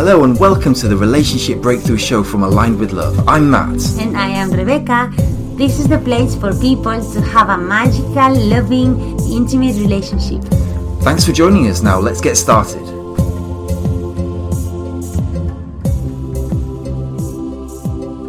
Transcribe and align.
Hello 0.00 0.24
and 0.24 0.40
welcome 0.40 0.72
to 0.72 0.88
the 0.88 0.96
Relationship 0.96 1.60
Breakthrough 1.60 1.98
Show 1.98 2.24
from 2.24 2.42
Aligned 2.42 2.80
with 2.80 2.92
Love. 2.92 3.28
I'm 3.28 3.50
Matt. 3.50 3.82
And 3.98 4.16
I 4.16 4.28
am 4.28 4.50
Rebecca. 4.50 5.12
This 5.58 5.78
is 5.78 5.88
the 5.88 5.98
place 5.98 6.34
for 6.34 6.58
people 6.58 7.04
to 7.12 7.20
have 7.20 7.50
a 7.50 7.58
magical, 7.58 8.34
loving, 8.48 8.98
intimate 9.30 9.76
relationship. 9.76 10.40
Thanks 11.02 11.26
for 11.26 11.32
joining 11.32 11.68
us. 11.68 11.82
Now, 11.82 12.00
let's 12.00 12.22
get 12.22 12.36
started. 12.36 12.80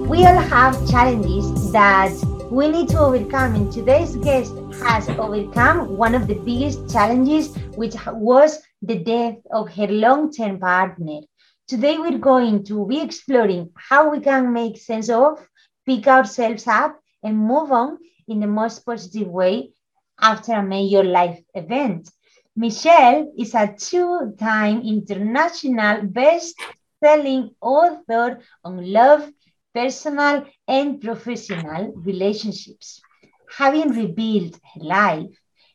We 0.10 0.26
all 0.26 0.42
have 0.42 0.76
challenges 0.90 1.72
that 1.72 2.12
we 2.52 2.68
need 2.68 2.90
to 2.90 3.00
overcome, 3.00 3.56
and 3.56 3.72
today's 3.72 4.18
guest 4.18 4.54
has 4.84 5.08
overcome 5.08 5.96
one 5.96 6.16
of 6.16 6.28
the 6.28 6.36
biggest 6.36 6.92
challenges, 6.92 7.56
which 7.78 7.96
was 8.08 8.60
the 8.82 8.98
death 8.98 9.38
of 9.54 9.70
her 9.70 9.88
long 9.88 10.34
term 10.34 10.60
partner. 10.60 11.22
Today, 11.68 11.98
we're 11.98 12.18
going 12.18 12.64
to 12.66 12.86
be 12.86 13.02
exploring 13.02 13.72
how 13.76 14.10
we 14.10 14.20
can 14.20 14.52
make 14.54 14.78
sense 14.78 15.10
of, 15.10 15.40
pick 15.86 16.08
ourselves 16.08 16.68
up, 16.68 17.00
and 17.24 17.38
move 17.38 17.72
on 17.72 17.98
in 18.28 18.40
the 18.40 18.48
most 18.48 18.86
positive 18.86 19.28
way 19.28 19.72
after 20.20 20.54
a 20.54 20.64
major 20.64 21.04
life 21.04 21.40
event. 21.54 22.10
Michelle 22.56 23.32
is 23.38 23.56
a 23.56 23.74
two 23.78 24.34
time 24.38 24.82
international 24.82 26.04
best 26.04 26.56
selling 27.02 27.56
author 27.62 28.40
on 28.64 28.92
love, 28.92 29.30
personal, 29.74 30.46
and 30.68 31.02
professional 31.02 31.94
relationships. 31.96 33.02
Having 33.58 33.90
rebuilt 33.90 34.60
her 34.74 34.82
life, 34.84 35.30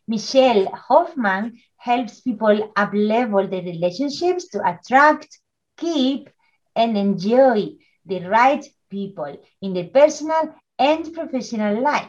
Michelle 0.07 0.66
Hoffmann 0.66 1.59
helps 1.77 2.21
people 2.21 2.73
uplevel 2.77 3.51
their 3.51 3.63
relationships 3.63 4.49
to 4.49 4.60
attract, 4.69 5.41
keep, 5.77 6.30
and 6.74 6.96
enjoy 6.96 7.71
the 8.05 8.21
right 8.27 8.65
people 8.91 9.37
in 9.63 9.74
their 9.74 9.88
personal 9.88 10.55
and 10.79 11.13
professional 11.13 11.80
life. 11.82 12.09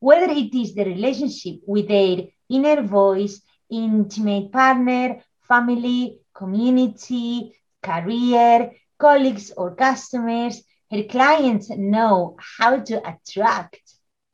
Whether 0.00 0.32
it 0.32 0.54
is 0.54 0.74
the 0.74 0.84
relationship 0.84 1.60
with 1.66 1.88
their 1.88 2.26
inner 2.48 2.82
voice, 2.82 3.40
intimate 3.70 4.52
partner, 4.52 5.22
family, 5.42 6.20
community, 6.34 7.52
career, 7.82 8.72
colleagues, 8.98 9.52
or 9.56 9.74
customers, 9.74 10.62
her 10.90 11.02
clients 11.04 11.70
know 11.70 12.36
how 12.58 12.78
to 12.80 12.96
attract, 13.08 13.80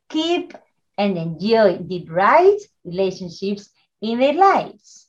keep, 0.09 0.53
and 0.97 1.17
enjoy 1.17 1.77
the 1.77 2.05
right 2.09 2.59
relationships 2.83 3.69
in 4.01 4.19
their 4.19 4.33
lives. 4.33 5.07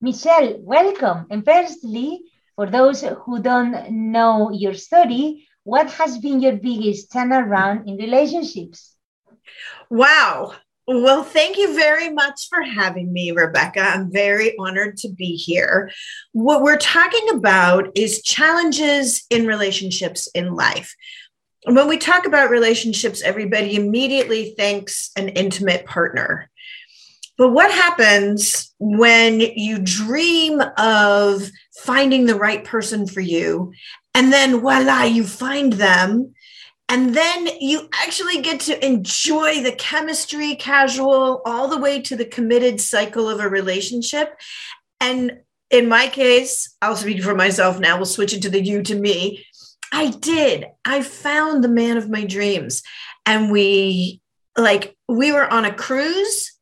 Michelle, 0.00 0.56
welcome. 0.60 1.26
And 1.30 1.44
firstly, 1.44 2.22
for 2.58 2.68
those 2.68 3.02
who 3.02 3.40
don't 3.40 3.88
know 3.88 4.50
your 4.50 4.74
story, 4.74 5.46
what 5.62 5.88
has 5.92 6.18
been 6.18 6.40
your 6.40 6.54
biggest 6.54 7.12
turnaround 7.12 7.86
in 7.86 7.96
relationships? 7.96 8.96
Wow. 9.88 10.54
Well, 10.88 11.22
thank 11.22 11.56
you 11.56 11.76
very 11.76 12.10
much 12.10 12.48
for 12.50 12.62
having 12.62 13.12
me, 13.12 13.30
Rebecca. 13.30 13.80
I'm 13.80 14.10
very 14.10 14.58
honored 14.58 14.96
to 14.96 15.08
be 15.08 15.36
here. 15.36 15.92
What 16.32 16.62
we're 16.62 16.78
talking 16.78 17.28
about 17.28 17.90
is 17.94 18.22
challenges 18.22 19.24
in 19.30 19.46
relationships 19.46 20.26
in 20.34 20.56
life. 20.56 20.96
When 21.62 21.86
we 21.86 21.96
talk 21.96 22.26
about 22.26 22.50
relationships, 22.50 23.22
everybody 23.22 23.76
immediately 23.76 24.56
thinks 24.58 25.12
an 25.16 25.28
intimate 25.28 25.86
partner. 25.86 26.50
But 27.38 27.50
what 27.50 27.70
happens 27.70 28.74
when 28.78 29.40
you 29.40 29.78
dream 29.78 30.60
of 30.76 31.48
finding 31.72 32.26
the 32.26 32.34
right 32.34 32.64
person 32.64 33.06
for 33.06 33.20
you, 33.20 33.72
and 34.12 34.32
then 34.32 34.60
voila, 34.60 35.04
you 35.04 35.24
find 35.24 35.72
them, 35.74 36.34
and 36.88 37.14
then 37.14 37.48
you 37.60 37.88
actually 37.94 38.42
get 38.42 38.60
to 38.60 38.84
enjoy 38.84 39.62
the 39.62 39.72
chemistry, 39.72 40.56
casual, 40.56 41.42
all 41.46 41.68
the 41.68 41.78
way 41.78 42.02
to 42.02 42.16
the 42.16 42.24
committed 42.24 42.80
cycle 42.80 43.30
of 43.30 43.40
a 43.40 43.48
relationship. 43.48 44.36
And 45.00 45.38
in 45.70 45.88
my 45.88 46.08
case, 46.08 46.74
I'll 46.82 46.96
speak 46.96 47.22
for 47.22 47.34
myself 47.34 47.78
now, 47.78 47.96
we'll 47.96 48.06
switch 48.06 48.32
it 48.32 48.42
to 48.42 48.50
the 48.50 48.60
you 48.60 48.82
to 48.82 48.98
me. 48.98 49.44
I 49.92 50.10
did. 50.10 50.66
I 50.84 51.02
found 51.02 51.62
the 51.62 51.68
man 51.68 51.98
of 51.98 52.10
my 52.10 52.24
dreams. 52.24 52.82
And 53.26 53.52
we, 53.52 54.22
like, 54.56 54.96
we 55.08 55.30
were 55.30 55.50
on 55.50 55.66
a 55.66 55.74
cruise 55.74 56.57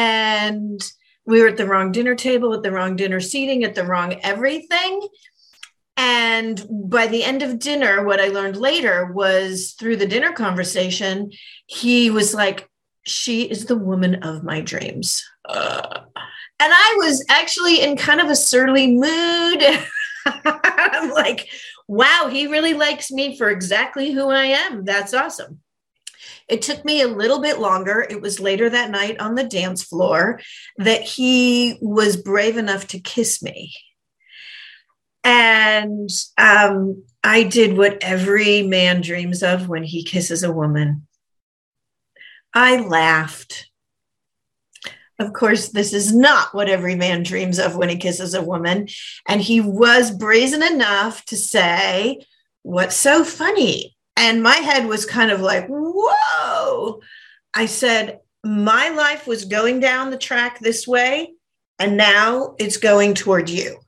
and 0.00 0.82
we 1.26 1.42
were 1.42 1.48
at 1.48 1.58
the 1.58 1.66
wrong 1.66 1.92
dinner 1.92 2.14
table, 2.14 2.54
at 2.54 2.62
the 2.62 2.72
wrong 2.72 2.96
dinner 2.96 3.20
seating, 3.20 3.64
at 3.64 3.74
the 3.74 3.84
wrong 3.84 4.18
everything. 4.22 5.06
And 5.98 6.66
by 6.70 7.06
the 7.06 7.22
end 7.22 7.42
of 7.42 7.58
dinner, 7.58 8.02
what 8.02 8.18
I 8.18 8.28
learned 8.28 8.56
later 8.56 9.12
was 9.12 9.74
through 9.78 9.96
the 9.96 10.06
dinner 10.06 10.32
conversation, 10.32 11.30
he 11.66 12.10
was 12.10 12.32
like, 12.32 12.66
She 13.04 13.42
is 13.42 13.66
the 13.66 13.76
woman 13.76 14.22
of 14.22 14.42
my 14.42 14.62
dreams. 14.62 15.22
Uh, 15.46 15.82
and 16.62 16.72
I 16.72 16.94
was 16.98 17.22
actually 17.28 17.82
in 17.82 17.96
kind 17.96 18.20
of 18.20 18.30
a 18.30 18.36
surly 18.36 18.86
mood. 18.86 19.62
I'm 20.26 21.10
like, 21.10 21.48
wow, 21.88 22.28
he 22.30 22.46
really 22.46 22.74
likes 22.74 23.10
me 23.10 23.36
for 23.36 23.50
exactly 23.50 24.12
who 24.12 24.28
I 24.28 24.44
am. 24.44 24.84
That's 24.84 25.14
awesome. 25.14 25.60
It 26.50 26.62
took 26.62 26.84
me 26.84 27.00
a 27.00 27.08
little 27.08 27.40
bit 27.40 27.60
longer. 27.60 28.04
It 28.08 28.20
was 28.20 28.40
later 28.40 28.68
that 28.68 28.90
night 28.90 29.20
on 29.20 29.36
the 29.36 29.44
dance 29.44 29.84
floor 29.84 30.40
that 30.78 31.02
he 31.02 31.78
was 31.80 32.16
brave 32.16 32.56
enough 32.56 32.88
to 32.88 32.98
kiss 32.98 33.42
me. 33.42 33.72
And 35.22 36.10
um, 36.36 37.04
I 37.22 37.44
did 37.44 37.76
what 37.76 37.98
every 38.02 38.62
man 38.62 39.00
dreams 39.00 39.42
of 39.42 39.68
when 39.68 39.84
he 39.84 40.02
kisses 40.02 40.42
a 40.42 40.52
woman. 40.52 41.06
I 42.52 42.80
laughed. 42.80 43.70
Of 45.20 45.34
course, 45.34 45.68
this 45.68 45.92
is 45.92 46.14
not 46.14 46.54
what 46.54 46.70
every 46.70 46.96
man 46.96 47.22
dreams 47.22 47.58
of 47.58 47.76
when 47.76 47.90
he 47.90 47.96
kisses 47.96 48.34
a 48.34 48.42
woman. 48.42 48.88
And 49.28 49.40
he 49.40 49.60
was 49.60 50.10
brazen 50.10 50.62
enough 50.62 51.24
to 51.26 51.36
say, 51.36 52.26
What's 52.62 52.96
so 52.96 53.24
funny? 53.24 53.96
And 54.20 54.42
my 54.42 54.56
head 54.56 54.86
was 54.86 55.06
kind 55.06 55.30
of 55.30 55.40
like, 55.40 55.66
Whoa. 55.66 57.00
I 57.54 57.64
said, 57.64 58.20
My 58.44 58.90
life 58.90 59.26
was 59.26 59.46
going 59.46 59.80
down 59.80 60.10
the 60.10 60.18
track 60.18 60.58
this 60.60 60.86
way, 60.86 61.32
and 61.78 61.96
now 61.96 62.54
it's 62.58 62.76
going 62.76 63.14
toward 63.14 63.48
you. 63.48 63.78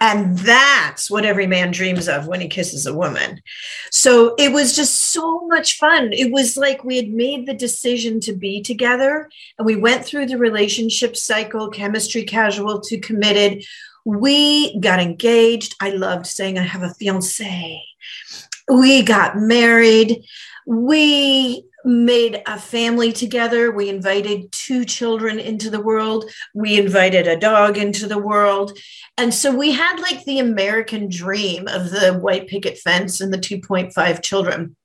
And 0.00 0.38
that's 0.38 1.10
what 1.10 1.26
every 1.26 1.46
man 1.46 1.72
dreams 1.72 2.08
of 2.08 2.26
when 2.26 2.40
he 2.40 2.48
kisses 2.48 2.86
a 2.86 2.94
woman. 2.94 3.42
So 3.90 4.34
it 4.38 4.50
was 4.50 4.74
just 4.74 4.94
so 5.12 5.46
much 5.48 5.76
fun. 5.76 6.14
It 6.14 6.32
was 6.32 6.56
like 6.56 6.82
we 6.82 6.96
had 6.96 7.10
made 7.10 7.44
the 7.44 7.52
decision 7.52 8.18
to 8.20 8.32
be 8.32 8.62
together 8.62 9.28
and 9.58 9.66
we 9.66 9.76
went 9.76 10.06
through 10.06 10.24
the 10.24 10.38
relationship 10.38 11.18
cycle, 11.18 11.68
chemistry 11.68 12.22
casual 12.22 12.80
to 12.80 12.98
committed. 12.98 13.62
We 14.06 14.80
got 14.80 15.00
engaged. 15.00 15.76
I 15.82 15.90
loved 15.90 16.26
saying 16.26 16.58
I 16.58 16.62
have 16.62 16.82
a 16.82 16.94
fiance. 16.94 17.84
We 18.70 19.02
got 19.02 19.36
married. 19.36 20.24
We 20.66 21.64
made 21.84 22.42
a 22.46 22.58
family 22.58 23.12
together. 23.12 23.72
We 23.72 23.88
invited 23.88 24.52
two 24.52 24.84
children 24.84 25.38
into 25.38 25.70
the 25.70 25.80
world. 25.80 26.30
We 26.54 26.78
invited 26.78 27.26
a 27.26 27.38
dog 27.38 27.78
into 27.78 28.06
the 28.06 28.18
world. 28.18 28.78
And 29.16 29.34
so 29.34 29.54
we 29.54 29.72
had 29.72 29.98
like 29.98 30.24
the 30.24 30.38
American 30.38 31.08
dream 31.08 31.68
of 31.68 31.90
the 31.90 32.18
white 32.20 32.48
picket 32.48 32.78
fence 32.78 33.20
and 33.20 33.32
the 33.32 33.38
2.5 33.38 34.22
children. 34.22 34.76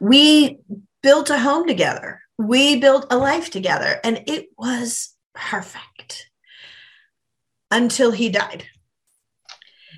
We 0.00 0.58
built 1.02 1.30
a 1.30 1.38
home 1.38 1.66
together. 1.66 2.20
We 2.38 2.80
built 2.80 3.06
a 3.10 3.18
life 3.18 3.50
together, 3.50 4.00
and 4.02 4.22
it 4.26 4.46
was 4.56 5.14
perfect 5.34 6.30
until 7.70 8.10
he 8.10 8.30
died. 8.30 8.64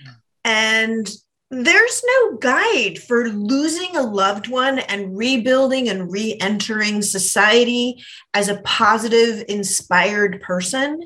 Hmm. 0.04 0.10
And 0.44 1.10
there's 1.52 2.02
no 2.02 2.38
guide 2.38 2.98
for 2.98 3.28
losing 3.28 3.94
a 3.94 4.02
loved 4.02 4.48
one 4.48 4.78
and 4.78 5.14
rebuilding 5.14 5.90
and 5.90 6.10
re 6.10 6.38
entering 6.40 7.02
society 7.02 8.02
as 8.32 8.48
a 8.48 8.62
positive, 8.62 9.44
inspired 9.48 10.40
person. 10.40 10.98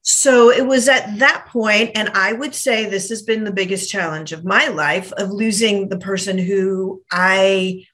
So 0.00 0.50
it 0.50 0.66
was 0.66 0.88
at 0.88 1.18
that 1.18 1.46
point, 1.50 1.90
and 1.94 2.08
I 2.14 2.32
would 2.32 2.54
say 2.54 2.86
this 2.86 3.10
has 3.10 3.22
been 3.22 3.44
the 3.44 3.52
biggest 3.52 3.90
challenge 3.90 4.32
of 4.32 4.46
my 4.46 4.68
life 4.68 5.12
of 5.12 5.30
losing 5.30 5.90
the 5.90 5.98
person 5.98 6.38
who 6.38 7.02
I 7.10 7.84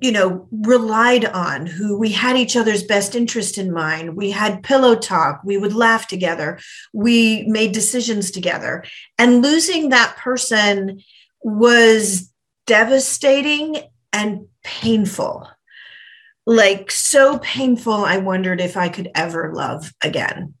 you 0.00 0.12
know 0.12 0.46
relied 0.50 1.24
on 1.24 1.66
who 1.66 1.98
we 1.98 2.12
had 2.12 2.36
each 2.36 2.56
other's 2.56 2.82
best 2.82 3.14
interest 3.14 3.58
in 3.58 3.72
mind. 3.72 4.16
We 4.16 4.30
had 4.30 4.62
pillow 4.62 4.94
talk. 4.94 5.42
We 5.44 5.58
would 5.58 5.74
laugh 5.74 6.06
together. 6.06 6.60
We 6.92 7.44
made 7.48 7.72
decisions 7.72 8.30
together. 8.30 8.84
And 9.18 9.42
losing 9.42 9.88
that 9.88 10.16
person 10.16 11.02
was 11.42 12.32
devastating 12.66 13.76
and 14.12 14.46
painful. 14.62 15.48
Like 16.46 16.90
so 16.90 17.38
painful 17.38 18.04
i 18.04 18.18
wondered 18.18 18.60
if 18.60 18.76
i 18.76 18.88
could 18.88 19.10
ever 19.14 19.52
love 19.54 19.92
again. 20.02 20.54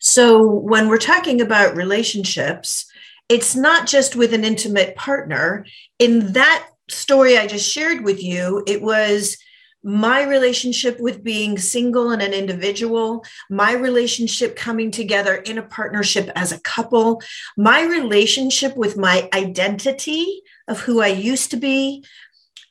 So 0.00 0.46
when 0.46 0.88
we're 0.88 0.98
talking 0.98 1.40
about 1.40 1.76
relationships, 1.76 2.86
it's 3.28 3.56
not 3.56 3.86
just 3.86 4.14
with 4.14 4.32
an 4.32 4.44
intimate 4.44 4.94
partner. 4.94 5.66
In 5.98 6.32
that 6.32 6.68
story 6.88 7.36
I 7.36 7.46
just 7.46 7.70
shared 7.70 8.04
with 8.04 8.22
you, 8.22 8.62
it 8.66 8.82
was 8.82 9.36
my 9.82 10.24
relationship 10.24 10.98
with 10.98 11.22
being 11.22 11.56
single 11.58 12.10
and 12.10 12.20
an 12.20 12.32
individual, 12.32 13.24
my 13.48 13.72
relationship 13.72 14.56
coming 14.56 14.90
together 14.90 15.36
in 15.36 15.58
a 15.58 15.62
partnership 15.62 16.28
as 16.34 16.50
a 16.50 16.60
couple, 16.60 17.22
my 17.56 17.82
relationship 17.82 18.76
with 18.76 18.96
my 18.96 19.28
identity 19.32 20.42
of 20.66 20.80
who 20.80 21.00
I 21.00 21.08
used 21.08 21.52
to 21.52 21.56
be, 21.56 22.04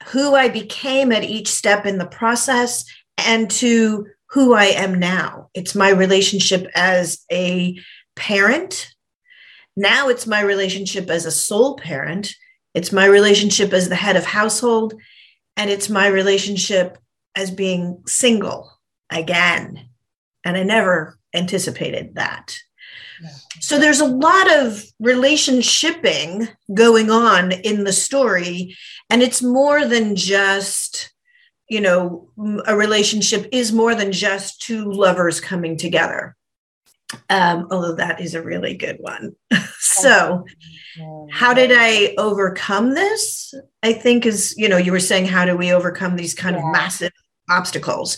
who 0.07 0.35
I 0.35 0.50
became 0.50 1.13
at 1.13 1.23
each 1.23 1.47
step 1.47 1.85
in 1.85 1.97
the 1.97 2.06
process, 2.06 2.83
and 3.18 3.50
to 3.51 4.07
who 4.31 4.53
I 4.53 4.65
am 4.65 5.00
now. 5.00 5.50
It's 5.53 5.73
my 5.73 5.89
relationship 5.89 6.68
as 6.75 7.23
a 7.31 7.79
parent. 8.18 8.94
Now 9.77 10.09
it's 10.09 10.27
my 10.27 10.41
relationship 10.41 11.09
as 11.09 11.25
a 11.25 11.31
sole 11.31 11.77
parent. 11.77 12.35
It's 12.75 12.92
my 12.92 13.06
relationship 13.06 13.74
as 13.74 13.89
the 13.89 13.95
head 13.95 14.16
of 14.16 14.25
household. 14.25 14.94
And 15.57 15.69
it's 15.69 15.89
my 15.89 16.07
relationship 16.07 16.98
as 17.36 17.50
being 17.50 18.04
single 18.06 18.72
again. 19.10 19.89
And 20.44 20.57
I 20.57 20.63
never 20.63 21.18
anticipated 21.33 22.16
that. 22.16 22.57
So 23.62 23.80
there's 23.80 24.01
a 24.01 24.06
lot 24.06 24.51
of 24.51 24.83
relationshipping 25.00 26.50
going 26.74 27.10
on 27.10 27.51
in 27.51 27.86
the 27.86 27.94
story. 27.94 28.75
And 29.10 29.24
it's 29.24 29.42
more 29.42 29.86
than 29.86 30.16
just, 30.16 31.13
you 31.69 31.81
know, 31.81 32.30
a 32.68 32.75
relationship 32.75 33.48
is 33.51 33.71
more 33.71 33.95
than 33.95 34.12
just 34.12 34.62
two 34.62 34.92
lovers 34.92 35.39
coming 35.39 35.78
together. 35.78 36.36
Um, 37.30 37.68
although 37.71 37.95
that 37.95 38.19
is 38.19 38.36
a 38.36 38.42
really 38.42 38.75
good 38.75 38.98
one. 39.00 39.36
so, 39.80 40.45
how 41.31 41.53
did 41.53 41.71
I 41.74 42.13
overcome 42.18 42.94
this? 42.94 43.53
I 43.83 43.94
think 43.94 44.25
is, 44.25 44.53
you 44.57 44.69
know, 44.69 44.77
you 44.77 44.92
were 44.92 45.00
saying, 45.00 45.25
how 45.25 45.45
do 45.45 45.56
we 45.57 45.71
overcome 45.71 46.15
these 46.15 46.33
kind 46.33 46.56
yeah. 46.56 46.65
of 46.65 46.71
massive 46.71 47.12
obstacles. 47.50 48.18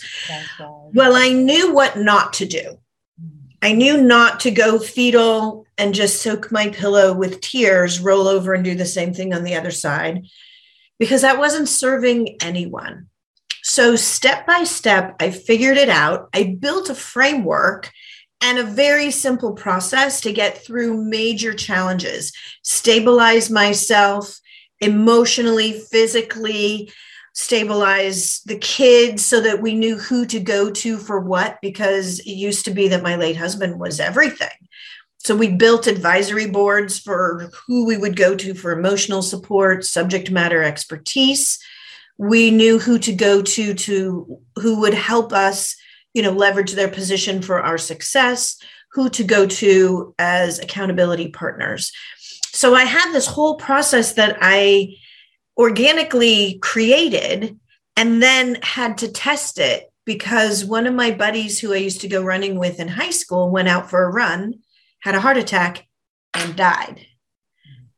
Well, 0.94 1.14
I 1.14 1.30
knew 1.30 1.74
what 1.74 1.98
not 1.98 2.32
to 2.34 2.46
do. 2.46 2.78
Mm. 3.20 3.30
I 3.62 3.72
knew 3.72 4.02
not 4.02 4.40
to 4.40 4.50
go 4.50 4.78
fetal 4.78 5.66
and 5.76 5.94
just 5.94 6.22
soak 6.22 6.50
my 6.50 6.68
pillow 6.68 7.12
with 7.12 7.40
tears, 7.40 8.00
roll 8.00 8.26
over 8.26 8.54
and 8.54 8.64
do 8.64 8.74
the 8.74 8.86
same 8.86 9.14
thing 9.14 9.34
on 9.34 9.44
the 9.44 9.54
other 9.54 9.70
side, 9.70 10.26
because 10.98 11.22
that 11.22 11.38
wasn't 11.38 11.68
serving 11.68 12.36
anyone. 12.40 13.08
So, 13.62 13.96
step 13.96 14.46
by 14.46 14.64
step, 14.64 15.16
I 15.20 15.30
figured 15.30 15.76
it 15.76 15.90
out. 15.90 16.30
I 16.32 16.56
built 16.58 16.88
a 16.88 16.94
framework 16.94 17.92
and 18.40 18.58
a 18.58 18.64
very 18.64 19.10
simple 19.10 19.52
process 19.52 20.20
to 20.20 20.32
get 20.32 20.64
through 20.64 21.02
major 21.02 21.52
challenges, 21.52 22.32
stabilize 22.62 23.50
myself 23.50 24.38
emotionally, 24.80 25.72
physically, 25.72 26.90
stabilize 27.32 28.40
the 28.46 28.58
kids 28.58 29.24
so 29.24 29.40
that 29.40 29.62
we 29.62 29.74
knew 29.74 29.96
who 29.96 30.26
to 30.26 30.40
go 30.40 30.70
to 30.70 30.96
for 30.98 31.20
what 31.20 31.58
because 31.62 32.20
it 32.20 32.32
used 32.32 32.64
to 32.64 32.70
be 32.70 32.88
that 32.88 33.02
my 33.02 33.16
late 33.16 33.36
husband 33.36 33.78
was 33.78 34.00
everything. 34.00 34.48
So 35.18 35.36
we 35.36 35.48
built 35.48 35.86
advisory 35.86 36.46
boards 36.46 36.98
for 36.98 37.50
who 37.66 37.86
we 37.86 37.96
would 37.96 38.16
go 38.16 38.34
to 38.36 38.54
for 38.54 38.72
emotional 38.72 39.22
support 39.22 39.84
subject 39.84 40.30
matter 40.30 40.62
expertise. 40.62 41.58
We 42.16 42.50
knew 42.50 42.78
who 42.78 42.98
to 43.00 43.12
go 43.12 43.42
to 43.42 43.74
to 43.74 44.40
who 44.56 44.80
would 44.80 44.94
help 44.94 45.32
us 45.32 45.76
you 46.14 46.22
know 46.22 46.32
leverage 46.32 46.72
their 46.72 46.88
position 46.88 47.42
for 47.42 47.60
our 47.60 47.78
success 47.78 48.58
who 48.92 49.08
to 49.10 49.24
go 49.24 49.46
to 49.46 50.14
as 50.18 50.58
accountability 50.58 51.28
partners 51.28 51.92
so 52.52 52.74
i 52.74 52.84
had 52.84 53.12
this 53.12 53.26
whole 53.26 53.56
process 53.56 54.14
that 54.14 54.38
i 54.40 54.94
organically 55.56 56.58
created 56.60 57.58
and 57.96 58.22
then 58.22 58.56
had 58.62 58.98
to 58.98 59.10
test 59.10 59.58
it 59.58 59.90
because 60.08 60.64
one 60.64 60.86
of 60.86 60.94
my 60.94 61.10
buddies 61.10 61.58
who 61.58 61.74
I 61.74 61.76
used 61.76 62.00
to 62.00 62.08
go 62.08 62.22
running 62.22 62.58
with 62.58 62.80
in 62.80 62.88
high 62.88 63.10
school 63.10 63.50
went 63.50 63.68
out 63.68 63.90
for 63.90 64.04
a 64.04 64.10
run, 64.10 64.54
had 65.00 65.14
a 65.14 65.20
heart 65.20 65.36
attack, 65.36 65.86
and 66.32 66.56
died. 66.56 67.04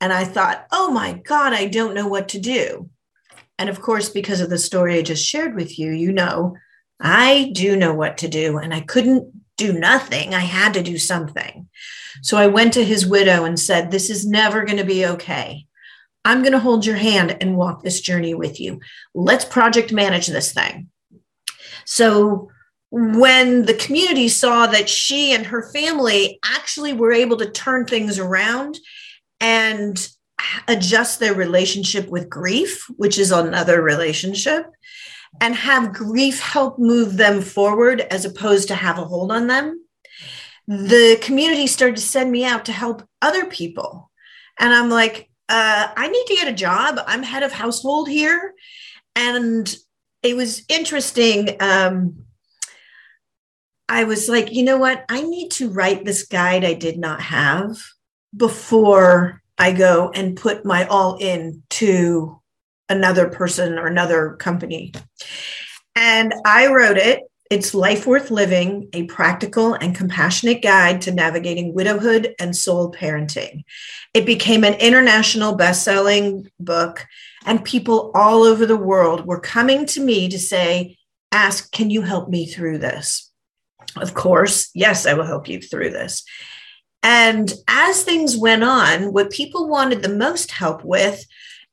And 0.00 0.12
I 0.12 0.24
thought, 0.24 0.66
oh 0.72 0.90
my 0.90 1.12
God, 1.12 1.52
I 1.52 1.66
don't 1.66 1.94
know 1.94 2.08
what 2.08 2.30
to 2.30 2.40
do. 2.40 2.90
And 3.58 3.68
of 3.68 3.80
course, 3.80 4.08
because 4.08 4.40
of 4.40 4.50
the 4.50 4.58
story 4.58 4.98
I 4.98 5.02
just 5.02 5.24
shared 5.24 5.54
with 5.54 5.78
you, 5.78 5.92
you 5.92 6.10
know, 6.10 6.56
I 7.00 7.50
do 7.54 7.76
know 7.76 7.94
what 7.94 8.18
to 8.18 8.28
do. 8.28 8.58
And 8.58 8.74
I 8.74 8.80
couldn't 8.80 9.32
do 9.56 9.72
nothing. 9.72 10.34
I 10.34 10.40
had 10.40 10.74
to 10.74 10.82
do 10.82 10.98
something. 10.98 11.68
So 12.22 12.36
I 12.36 12.46
went 12.46 12.72
to 12.74 12.84
his 12.84 13.06
widow 13.06 13.44
and 13.44 13.58
said, 13.58 13.90
This 13.90 14.10
is 14.10 14.26
never 14.26 14.64
going 14.64 14.78
to 14.78 14.84
be 14.84 15.06
okay. 15.06 15.66
I'm 16.24 16.42
going 16.42 16.52
to 16.52 16.58
hold 16.58 16.84
your 16.84 16.96
hand 16.96 17.36
and 17.40 17.56
walk 17.56 17.82
this 17.82 18.00
journey 18.00 18.34
with 18.34 18.60
you. 18.60 18.80
Let's 19.14 19.44
project 19.44 19.92
manage 19.92 20.26
this 20.26 20.52
thing. 20.52 20.88
So, 21.86 22.50
when 22.92 23.66
the 23.66 23.74
community 23.74 24.28
saw 24.28 24.66
that 24.66 24.88
she 24.88 25.32
and 25.32 25.46
her 25.46 25.62
family 25.72 26.40
actually 26.44 26.92
were 26.92 27.12
able 27.12 27.36
to 27.36 27.48
turn 27.48 27.86
things 27.86 28.18
around 28.18 28.80
and 29.38 30.08
adjust 30.66 31.20
their 31.20 31.34
relationship 31.34 32.08
with 32.08 32.28
grief, 32.28 32.86
which 32.96 33.16
is 33.16 33.30
another 33.30 33.80
relationship, 33.80 34.66
and 35.40 35.54
have 35.54 35.92
grief 35.92 36.40
help 36.40 36.78
move 36.78 37.16
them 37.16 37.40
forward 37.40 38.00
as 38.00 38.24
opposed 38.24 38.68
to 38.68 38.74
have 38.74 38.98
a 38.98 39.04
hold 39.04 39.30
on 39.30 39.46
them, 39.46 39.84
the 40.66 41.18
community 41.22 41.66
started 41.66 41.96
to 41.96 42.02
send 42.02 42.30
me 42.30 42.44
out 42.44 42.64
to 42.66 42.72
help 42.72 43.02
other 43.22 43.46
people. 43.46 44.10
And 44.58 44.72
I'm 44.72 44.90
like, 44.90 45.30
uh, 45.48 45.88
I 45.96 46.08
need 46.08 46.26
to 46.26 46.34
get 46.34 46.48
a 46.48 46.52
job. 46.52 47.00
I'm 47.06 47.22
head 47.22 47.42
of 47.42 47.52
household 47.52 48.08
here. 48.08 48.54
And 49.16 49.74
it 50.22 50.36
was 50.36 50.62
interesting. 50.68 51.56
Um, 51.60 52.24
I 53.88 54.04
was 54.04 54.28
like, 54.28 54.52
you 54.52 54.62
know 54.62 54.78
what? 54.78 55.04
I 55.08 55.22
need 55.22 55.50
to 55.52 55.70
write 55.70 56.04
this 56.04 56.26
guide 56.26 56.64
I 56.64 56.74
did 56.74 56.98
not 56.98 57.20
have 57.20 57.76
before 58.36 59.42
I 59.58 59.72
go 59.72 60.10
and 60.14 60.36
put 60.36 60.64
my 60.64 60.86
all 60.86 61.16
in 61.16 61.64
to 61.70 62.39
another 62.90 63.28
person 63.28 63.78
or 63.78 63.86
another 63.86 64.36
company. 64.38 64.92
And 65.96 66.34
I 66.44 66.66
wrote 66.66 66.98
it 66.98 67.22
it's 67.50 67.74
Life 67.74 68.06
Worth 68.06 68.30
Living, 68.30 68.88
a 68.92 69.06
practical 69.06 69.74
and 69.74 69.92
compassionate 69.92 70.62
guide 70.62 71.02
to 71.02 71.12
navigating 71.12 71.74
widowhood 71.74 72.32
and 72.38 72.54
sole 72.54 72.92
parenting. 72.92 73.64
It 74.14 74.24
became 74.24 74.62
an 74.62 74.74
international 74.74 75.56
best-selling 75.56 76.48
book, 76.60 77.04
and 77.44 77.64
people 77.64 78.12
all 78.14 78.44
over 78.44 78.66
the 78.66 78.76
world 78.76 79.26
were 79.26 79.40
coming 79.40 79.84
to 79.86 80.00
me 80.00 80.28
to 80.28 80.38
say, 80.38 80.96
ask, 81.32 81.72
can 81.72 81.90
you 81.90 82.02
help 82.02 82.28
me 82.28 82.46
through 82.46 82.78
this? 82.78 83.32
Of 83.96 84.14
course, 84.14 84.70
yes, 84.72 85.04
I 85.04 85.14
will 85.14 85.24
help 85.24 85.48
you 85.48 85.60
through 85.60 85.90
this. 85.90 86.22
And 87.02 87.52
as 87.66 88.04
things 88.04 88.36
went 88.36 88.62
on, 88.62 89.12
what 89.12 89.30
people 89.30 89.68
wanted 89.68 90.02
the 90.02 90.08
most 90.08 90.52
help 90.52 90.84
with 90.84 91.24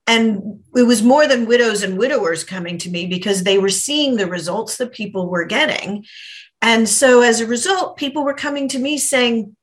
and 0.08 0.64
it 0.76 0.84
was 0.84 1.04
more 1.04 1.28
than 1.28 1.46
widows 1.46 1.84
and 1.84 1.98
widowers 1.98 2.44
coming 2.44 2.78
to 2.80 2.90
me 2.90 3.06
because 3.06 3.44
they 3.44 3.58
were 3.58 3.70
seeing 3.70 4.16
the 4.16 4.28
results 4.28 4.78
that 4.78 4.94
people 4.94 5.30
were 5.30 5.46
getting. 5.46 6.06
And 6.62 6.88
so 6.88 7.22
as 7.22 7.40
a 7.42 7.48
result 7.48 7.98
people 7.98 8.24
were 8.24 8.34
coming 8.34 8.68
to 8.70 8.80
me 8.80 8.98
saying 8.98 9.56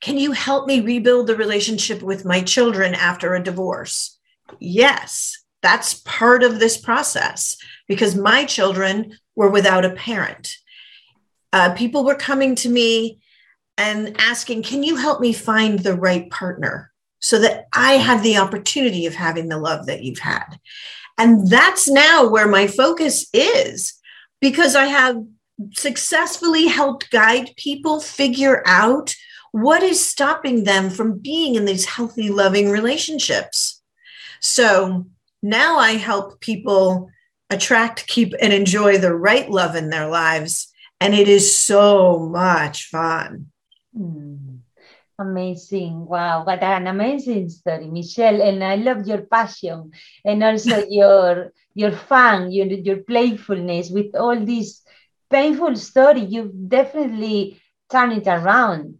can 0.00 0.18
you 0.18 0.32
help 0.32 0.66
me 0.66 0.80
rebuild 0.80 1.26
the 1.26 1.36
relationship 1.36 2.02
with 2.02 2.26
my 2.26 2.42
children 2.42 2.94
after 2.94 3.34
a 3.34 3.42
divorce? 3.42 4.18
Yes 4.60 5.44
that's 5.64 5.94
part 6.04 6.42
of 6.42 6.60
this 6.60 6.76
process 6.76 7.56
because 7.88 8.14
my 8.14 8.44
children 8.44 9.16
were 9.34 9.48
without 9.48 9.86
a 9.86 9.94
parent. 9.94 10.58
Uh, 11.54 11.72
people 11.72 12.04
were 12.04 12.14
coming 12.14 12.54
to 12.54 12.68
me 12.68 13.18
and 13.78 14.14
asking 14.20 14.62
can 14.62 14.82
you 14.82 14.96
help 14.96 15.20
me 15.20 15.32
find 15.32 15.78
the 15.78 15.94
right 15.94 16.30
partner 16.30 16.92
so 17.24 17.38
that 17.38 17.68
I 17.72 17.92
have 17.92 18.22
the 18.22 18.36
opportunity 18.36 19.06
of 19.06 19.14
having 19.14 19.48
the 19.48 19.56
love 19.56 19.86
that 19.86 20.04
you've 20.04 20.18
had. 20.18 20.58
And 21.16 21.48
that's 21.48 21.88
now 21.88 22.28
where 22.28 22.46
my 22.46 22.66
focus 22.66 23.26
is 23.32 23.94
because 24.42 24.76
I 24.76 24.84
have 24.84 25.24
successfully 25.72 26.66
helped 26.66 27.10
guide 27.10 27.54
people 27.56 27.98
figure 27.98 28.62
out 28.66 29.14
what 29.52 29.82
is 29.82 30.04
stopping 30.04 30.64
them 30.64 30.90
from 30.90 31.18
being 31.18 31.54
in 31.54 31.64
these 31.64 31.86
healthy, 31.86 32.28
loving 32.28 32.68
relationships. 32.68 33.80
So 34.40 35.06
now 35.42 35.78
I 35.78 35.92
help 35.92 36.40
people 36.40 37.08
attract, 37.48 38.06
keep, 38.06 38.34
and 38.38 38.52
enjoy 38.52 38.98
the 38.98 39.14
right 39.14 39.50
love 39.50 39.76
in 39.76 39.88
their 39.88 40.08
lives. 40.08 40.70
And 41.00 41.14
it 41.14 41.28
is 41.28 41.56
so 41.56 42.18
much 42.18 42.90
fun. 42.90 43.46
Mm. 43.98 44.53
Amazing. 45.18 46.06
Wow, 46.06 46.44
what 46.44 46.62
an 46.62 46.86
amazing 46.88 47.48
story, 47.48 47.86
Michelle. 47.86 48.42
And 48.42 48.64
I 48.64 48.76
love 48.76 49.06
your 49.06 49.22
passion 49.22 49.92
and 50.24 50.42
also 50.42 50.84
your 50.90 51.52
your 51.74 51.92
fun, 51.92 52.50
your, 52.50 52.66
your 52.66 52.98
playfulness 52.98 53.90
with 53.90 54.14
all 54.16 54.38
this 54.38 54.82
painful 55.30 55.76
story. 55.76 56.20
You've 56.20 56.68
definitely 56.68 57.60
turn 57.90 58.12
it 58.12 58.26
around. 58.26 58.98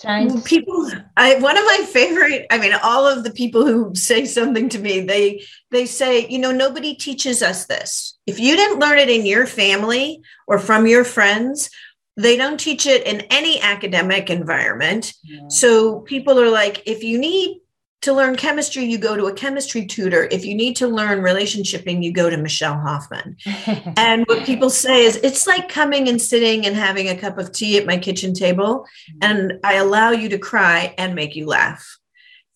Trying 0.00 0.28
to- 0.28 0.40
people 0.42 0.90
I 1.16 1.36
one 1.36 1.56
of 1.56 1.64
my 1.64 1.86
favorite, 1.90 2.46
I 2.50 2.58
mean, 2.58 2.72
all 2.82 3.06
of 3.06 3.24
the 3.24 3.30
people 3.30 3.64
who 3.66 3.94
say 3.94 4.24
something 4.26 4.68
to 4.70 4.78
me, 4.78 5.00
they 5.00 5.42
they 5.70 5.86
say, 5.86 6.26
you 6.28 6.38
know, 6.38 6.52
nobody 6.52 6.94
teaches 6.94 7.42
us 7.42 7.66
this. 7.66 8.18
If 8.26 8.38
you 8.38 8.56
didn't 8.56 8.78
learn 8.78 8.98
it 8.98 9.08
in 9.08 9.24
your 9.26 9.46
family 9.46 10.20
or 10.46 10.58
from 10.58 10.86
your 10.86 11.04
friends, 11.04 11.70
they 12.16 12.36
don't 12.36 12.58
teach 12.58 12.86
it 12.86 13.06
in 13.06 13.20
any 13.30 13.60
academic 13.60 14.30
environment. 14.30 15.12
Yeah. 15.22 15.48
So 15.48 16.00
people 16.00 16.40
are 16.40 16.50
like, 16.50 16.82
if 16.86 17.02
you 17.02 17.18
need 17.18 17.60
to 18.02 18.12
learn 18.12 18.36
chemistry, 18.36 18.84
you 18.84 18.98
go 18.98 19.16
to 19.16 19.26
a 19.26 19.32
chemistry 19.32 19.84
tutor. 19.84 20.28
If 20.30 20.44
you 20.44 20.54
need 20.54 20.76
to 20.76 20.86
learn 20.86 21.22
relationshipping, 21.22 22.02
you 22.02 22.12
go 22.12 22.30
to 22.30 22.36
Michelle 22.36 22.78
Hoffmann. 22.78 23.36
and 23.96 24.24
what 24.26 24.46
people 24.46 24.70
say 24.70 25.04
is 25.04 25.16
it's 25.16 25.46
like 25.46 25.68
coming 25.68 26.08
and 26.08 26.20
sitting 26.20 26.66
and 26.66 26.76
having 26.76 27.08
a 27.08 27.16
cup 27.16 27.38
of 27.38 27.52
tea 27.52 27.78
at 27.78 27.86
my 27.86 27.98
kitchen 27.98 28.32
table, 28.32 28.86
and 29.20 29.54
I 29.64 29.74
allow 29.74 30.10
you 30.10 30.28
to 30.30 30.38
cry 30.38 30.94
and 30.98 31.14
make 31.14 31.36
you 31.36 31.46
laugh 31.46 31.98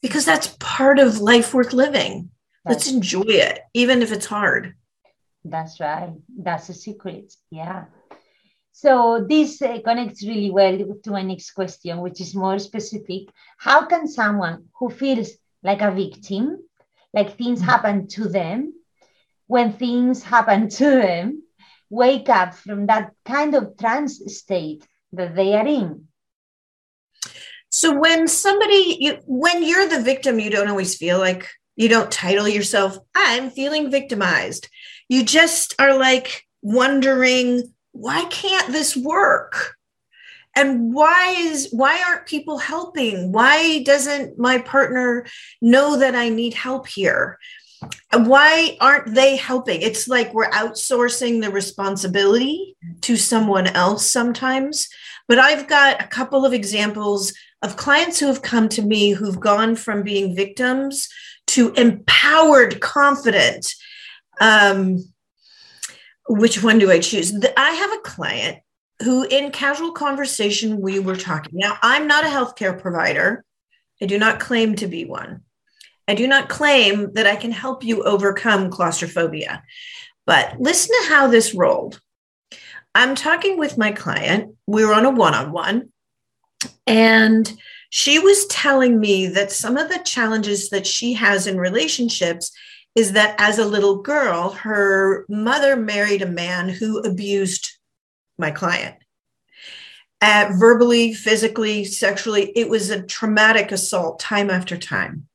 because 0.02 0.25
that's 0.25 0.57
part 0.59 0.99
of 0.99 1.21
life 1.21 1.52
worth 1.52 1.73
living. 1.73 2.31
That's, 2.64 2.87
Let's 2.87 2.93
enjoy 2.93 3.23
it, 3.26 3.61
even 3.75 4.02
if 4.02 4.12
it's 4.12 4.26
hard. 4.26 4.75
That's 5.45 5.81
right. 5.81 6.12
That's 6.38 6.69
a 6.69 6.75
secret. 6.75 7.35
Yeah. 7.50 7.87
So 8.72 9.26
this 9.28 9.60
uh, 9.60 9.78
connects 9.84 10.26
really 10.26 10.50
well 10.50 10.78
to 11.04 11.10
my 11.10 11.22
next 11.22 11.50
question, 11.52 12.00
which 12.00 12.20
is 12.20 12.34
more 12.34 12.58
specific. 12.58 13.28
How 13.58 13.86
can 13.86 14.08
someone 14.08 14.68
who 14.78 14.90
feels 14.90 15.30
like 15.62 15.82
a 15.82 15.90
victim, 15.90 16.62
like 17.12 17.36
things 17.36 17.60
mm-hmm. 17.60 17.70
happen 17.70 18.08
to 18.08 18.28
them, 18.28 18.72
when 19.46 19.72
things 19.72 20.22
happen 20.22 20.68
to 20.68 20.84
them, 20.84 21.42
wake 21.90 22.28
up 22.28 22.54
from 22.54 22.86
that 22.86 23.10
kind 23.24 23.54
of 23.54 23.76
trance 23.76 24.22
state 24.26 24.86
that 25.12 25.34
they 25.34 25.54
are 25.54 25.66
in? 25.66 26.06
So 27.70 27.98
when 27.98 28.28
somebody, 28.28 28.96
you, 29.00 29.18
when 29.26 29.62
you're 29.62 29.88
the 29.88 30.02
victim, 30.02 30.40
you 30.40 30.50
don't 30.50 30.68
always 30.68 30.96
feel 30.96 31.18
like 31.18 31.48
you 31.76 31.88
don't 31.88 32.10
title 32.10 32.48
yourself, 32.48 32.98
I'm 33.14 33.50
feeling 33.50 33.90
victimized. 33.90 34.68
You 35.08 35.24
just 35.24 35.74
are 35.78 35.96
like 35.96 36.44
wondering 36.62 37.72
why 37.92 38.25
can't 38.26 38.73
this 38.73 38.97
work? 38.97 39.76
and 40.56 40.92
why 40.92 41.35
is 41.38 41.68
why 41.70 42.02
aren't 42.06 42.26
people 42.26 42.59
helping? 42.59 43.32
Why 43.32 43.82
doesn't 43.82 44.38
my 44.38 44.59
partner 44.59 45.26
know 45.61 45.97
that 45.99 46.14
i 46.14 46.28
need 46.28 46.54
help 46.54 46.87
here? 46.88 47.38
Why 48.12 48.76
aren't 48.80 49.14
they 49.14 49.37
helping? 49.37 49.80
It's 49.80 50.09
like 50.09 50.35
we're 50.35 50.50
outsourcing 50.50 51.40
the 51.40 51.50
responsibility 51.50 52.76
to 53.02 53.16
someone 53.16 53.68
else 53.68 54.06
sometimes. 54.06 54.88
But 55.28 55.38
i've 55.38 55.68
got 55.68 56.02
a 56.02 56.09
couple 56.09 56.44
of 56.44 56.52
examples 56.52 57.32
of 57.62 57.76
clients 57.76 58.18
who 58.18 58.26
have 58.26 58.42
come 58.42 58.68
to 58.70 58.82
me 58.82 59.11
who've 59.11 59.38
gone 59.38 59.76
from 59.76 60.02
being 60.02 60.35
victims 60.35 61.09
to 61.49 61.73
empowered 61.75 62.80
confident 62.80 63.75
um, 64.40 65.04
which 66.30 66.62
one 66.62 66.78
do 66.78 66.90
I 66.90 67.00
choose? 67.00 67.34
I 67.56 67.70
have 67.72 67.92
a 67.92 68.02
client 68.02 68.58
who, 69.02 69.25
in 69.25 69.50
casual 69.50 69.92
conversation, 69.92 70.80
we 70.80 71.00
were 71.00 71.16
talking. 71.16 71.52
Now, 71.54 71.76
I'm 71.82 72.06
not 72.06 72.25
a 72.25 72.28
healthcare 72.28 72.78
provider. 72.80 73.44
I 74.00 74.06
do 74.06 74.18
not 74.18 74.38
claim 74.38 74.76
to 74.76 74.87
be 74.87 75.04
one. 75.04 75.42
I 76.06 76.14
do 76.14 76.28
not 76.28 76.49
claim 76.49 77.12
that 77.14 77.26
I 77.26 77.34
can 77.34 77.50
help 77.50 77.82
you 77.82 78.04
overcome 78.04 78.70
claustrophobia. 78.70 79.62
But 80.25 80.60
listen 80.60 80.94
to 81.02 81.08
how 81.08 81.26
this 81.26 81.54
rolled. 81.54 82.00
I'm 82.94 83.14
talking 83.14 83.58
with 83.58 83.78
my 83.78 83.90
client. 83.90 84.54
We 84.66 84.84
were 84.84 84.94
on 84.94 85.06
a 85.06 85.10
one 85.10 85.34
on 85.34 85.50
one, 85.52 85.90
and 86.87 87.52
she 87.90 88.20
was 88.20 88.46
telling 88.46 89.00
me 89.00 89.26
that 89.28 89.50
some 89.50 89.76
of 89.76 89.88
the 89.88 90.00
challenges 90.04 90.70
that 90.70 90.87
she 90.87 91.14
has 91.14 91.46
in 91.49 91.58
relationships 91.58 92.52
is 92.94 93.12
that 93.12 93.35
as 93.38 93.59
a 93.59 93.64
little 93.64 94.02
girl, 94.02 94.50
her 94.50 95.25
mother 95.28 95.76
married 95.76 96.23
a 96.23 96.26
man 96.26 96.68
who 96.68 96.99
abused 96.99 97.70
my 98.38 98.50
client. 98.50 98.97
Uh, 100.20 100.50
verbally, 100.59 101.14
physically, 101.14 101.85
sexually, 101.85 102.52
it 102.56 102.68
was 102.68 102.90
a 102.90 103.02
traumatic 103.02 103.73
assault 103.73 104.20
time 104.20 104.50
after 104.50 104.76
time. 104.76 105.26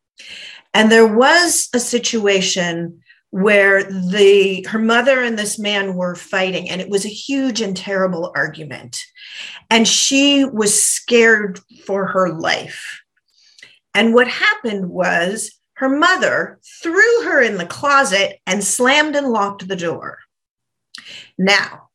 And 0.74 0.92
there 0.92 1.08
was 1.08 1.70
a 1.74 1.80
situation 1.80 3.02
where 3.32 3.84
the 3.84 4.66
her 4.70 4.80
mother 4.80 5.22
and 5.22 5.38
this 5.38 5.60
man 5.60 5.96
were 5.96 6.16
fighting 6.16 6.70
and 6.70 6.80
it 6.80 6.90
was 6.90 7.06
a 7.06 7.10
huge 7.10 7.60
and 7.60 7.76
terrible 7.76 8.32
argument 8.34 8.98
and 9.70 9.86
she 9.86 10.46
was 10.46 10.82
scared 10.82 11.60
for 11.86 12.06
her 12.06 12.32
life 12.32 13.02
and 13.94 14.14
what 14.14 14.30
happened 14.30 14.90
was 14.90 15.55
her 15.76 15.90
mother 15.90 16.60
threw 16.82 17.24
her 17.24 17.42
in 17.42 17.58
the 17.58 17.66
closet 17.66 18.40
and 18.46 18.64
slammed 18.64 19.16
and 19.16 19.30
locked 19.30 19.68
the 19.68 19.76
door. 19.76 20.20
Now, 21.38 21.90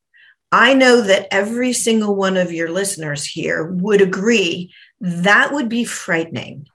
I 0.53 0.75
know 0.75 1.01
that 1.01 1.29
every 1.31 1.73
single 1.73 2.15
one 2.15 2.37
of 2.37 2.53
your 2.53 2.71
listeners 2.71 3.25
here 3.25 3.65
would 3.65 4.01
agree 4.01 4.73
that 5.01 5.53
would 5.53 5.69
be 5.69 5.85
frightening. 5.85 6.67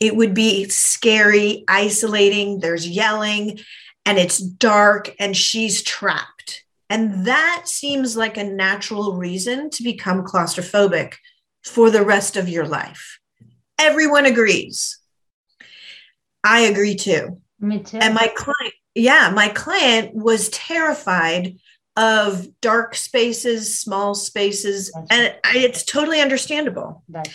It 0.00 0.16
would 0.16 0.34
be 0.34 0.68
scary, 0.68 1.64
isolating, 1.68 2.60
there's 2.60 2.88
yelling, 2.88 3.60
and 4.06 4.18
it's 4.18 4.38
dark, 4.38 5.14
and 5.18 5.36
she's 5.36 5.82
trapped. 5.82 6.64
And 6.88 7.26
that 7.26 7.62
seems 7.64 8.16
like 8.16 8.36
a 8.36 8.44
natural 8.44 9.14
reason 9.14 9.70
to 9.70 9.82
become 9.82 10.24
claustrophobic 10.24 11.14
for 11.64 11.90
the 11.90 12.04
rest 12.04 12.36
of 12.36 12.48
your 12.48 12.66
life. 12.66 13.18
Everyone 13.78 14.26
agrees. 14.26 14.98
I 16.44 16.60
agree 16.60 16.94
too. 16.94 17.40
Me 17.58 17.80
too. 17.80 17.98
And 17.98 18.14
my 18.14 18.30
client, 18.36 18.74
yeah, 18.94 19.32
my 19.34 19.48
client 19.48 20.14
was 20.14 20.48
terrified 20.50 21.56
of 21.96 22.48
dark 22.60 22.94
spaces, 22.94 23.78
small 23.78 24.14
spaces, 24.14 24.92
That's 24.92 25.06
and 25.10 25.22
right. 25.22 25.40
I, 25.44 25.58
it's 25.58 25.84
totally 25.84 26.20
understandable. 26.20 27.02
Right. 27.08 27.28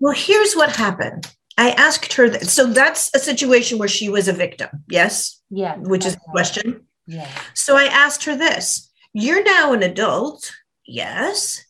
Well, 0.00 0.14
here's 0.14 0.54
what 0.54 0.74
happened. 0.74 1.30
I 1.58 1.70
asked 1.70 2.12
her 2.14 2.28
that. 2.28 2.46
So 2.46 2.66
that's 2.66 3.10
a 3.14 3.18
situation 3.18 3.78
where 3.78 3.88
she 3.88 4.08
was 4.08 4.28
a 4.28 4.32
victim. 4.32 4.68
Yes. 4.88 5.40
Yeah. 5.50 5.76
Which 5.76 6.04
is 6.04 6.14
the 6.14 6.20
question. 6.30 6.86
Yeah. 7.06 7.30
So 7.54 7.76
I 7.76 7.84
asked 7.84 8.24
her 8.24 8.36
this 8.36 8.90
You're 9.12 9.42
now 9.42 9.72
an 9.72 9.82
adult. 9.82 10.52
Yes. 10.86 11.62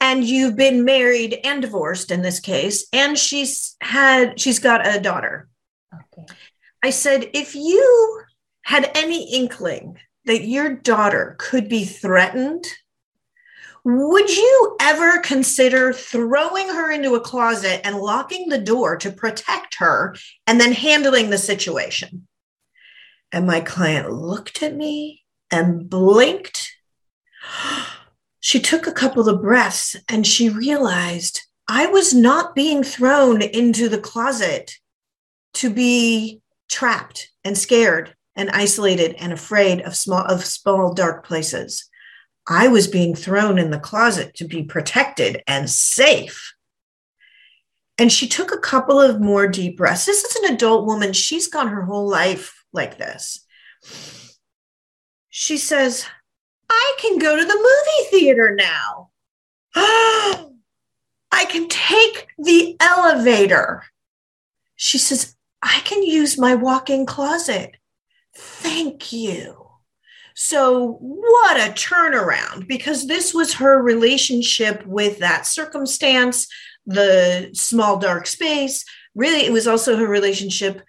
And 0.00 0.24
you've 0.24 0.56
been 0.56 0.84
married 0.84 1.38
and 1.44 1.62
divorced 1.62 2.10
in 2.10 2.22
this 2.22 2.40
case. 2.40 2.86
And 2.92 3.16
she's 3.16 3.76
had, 3.80 4.38
she's 4.38 4.58
got 4.58 4.86
a 4.86 5.00
daughter. 5.00 5.48
I 6.86 6.90
said, 6.90 7.30
if 7.34 7.56
you 7.56 8.22
had 8.62 8.92
any 8.94 9.34
inkling 9.34 9.98
that 10.24 10.44
your 10.44 10.72
daughter 10.72 11.34
could 11.36 11.68
be 11.68 11.84
threatened, 11.84 12.64
would 13.82 14.30
you 14.30 14.76
ever 14.80 15.18
consider 15.18 15.92
throwing 15.92 16.68
her 16.68 16.92
into 16.92 17.16
a 17.16 17.20
closet 17.20 17.80
and 17.84 17.98
locking 17.98 18.50
the 18.50 18.58
door 18.58 18.96
to 18.98 19.10
protect 19.10 19.78
her 19.80 20.14
and 20.46 20.60
then 20.60 20.70
handling 20.70 21.30
the 21.30 21.38
situation? 21.38 22.28
And 23.32 23.48
my 23.48 23.58
client 23.58 24.12
looked 24.12 24.62
at 24.62 24.76
me 24.76 25.24
and 25.50 25.90
blinked. 25.90 26.72
She 28.38 28.60
took 28.60 28.86
a 28.86 28.92
couple 28.92 29.28
of 29.28 29.42
breaths 29.42 29.96
and 30.08 30.24
she 30.24 30.48
realized 30.48 31.40
I 31.66 31.86
was 31.86 32.14
not 32.14 32.54
being 32.54 32.84
thrown 32.84 33.42
into 33.42 33.88
the 33.88 33.98
closet 33.98 34.76
to 35.54 35.68
be 35.68 36.42
trapped 36.68 37.30
and 37.44 37.56
scared 37.56 38.14
and 38.34 38.50
isolated 38.50 39.14
and 39.18 39.32
afraid 39.32 39.80
of 39.82 39.96
small 39.96 40.24
of 40.24 40.44
small 40.44 40.92
dark 40.92 41.24
places. 41.26 41.88
I 42.48 42.68
was 42.68 42.86
being 42.86 43.14
thrown 43.14 43.58
in 43.58 43.70
the 43.70 43.78
closet 43.78 44.34
to 44.34 44.44
be 44.44 44.62
protected 44.62 45.42
and 45.46 45.68
safe. 45.68 46.54
And 47.98 48.12
she 48.12 48.28
took 48.28 48.52
a 48.52 48.58
couple 48.58 49.00
of 49.00 49.20
more 49.20 49.48
deep 49.48 49.78
breaths. 49.78 50.06
This 50.06 50.22
is 50.22 50.36
an 50.36 50.54
adult 50.54 50.86
woman. 50.86 51.12
She's 51.12 51.48
gone 51.48 51.68
her 51.68 51.82
whole 51.82 52.08
life 52.08 52.62
like 52.72 52.98
this. 52.98 53.44
She 55.30 55.56
says, 55.56 56.06
I 56.70 56.96
can 56.98 57.18
go 57.18 57.36
to 57.36 57.44
the 57.44 57.54
movie 57.54 58.10
theater 58.10 58.54
now. 58.54 59.10
I 59.74 61.44
can 61.48 61.68
take 61.68 62.28
the 62.38 62.76
elevator. 62.80 63.84
She 64.76 64.98
says, 64.98 65.35
I 65.62 65.80
can 65.84 66.02
use 66.02 66.38
my 66.38 66.54
walk 66.54 66.90
in 66.90 67.06
closet. 67.06 67.76
Thank 68.34 69.12
you. 69.12 69.66
So, 70.34 70.98
what 71.00 71.56
a 71.56 71.72
turnaround 71.72 72.68
because 72.68 73.06
this 73.06 73.32
was 73.32 73.54
her 73.54 73.80
relationship 73.80 74.84
with 74.86 75.18
that 75.20 75.46
circumstance, 75.46 76.46
the 76.84 77.50
small 77.54 77.98
dark 77.98 78.26
space. 78.26 78.84
Really, 79.14 79.46
it 79.46 79.52
was 79.52 79.66
also 79.66 79.96
her 79.96 80.06
relationship 80.06 80.82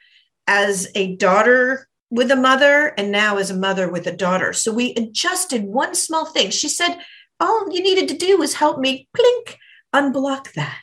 as 0.47 0.89
a 0.95 1.15
daughter 1.15 1.87
with 2.09 2.29
a 2.29 2.35
mother 2.35 2.93
and 2.97 3.09
now 3.09 3.37
as 3.37 3.49
a 3.49 3.57
mother 3.57 3.89
with 3.89 4.05
a 4.05 4.15
daughter. 4.15 4.51
So, 4.51 4.73
we 4.73 4.93
adjusted 4.95 5.63
one 5.63 5.95
small 5.95 6.25
thing. 6.25 6.49
She 6.49 6.67
said, 6.67 6.99
All 7.39 7.71
you 7.71 7.81
needed 7.81 8.09
to 8.09 8.17
do 8.17 8.37
was 8.37 8.55
help 8.55 8.79
me, 8.79 9.07
plink, 9.17 9.55
unblock 9.95 10.51
that. 10.53 10.81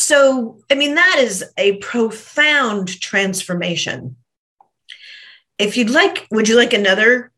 So, 0.00 0.58
I 0.70 0.74
mean, 0.76 0.94
that 0.94 1.16
is 1.18 1.44
a 1.58 1.76
profound 1.76 3.00
transformation. 3.00 4.16
If 5.58 5.76
you'd 5.76 5.90
like, 5.90 6.26
would 6.30 6.48
you 6.48 6.56
like 6.56 6.72
another 6.72 7.32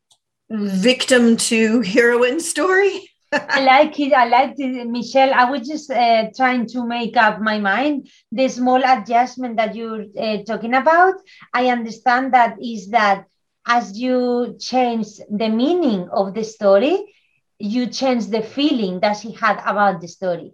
victim 0.49 1.37
to 1.49 1.81
heroine 1.81 2.39
story? 2.39 3.11
I 3.33 3.65
like 3.65 3.99
it. 3.99 4.13
I 4.13 4.27
like 4.27 4.55
it, 4.59 4.87
Michelle. 4.87 5.35
I 5.35 5.51
was 5.51 5.67
just 5.67 5.91
uh, 5.91 6.27
trying 6.37 6.67
to 6.69 6.87
make 6.87 7.17
up 7.17 7.41
my 7.41 7.59
mind. 7.59 8.09
The 8.31 8.49
small 8.49 8.81
adjustment 8.85 9.57
that 9.57 9.75
you're 9.75 10.05
uh, 10.17 10.45
talking 10.45 10.75
about, 10.75 11.15
I 11.53 11.69
understand 11.69 12.33
that 12.35 12.59
is 12.63 12.91
that 12.91 13.27
as 13.67 13.99
you 13.99 14.57
change 14.61 15.07
the 15.31 15.49
meaning 15.49 16.09
of 16.13 16.35
the 16.35 16.45
story, 16.45 17.13
you 17.59 17.87
change 17.87 18.27
the 18.27 18.43
feeling 18.43 19.01
that 19.01 19.17
she 19.17 19.33
had 19.33 19.61
about 19.67 20.01
the 20.01 20.09
story. 20.09 20.53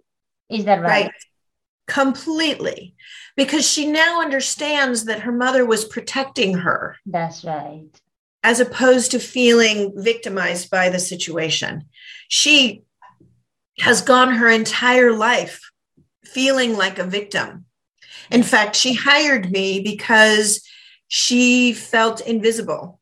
Is 0.49 0.65
that 0.65 0.81
right? 0.81 1.05
Right. 1.05 1.11
Completely. 1.89 2.95
Because 3.35 3.69
she 3.69 3.89
now 3.89 4.21
understands 4.21 5.05
that 5.05 5.21
her 5.21 5.31
mother 5.31 5.65
was 5.65 5.85
protecting 5.85 6.53
her. 6.55 6.97
That's 7.05 7.43
right. 7.43 7.89
As 8.43 8.59
opposed 8.59 9.11
to 9.11 9.19
feeling 9.19 9.93
victimized 9.95 10.69
by 10.69 10.89
the 10.89 10.99
situation. 10.99 11.85
She 12.27 12.83
has 13.79 14.01
gone 14.01 14.33
her 14.33 14.49
entire 14.49 15.13
life 15.13 15.61
feeling 16.25 16.75
like 16.75 16.99
a 16.99 17.03
victim. 17.03 17.65
In 18.31 18.43
fact, 18.43 18.75
she 18.75 18.93
hired 18.93 19.51
me 19.51 19.79
because 19.79 20.61
she 21.07 21.73
felt 21.73 22.21
invisible. 22.21 22.99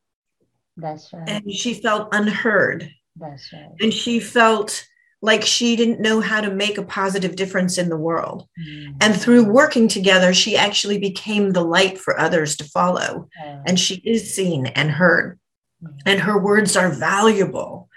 That's 0.77 1.12
right. 1.12 1.27
And 1.27 1.51
she 1.51 1.74
felt 1.74 2.10
unheard. 2.12 2.89
That's 3.15 3.51
right. 3.51 3.74
And 3.79 3.91
she 3.91 4.20
felt 4.20 4.86
like 5.21 5.43
she 5.43 5.75
didn't 5.75 6.00
know 6.00 6.21
how 6.21 6.41
to 6.41 6.53
make 6.53 6.77
a 6.77 6.83
positive 6.83 7.36
difference 7.36 7.77
in 7.77 7.89
the 7.89 7.97
world. 7.97 8.47
Mm-hmm. 8.59 8.97
And 9.01 9.15
through 9.15 9.51
working 9.51 9.88
together, 9.88 10.33
she 10.33 10.55
actually 10.55 11.00
became 11.00 11.51
the 11.51 11.63
light 11.63 11.97
for 11.97 12.19
others 12.19 12.55
to 12.57 12.63
follow. 12.65 13.27
And 13.65 13.79
she 13.79 13.95
is 13.95 14.33
seen 14.33 14.67
and 14.67 14.91
heard. 14.91 15.39
Mm-hmm. 15.83 15.97
And 16.05 16.19
her 16.19 16.38
words 16.38 16.77
are 16.77 16.91
valuable. 16.91 17.89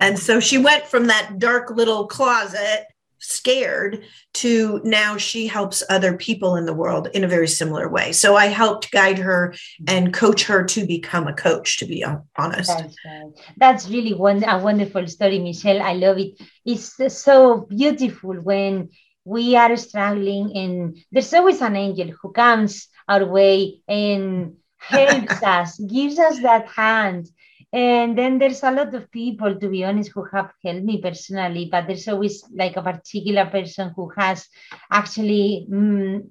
And 0.00 0.18
so 0.18 0.38
she 0.38 0.58
went 0.58 0.86
from 0.86 1.06
that 1.06 1.38
dark 1.38 1.70
little 1.70 2.06
closet 2.06 2.86
scared 3.18 4.04
to 4.34 4.80
now 4.84 5.16
she 5.16 5.46
helps 5.46 5.82
other 5.88 6.16
people 6.16 6.56
in 6.56 6.66
the 6.66 6.74
world 6.74 7.08
in 7.14 7.24
a 7.24 7.28
very 7.28 7.48
similar 7.48 7.88
way. 7.88 8.12
So 8.12 8.36
I 8.36 8.46
helped 8.46 8.90
guide 8.90 9.18
her 9.18 9.54
and 9.86 10.12
coach 10.12 10.44
her 10.44 10.64
to 10.64 10.86
become 10.86 11.26
a 11.26 11.32
coach, 11.32 11.78
to 11.78 11.86
be 11.86 12.04
honest. 12.36 12.70
That's, 12.70 12.96
right. 13.04 13.32
That's 13.56 13.88
really 13.88 14.14
one, 14.14 14.44
a 14.44 14.58
wonderful 14.58 15.06
story, 15.06 15.38
Michelle. 15.38 15.82
I 15.82 15.94
love 15.94 16.18
it. 16.18 16.40
It's 16.64 16.96
so 17.14 17.60
beautiful 17.60 18.34
when 18.34 18.90
we 19.24 19.56
are 19.56 19.76
struggling 19.76 20.56
and 20.56 20.98
there's 21.10 21.34
always 21.34 21.60
an 21.60 21.76
angel 21.76 22.12
who 22.22 22.32
comes 22.32 22.88
our 23.08 23.24
way 23.24 23.80
and 23.88 24.56
helps 24.78 25.42
us, 25.42 25.78
gives 25.78 26.18
us 26.18 26.40
that 26.42 26.68
hand 26.68 27.28
and 27.72 28.16
then 28.18 28.38
there's 28.38 28.62
a 28.62 28.70
lot 28.70 28.94
of 28.94 29.10
people, 29.10 29.54
to 29.58 29.68
be 29.68 29.84
honest, 29.84 30.12
who 30.14 30.24
have 30.32 30.50
helped 30.64 30.84
me 30.84 31.00
personally, 31.00 31.68
but 31.70 31.86
there's 31.86 32.08
always 32.08 32.44
like 32.54 32.76
a 32.76 32.82
particular 32.82 33.46
person 33.46 33.92
who 33.94 34.10
has 34.16 34.46
actually 34.90 35.66
mm, 35.70 36.22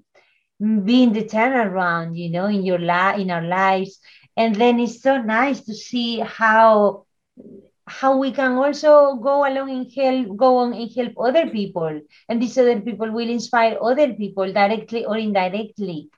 been 0.59 1.13
the 1.13 1.23
turnaround, 1.23 2.17
you 2.17 2.29
know, 2.31 2.45
in 2.45 2.63
your 2.63 2.79
life, 2.79 3.19
in 3.19 3.31
our 3.31 3.43
lives. 3.43 3.99
And 4.37 4.55
then 4.55 4.79
it's 4.79 5.01
so 5.01 5.17
nice 5.21 5.61
to 5.65 5.73
see 5.73 6.19
how 6.19 7.03
how 7.87 8.17
we 8.17 8.31
can 8.31 8.53
also 8.53 9.15
go 9.15 9.45
along 9.47 9.69
and 9.69 9.91
help 9.95 10.37
go 10.37 10.57
on 10.57 10.73
and 10.73 10.91
help 10.95 11.13
other 11.19 11.47
people 11.49 11.99
and 12.29 12.41
these 12.41 12.57
other 12.57 12.79
people 12.81 13.11
will 13.11 13.29
inspire 13.29 13.77
other 13.81 14.13
people 14.13 14.51
directly 14.51 15.05
or 15.05 15.17
indirectly 15.17 16.09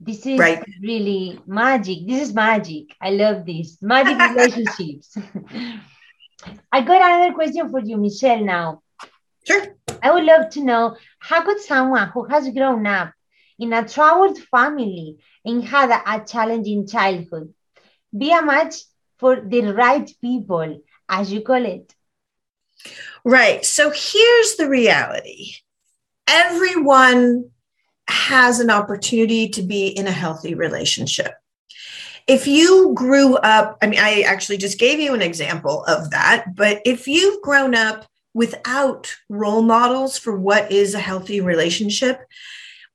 this 0.00 0.24
is 0.24 0.38
right. 0.38 0.64
really 0.80 1.38
magic. 1.46 2.06
This 2.06 2.28
is 2.28 2.34
magic. 2.34 2.96
I 3.00 3.10
love 3.10 3.44
this. 3.44 3.76
Magic 3.82 4.18
relationships. 4.34 5.16
I 6.72 6.80
got 6.80 7.02
another 7.02 7.34
question 7.34 7.68
for 7.68 7.80
you, 7.80 7.98
Michelle, 7.98 8.42
now. 8.42 8.82
Sure. 9.46 9.76
I 10.02 10.10
would 10.10 10.24
love 10.24 10.48
to 10.50 10.64
know 10.64 10.96
how 11.18 11.42
could 11.42 11.60
someone 11.60 12.08
who 12.08 12.24
has 12.24 12.48
grown 12.48 12.86
up 12.86 13.12
in 13.58 13.74
a 13.74 13.86
troubled 13.86 14.38
family 14.38 15.18
and 15.44 15.62
had 15.62 15.90
a, 15.90 16.14
a 16.14 16.24
challenging 16.24 16.86
childhood 16.86 17.52
be 18.16 18.32
a 18.32 18.42
match 18.42 18.76
for 19.18 19.42
the 19.42 19.60
right 19.72 20.10
people, 20.22 20.80
as 21.10 21.30
you 21.30 21.42
call 21.42 21.64
it? 21.64 21.94
Right. 23.22 23.64
So 23.66 23.90
here's 23.94 24.56
the 24.56 24.68
reality 24.68 25.52
everyone 26.26 27.50
has 28.10 28.60
an 28.60 28.70
opportunity 28.70 29.48
to 29.50 29.62
be 29.62 29.88
in 29.88 30.06
a 30.06 30.12
healthy 30.12 30.54
relationship. 30.54 31.34
If 32.26 32.46
you 32.46 32.92
grew 32.94 33.36
up, 33.36 33.78
I 33.82 33.86
mean, 33.86 34.00
I 34.00 34.20
actually 34.22 34.58
just 34.58 34.78
gave 34.78 35.00
you 35.00 35.14
an 35.14 35.22
example 35.22 35.84
of 35.84 36.10
that, 36.10 36.54
but 36.54 36.80
if 36.84 37.08
you've 37.08 37.42
grown 37.42 37.74
up 37.74 38.06
without 38.34 39.12
role 39.28 39.62
models 39.62 40.16
for 40.18 40.36
what 40.36 40.70
is 40.70 40.94
a 40.94 41.00
healthy 41.00 41.40
relationship, 41.40 42.20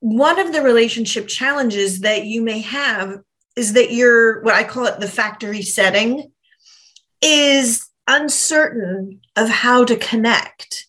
one 0.00 0.38
of 0.38 0.52
the 0.52 0.62
relationship 0.62 1.26
challenges 1.28 2.00
that 2.00 2.24
you 2.24 2.42
may 2.42 2.60
have 2.60 3.20
is 3.56 3.72
that 3.72 3.92
you're 3.92 4.42
what 4.42 4.54
I 4.54 4.64
call 4.64 4.86
it 4.86 5.00
the 5.00 5.08
factory 5.08 5.62
setting 5.62 6.32
is 7.22 7.88
uncertain 8.06 9.20
of 9.34 9.48
how 9.48 9.84
to 9.84 9.96
connect 9.96 10.85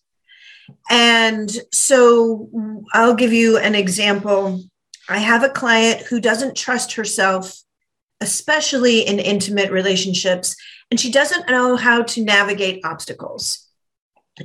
and 0.90 1.50
so 1.72 2.48
I'll 2.92 3.14
give 3.14 3.32
you 3.32 3.58
an 3.58 3.74
example. 3.74 4.62
I 5.08 5.18
have 5.18 5.42
a 5.42 5.48
client 5.48 6.02
who 6.02 6.20
doesn't 6.20 6.56
trust 6.56 6.94
herself, 6.94 7.60
especially 8.20 9.06
in 9.06 9.18
intimate 9.18 9.70
relationships, 9.70 10.56
and 10.90 10.98
she 10.98 11.10
doesn't 11.10 11.48
know 11.48 11.76
how 11.76 12.02
to 12.02 12.24
navigate 12.24 12.84
obstacles 12.84 13.66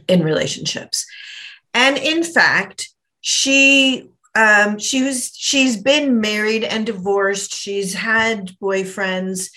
in 0.07 0.23
relationships. 0.23 1.05
And 1.73 1.97
in 1.97 2.23
fact, 2.23 2.89
she 3.21 4.09
um, 4.35 4.79
she 4.79 5.03
was 5.03 5.31
she's 5.35 5.77
been 5.77 6.19
married 6.19 6.63
and 6.63 6.85
divorced. 6.85 7.53
She's 7.53 7.93
had 7.93 8.51
boyfriends, 8.61 9.49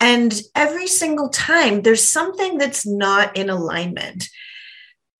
and 0.00 0.40
every 0.54 0.86
single 0.86 1.28
time 1.28 1.82
there's 1.82 2.02
something 2.02 2.58
that's 2.58 2.86
not 2.86 3.36
in 3.36 3.50
alignment 3.50 4.28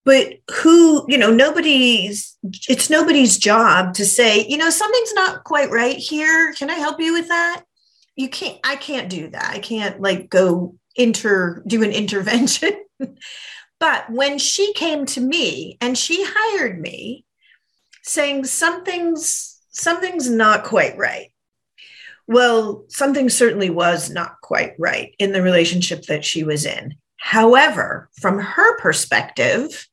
but 0.05 0.35
who 0.51 1.05
you 1.09 1.19
know 1.19 1.31
nobody's 1.33 2.37
it's 2.69 2.91
nobody's 2.91 3.39
job 3.39 3.95
to 3.95 4.05
say 4.05 4.47
you 4.47 4.57
know 4.57 4.71
something's 4.71 5.15
not 5.15 5.45
quite 5.45 5.71
right 5.71 5.97
here. 5.97 6.53
Can 6.55 6.71
i 6.71 6.75
help 6.75 7.01
you 7.01 7.13
with 7.15 7.29
that? 7.29 7.65
You 8.17 8.29
can't 8.29 8.59
i 8.65 8.77
can't 8.77 9.11
do 9.11 9.29
that. 9.31 9.51
I 9.51 9.59
can't 9.59 10.01
like 10.01 10.29
go 10.29 10.77
inter 10.97 11.63
do 11.67 11.83
an 11.83 11.91
intervention. 11.93 12.73
But 13.81 14.09
when 14.11 14.39
she 14.39 14.73
came 14.75 15.05
to 15.07 15.21
me 15.21 15.77
and 15.81 15.99
she 15.99 16.25
hired 16.27 16.81
me 16.81 17.25
saying 18.03 18.45
something's 18.45 19.61
something's 19.71 20.31
not 20.31 20.65
quite 20.65 20.97
right. 20.97 21.33
Well 22.27 22.85
something 22.89 23.29
certainly 23.31 23.71
was 23.71 24.11
not 24.11 24.41
quite 24.43 24.75
right 24.79 25.15
in 25.19 25.33
the 25.33 25.43
relationship 25.43 26.03
that 26.05 26.25
she 26.25 26.45
was 26.45 26.67
in. 26.67 26.95
However 27.17 28.11
from 28.21 28.39
her 28.39 28.79
perspective 28.79 29.87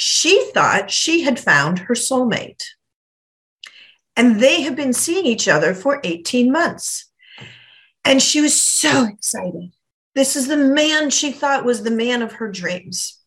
she 0.00 0.48
thought 0.54 0.92
she 0.92 1.22
had 1.22 1.40
found 1.40 1.80
her 1.80 1.94
soulmate. 1.94 2.62
And 4.14 4.38
they 4.38 4.62
had 4.62 4.76
been 4.76 4.92
seeing 4.92 5.26
each 5.26 5.48
other 5.48 5.74
for 5.74 6.00
18 6.04 6.52
months. 6.52 7.10
And 8.04 8.22
she 8.22 8.40
was 8.40 8.58
so 8.58 9.06
excited. 9.06 9.72
This 10.14 10.36
is 10.36 10.46
the 10.46 10.56
man 10.56 11.10
she 11.10 11.32
thought 11.32 11.64
was 11.64 11.82
the 11.82 11.90
man 11.90 12.22
of 12.22 12.34
her 12.34 12.48
dreams. 12.48 13.18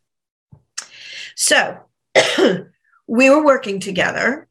So 1.35 1.77
we 3.05 3.29
were 3.29 3.43
working 3.43 3.81
together, 3.81 4.47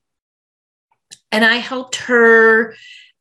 and 1.33 1.43
I 1.43 1.57
helped 1.57 1.97
her 1.97 2.75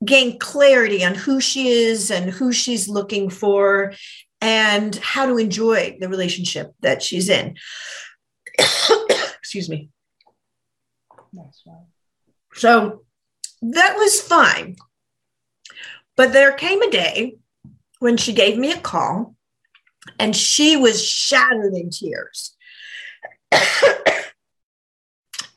gain 0.04 0.40
clarity 0.40 1.06
on 1.06 1.16
who 1.16 1.40
she 1.40 1.70
is 1.70 2.12
and 2.12 2.30
who 2.30 2.52
she's 2.52 2.90
looking 2.90 3.30
for 3.30 3.94
and 4.42 4.94
how 4.98 5.26
to 5.26 5.38
enjoy 5.38 5.98
the 6.02 6.10
relationship 6.10 6.74
that 6.82 7.02
she's 7.02 7.30
in. 7.30 7.56
Excuse 9.40 9.70
me. 9.70 9.90
That's 11.34 11.64
right. 11.66 11.86
So 12.54 13.04
that 13.62 13.96
was 13.98 14.22
fine. 14.22 14.76
But 16.16 16.34
there 16.34 16.52
came 16.52 16.82
a 16.82 16.92
day 16.92 17.38
when 18.00 18.18
she 18.18 18.34
gave 18.34 18.58
me 18.58 18.72
a 18.72 18.80
call 18.80 19.36
and 20.18 20.36
she 20.36 20.76
was 20.76 21.04
shattered 21.04 21.74
in 21.74 21.90
tears. 21.90 22.56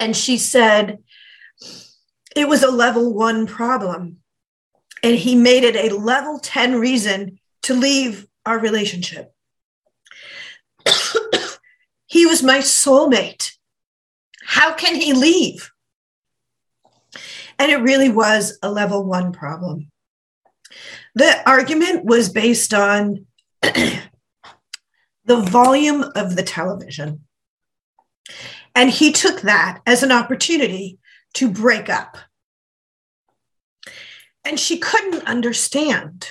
and 0.01 0.17
she 0.17 0.38
said 0.38 0.99
it 2.37 2.49
was 2.49 2.62
a 2.62 2.71
level 2.71 3.12
one 3.12 3.47
problem. 3.47 4.19
And 5.03 5.17
he 5.17 5.35
made 5.35 5.65
it 5.65 5.77
a 5.77 5.97
level 5.97 6.38
10 6.38 6.77
reason 6.77 7.41
to 7.62 7.75
leave 7.75 8.27
our 8.47 8.59
relationship. 8.59 9.32
He 12.12 12.27
was 12.27 12.42
my 12.42 12.59
soulmate. 12.59 13.53
How 14.44 14.75
can 14.75 14.96
he 14.96 15.14
leave? 15.14 15.70
And 17.59 17.72
it 17.72 17.79
really 17.79 18.11
was 18.11 18.59
a 18.62 18.70
level 18.70 19.03
one 19.03 19.33
problem. 19.33 19.90
The 21.14 21.40
argument 21.48 22.05
was 22.05 22.29
based 22.29 22.75
on 22.75 23.25
the 23.62 24.03
volume 25.25 26.05
of 26.14 26.37
the 26.37 26.42
television. 26.42 27.22
And 28.75 28.90
he 28.90 29.11
took 29.11 29.40
that 29.40 29.81
as 29.87 30.03
an 30.03 30.12
opportunity 30.12 30.98
to 31.37 31.51
break 31.51 31.88
up. 31.88 32.18
And 34.44 34.61
she 34.61 34.77
couldn't 34.77 35.27
understand. 35.27 36.29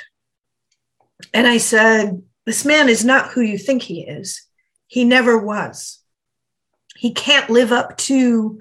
And 1.33 1.47
I 1.47 1.57
said, 1.57 2.21
This 2.45 2.65
man 2.65 2.87
is 2.87 3.03
not 3.03 3.31
who 3.31 3.41
you 3.41 3.57
think 3.57 3.81
he 3.81 4.01
is. 4.01 4.45
He 4.91 5.05
never 5.05 5.37
was. 5.37 5.99
He 6.97 7.13
can't 7.13 7.49
live 7.49 7.71
up 7.71 7.95
to 7.99 8.59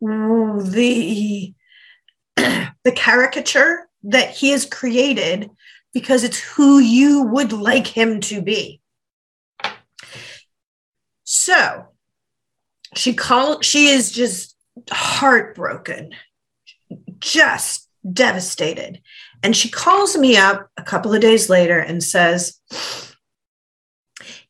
the, 0.00 1.52
the 2.36 2.92
caricature 2.94 3.88
that 4.04 4.30
he 4.30 4.50
has 4.50 4.64
created 4.64 5.50
because 5.92 6.22
it's 6.22 6.38
who 6.38 6.78
you 6.78 7.22
would 7.22 7.52
like 7.52 7.88
him 7.88 8.20
to 8.20 8.40
be. 8.40 8.80
So 11.24 11.88
she 12.94 13.12
called, 13.12 13.64
she 13.64 13.88
is 13.88 14.12
just 14.12 14.56
heartbroken, 14.88 16.10
just 17.18 17.88
devastated. 18.08 19.02
And 19.42 19.56
she 19.56 19.68
calls 19.68 20.16
me 20.16 20.36
up 20.36 20.70
a 20.76 20.84
couple 20.84 21.12
of 21.12 21.20
days 21.20 21.50
later 21.50 21.80
and 21.80 22.04
says, 22.04 22.60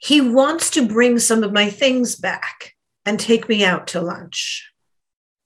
he 0.02 0.20
wants 0.20 0.70
to 0.70 0.84
bring 0.84 1.20
some 1.20 1.44
of 1.44 1.52
my 1.52 1.70
things 1.70 2.16
back 2.16 2.74
and 3.06 3.20
take 3.20 3.48
me 3.48 3.64
out 3.64 3.86
to 3.86 4.00
lunch. 4.00 4.68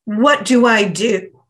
What 0.06 0.46
do 0.46 0.64
I 0.64 0.84
do? 0.84 1.42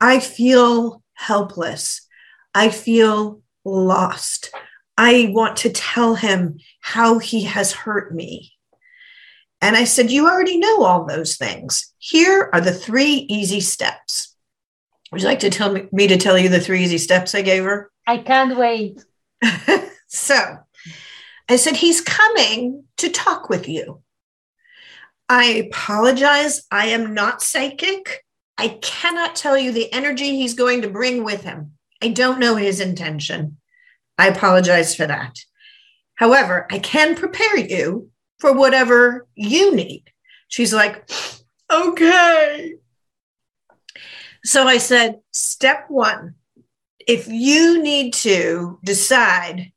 I 0.00 0.18
feel 0.18 1.02
helpless. 1.14 2.04
I 2.52 2.70
feel 2.70 3.40
lost. 3.64 4.50
I 4.98 5.30
want 5.32 5.58
to 5.58 5.70
tell 5.70 6.16
him 6.16 6.58
how 6.80 7.20
he 7.20 7.44
has 7.44 7.70
hurt 7.72 8.12
me. 8.12 8.52
And 9.60 9.76
I 9.76 9.84
said, 9.84 10.10
You 10.10 10.26
already 10.26 10.58
know 10.58 10.82
all 10.82 11.04
those 11.04 11.36
things. 11.36 11.94
Here 11.98 12.50
are 12.52 12.60
the 12.60 12.72
three 12.72 13.26
easy 13.28 13.60
steps. 13.60 14.34
Would 15.12 15.22
you 15.22 15.28
like 15.28 15.40
to 15.40 15.50
tell 15.50 15.72
me, 15.72 15.86
me 15.92 16.08
to 16.08 16.16
tell 16.16 16.36
you 16.36 16.48
the 16.48 16.60
three 16.60 16.82
easy 16.82 16.98
steps 16.98 17.32
I 17.32 17.42
gave 17.42 17.62
her? 17.62 17.92
I 18.08 18.18
can't 18.18 18.56
wait. 18.58 19.04
so 20.08 20.58
I 21.48 21.56
said, 21.56 21.76
He's 21.76 22.00
coming 22.00 22.84
to 22.98 23.08
talk 23.08 23.48
with 23.48 23.68
you. 23.68 24.02
I 25.28 25.44
apologize. 25.44 26.66
I 26.70 26.86
am 26.88 27.14
not 27.14 27.42
psychic. 27.42 28.24
I 28.58 28.78
cannot 28.80 29.36
tell 29.36 29.58
you 29.58 29.72
the 29.72 29.92
energy 29.92 30.36
he's 30.36 30.54
going 30.54 30.82
to 30.82 30.88
bring 30.88 31.24
with 31.24 31.42
him. 31.42 31.72
I 32.02 32.08
don't 32.08 32.38
know 32.38 32.56
his 32.56 32.80
intention. 32.80 33.58
I 34.18 34.28
apologize 34.28 34.94
for 34.94 35.06
that. 35.06 35.38
However, 36.14 36.66
I 36.70 36.78
can 36.78 37.14
prepare 37.14 37.58
you 37.58 38.10
for 38.38 38.52
whatever 38.52 39.26
you 39.34 39.74
need. 39.74 40.04
She's 40.48 40.72
like, 40.72 41.08
okay. 41.70 42.74
So 44.44 44.66
I 44.66 44.78
said, 44.78 45.20
step 45.32 45.86
one, 45.88 46.36
if 47.06 47.28
you 47.28 47.82
need 47.82 48.14
to 48.14 48.78
decide, 48.84 49.72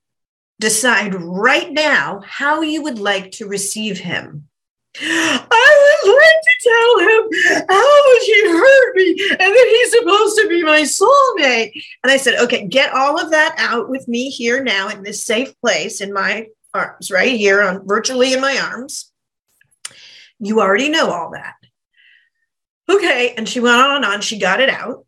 decide 0.60 1.16
right 1.16 1.72
now 1.72 2.22
how 2.26 2.62
you 2.62 2.82
would 2.84 3.00
like 3.00 3.32
to 3.32 3.48
receive 3.48 3.98
him. 3.98 4.46
I 5.02 6.02
would 6.04 6.16
like 6.16 6.42
to 6.44 6.56
tell 6.68 7.00
him 7.00 7.66
how 7.70 8.14
much 8.14 8.24
he 8.26 8.50
hurt 8.50 8.96
me 8.96 9.28
and 9.32 9.40
that 9.40 9.68
he's 9.70 9.92
supposed 9.92 10.38
to 10.40 10.50
be 10.50 10.64
my 10.64 10.82
soulmate. 10.82 11.72
And 12.04 12.12
I 12.12 12.18
said, 12.18 12.40
okay, 12.40 12.68
get 12.68 12.94
all 12.94 13.20
of 13.20 13.32
that 13.32 13.56
out 13.58 13.90
with 13.90 14.08
me 14.08 14.30
here 14.30 14.64
now 14.64 14.90
in 14.90 15.04
this 15.04 15.24
safe 15.24 15.54
place 15.62 16.02
in 16.02 16.12
my 16.12 16.48
arms, 16.74 17.12
right 17.12 17.38
here 17.38 17.62
on 17.62 17.88
virtually 17.88 18.34
in 18.34 18.42
my 18.42 18.58
arms. 18.58 19.12
You 20.40 20.60
already 20.60 20.90
know 20.90 21.12
all 21.12 21.32
that. 21.32 21.56
Okay. 22.90 23.36
And 23.38 23.48
she 23.48 23.60
went 23.60 23.80
on 23.80 23.98
and 23.98 24.06
on. 24.06 24.22
She 24.22 24.40
got 24.40 24.60
it 24.60 24.70
out. 24.70 25.06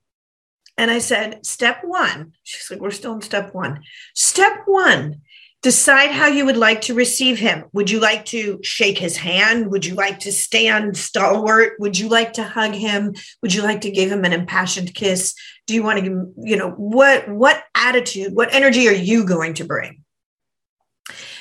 And 0.78 0.90
I 0.90 1.00
said, 1.00 1.46
step 1.46 1.84
one. 1.84 2.34
She's 2.44 2.70
like, 2.70 2.80
we're 2.80 2.92
still 2.92 3.14
in 3.14 3.22
step 3.22 3.54
one. 3.54 3.84
Step 4.16 4.62
one 4.66 5.22
Decide 5.62 6.10
how 6.10 6.26
you 6.26 6.46
would 6.46 6.58
like 6.58 6.82
to 6.82 6.96
receive 6.96 7.38
him. 7.38 7.66
Would 7.74 7.92
you 7.92 8.00
like 8.00 8.26
to 8.26 8.60
shake 8.64 8.98
his 8.98 9.16
hand? 9.16 9.70
Would 9.70 9.86
you 9.86 9.94
like 9.94 10.18
to 10.22 10.32
stand 10.32 10.98
stalwart? 10.98 11.74
Would 11.78 12.00
you 12.00 12.10
like 12.10 12.34
to 12.34 12.44
hug 12.44 12.74
him? 12.74 13.14
Would 13.44 13.54
you 13.54 13.62
like 13.62 13.82
to 13.82 13.92
give 13.92 14.12
him 14.12 14.26
an 14.26 14.34
impassioned 14.34 14.96
kiss? 14.96 15.36
Do 15.68 15.76
you 15.76 15.84
want 15.84 16.00
to 16.00 16.02
give, 16.02 16.18
you 16.38 16.58
know, 16.58 16.72
what 16.72 17.30
what 17.30 17.64
attitude, 17.76 18.34
what 18.34 18.52
energy 18.56 18.88
are 18.88 18.94
you 18.94 19.24
going 19.24 19.54
to 19.56 19.64
bring? 19.64 20.04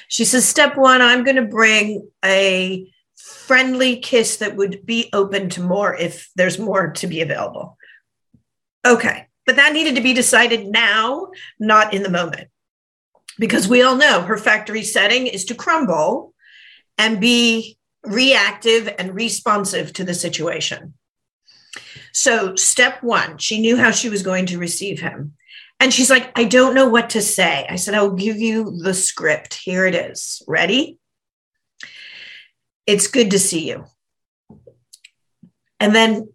She 0.09 0.26
says, 0.26 0.46
step 0.46 0.76
one, 0.76 1.00
I'm 1.00 1.24
going 1.24 1.37
to 1.37 1.46
bring 1.46 2.06
a 2.22 2.92
friendly 3.16 4.00
kiss 4.00 4.37
that 4.37 4.54
would 4.54 4.85
be 4.85 5.09
open 5.14 5.48
to 5.50 5.62
more 5.62 5.96
if 5.96 6.28
there's 6.37 6.59
more 6.59 6.90
to 6.92 7.06
be 7.06 7.22
available. 7.22 7.78
Okay. 8.87 9.28
But 9.46 9.56
that 9.56 9.72
needed 9.72 9.96
to 9.96 10.02
be 10.02 10.12
decided 10.12 10.66
now, 10.66 11.30
not 11.59 11.94
in 11.94 12.02
the 12.02 12.11
moment 12.11 12.49
because 13.38 13.68
we 13.68 13.82
all 13.82 13.96
know 13.96 14.22
her 14.22 14.36
factory 14.36 14.82
setting 14.82 15.26
is 15.26 15.44
to 15.46 15.54
crumble 15.54 16.34
and 16.98 17.20
be 17.20 17.78
reactive 18.04 18.92
and 18.98 19.14
responsive 19.14 19.92
to 19.94 20.04
the 20.04 20.14
situation. 20.14 20.94
So, 22.12 22.56
step 22.56 23.02
one, 23.02 23.38
she 23.38 23.60
knew 23.60 23.76
how 23.76 23.92
she 23.92 24.08
was 24.08 24.22
going 24.22 24.46
to 24.46 24.58
receive 24.58 25.00
him. 25.00 25.34
And 25.78 25.94
she's 25.94 26.10
like, 26.10 26.30
I 26.36 26.44
don't 26.44 26.74
know 26.74 26.88
what 26.88 27.10
to 27.10 27.22
say. 27.22 27.66
I 27.68 27.76
said, 27.76 27.94
I'll 27.94 28.10
give 28.10 28.36
you 28.36 28.78
the 28.82 28.92
script. 28.92 29.54
Here 29.54 29.86
it 29.86 29.94
is. 29.94 30.42
Ready? 30.46 30.98
It's 32.86 33.06
good 33.06 33.30
to 33.30 33.38
see 33.38 33.68
you. 33.68 33.86
And 35.78 35.94
then 35.94 36.28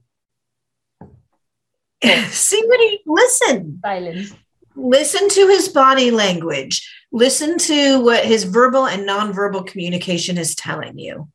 see 2.29 2.63
what 2.65 2.79
he 2.79 3.01
listen. 3.05 3.79
Silence 3.83 4.33
listen 4.75 5.29
to 5.29 5.47
his 5.47 5.69
body 5.69 6.11
language, 6.11 6.87
listen 7.11 7.57
to 7.57 7.99
what 7.99 8.25
his 8.25 8.43
verbal 8.43 8.87
and 8.87 9.07
nonverbal 9.07 9.65
communication 9.65 10.37
is 10.37 10.55
telling 10.55 10.97
you. 10.97 11.29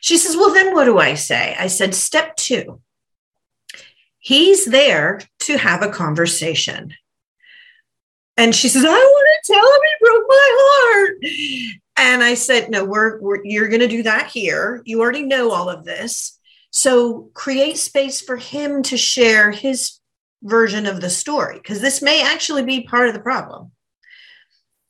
She 0.00 0.18
says, 0.18 0.36
Well, 0.36 0.52
then 0.52 0.74
what 0.74 0.84
do 0.84 0.98
I 0.98 1.14
say? 1.14 1.56
I 1.58 1.68
said, 1.68 1.94
Step 1.94 2.36
two, 2.36 2.80
he's 4.18 4.66
there 4.66 5.20
to 5.40 5.56
have 5.56 5.82
a 5.82 5.90
conversation. 5.90 6.94
And 8.36 8.54
she 8.54 8.68
says, 8.68 8.84
I 8.84 8.88
want 8.88 9.44
to 9.44 9.52
tell 9.52 9.64
him 9.64 9.80
he 9.88 10.04
broke 10.04 10.26
my 10.28 10.48
heart. 10.60 11.84
And 11.96 12.22
I 12.22 12.34
said, 12.34 12.70
No, 12.70 12.84
we're, 12.84 13.20
we're 13.20 13.44
you're 13.44 13.68
going 13.68 13.80
to 13.80 13.88
do 13.88 14.02
that 14.02 14.28
here. 14.28 14.82
You 14.84 15.00
already 15.00 15.22
know 15.22 15.52
all 15.52 15.68
of 15.70 15.84
this. 15.84 16.38
So 16.70 17.30
create 17.34 17.78
space 17.78 18.20
for 18.20 18.36
him 18.36 18.82
to 18.84 18.96
share 18.96 19.52
his 19.52 20.00
version 20.44 20.86
of 20.86 21.00
the 21.00 21.10
story 21.10 21.56
because 21.56 21.80
this 21.80 22.02
may 22.02 22.22
actually 22.22 22.64
be 22.64 22.84
part 22.84 23.08
of 23.08 23.14
the 23.14 23.20
problem 23.20 23.72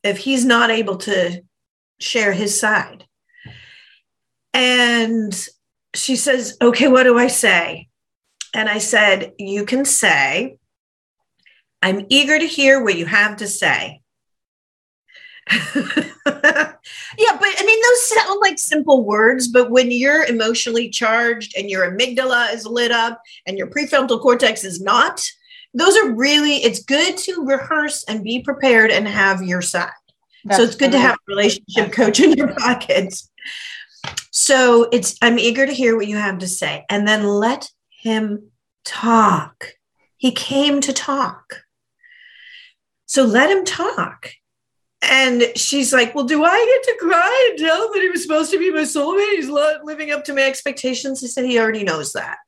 if 0.02 0.18
he's 0.18 0.44
not 0.44 0.70
able 0.70 0.96
to 0.98 1.42
share 2.00 2.32
his 2.32 2.58
side. 2.58 3.06
And 4.52 5.32
she 5.94 6.16
says, 6.16 6.56
Okay, 6.60 6.88
what 6.88 7.04
do 7.04 7.18
I 7.18 7.28
say? 7.28 7.88
And 8.52 8.68
I 8.68 8.78
said, 8.78 9.32
You 9.38 9.64
can 9.64 9.84
say, 9.84 10.58
I'm 11.80 12.06
eager 12.08 12.38
to 12.38 12.46
hear 12.46 12.82
what 12.82 12.96
you 12.96 13.06
have 13.06 13.36
to 13.38 13.46
say. 13.46 14.00
yeah, 15.50 15.62
but 16.26 17.48
I 17.48 17.64
mean, 17.66 17.82
those 17.82 18.08
sound 18.08 18.40
like 18.40 18.58
simple 18.58 19.04
words, 19.04 19.48
but 19.48 19.70
when 19.70 19.90
you're 19.90 20.24
emotionally 20.24 20.88
charged 20.88 21.54
and 21.56 21.68
your 21.68 21.90
amygdala 21.90 22.54
is 22.54 22.64
lit 22.64 22.90
up 22.90 23.20
and 23.46 23.58
your 23.58 23.66
prefrontal 23.66 24.20
cortex 24.20 24.64
is 24.64 24.80
not, 24.80 25.22
those 25.74 25.96
are 25.96 26.12
really 26.12 26.56
it's 26.56 26.82
good 26.84 27.16
to 27.16 27.44
rehearse 27.44 28.04
and 28.04 28.24
be 28.24 28.40
prepared 28.40 28.90
and 28.90 29.06
have 29.06 29.42
your 29.42 29.60
side 29.60 29.90
That's 30.44 30.58
so 30.58 30.64
it's 30.64 30.76
good 30.76 30.92
to 30.92 30.98
have 30.98 31.16
a 31.16 31.28
relationship 31.28 31.92
coach 31.92 32.20
in 32.20 32.32
your 32.32 32.54
pockets 32.54 33.30
so 34.30 34.88
it's 34.92 35.16
i'm 35.20 35.38
eager 35.38 35.66
to 35.66 35.72
hear 35.72 35.96
what 35.96 36.06
you 36.06 36.16
have 36.16 36.38
to 36.38 36.48
say 36.48 36.84
and 36.88 37.06
then 37.06 37.24
let 37.24 37.70
him 37.88 38.50
talk 38.84 39.74
he 40.16 40.30
came 40.30 40.80
to 40.80 40.92
talk 40.92 41.64
so 43.06 43.24
let 43.24 43.50
him 43.50 43.64
talk 43.64 44.30
and 45.10 45.52
she's 45.54 45.92
like, 45.92 46.14
Well, 46.14 46.24
do 46.24 46.44
I 46.44 46.80
get 46.84 46.92
to 46.94 46.98
cry 46.98 47.48
and 47.50 47.58
tell 47.58 47.84
him 47.84 47.90
that 47.92 48.02
he 48.02 48.08
was 48.08 48.22
supposed 48.22 48.50
to 48.52 48.58
be 48.58 48.70
my 48.70 48.80
soulmate? 48.80 49.36
He's 49.36 49.48
living 49.48 50.10
up 50.10 50.24
to 50.24 50.34
my 50.34 50.42
expectations. 50.42 51.20
He 51.20 51.26
said 51.26 51.44
he 51.44 51.58
already 51.58 51.84
knows 51.84 52.12
that. 52.14 52.38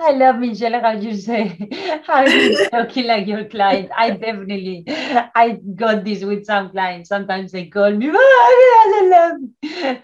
I 0.00 0.12
love 0.12 0.36
Michelle 0.38 0.80
how 0.80 0.92
you 0.92 1.16
say 1.16 1.68
how 2.06 2.22
you 2.24 2.68
talking 2.68 3.06
like 3.06 3.26
your 3.26 3.44
client. 3.44 3.90
I 3.96 4.10
definitely 4.10 4.84
I 4.88 5.58
got 5.74 6.04
this 6.04 6.24
with 6.24 6.44
some 6.44 6.70
clients. 6.70 7.08
Sometimes 7.08 7.52
they 7.52 7.66
call 7.66 7.90
me, 7.90 8.10
oh, 8.12 8.82
I 8.86 9.08
love 9.08 9.98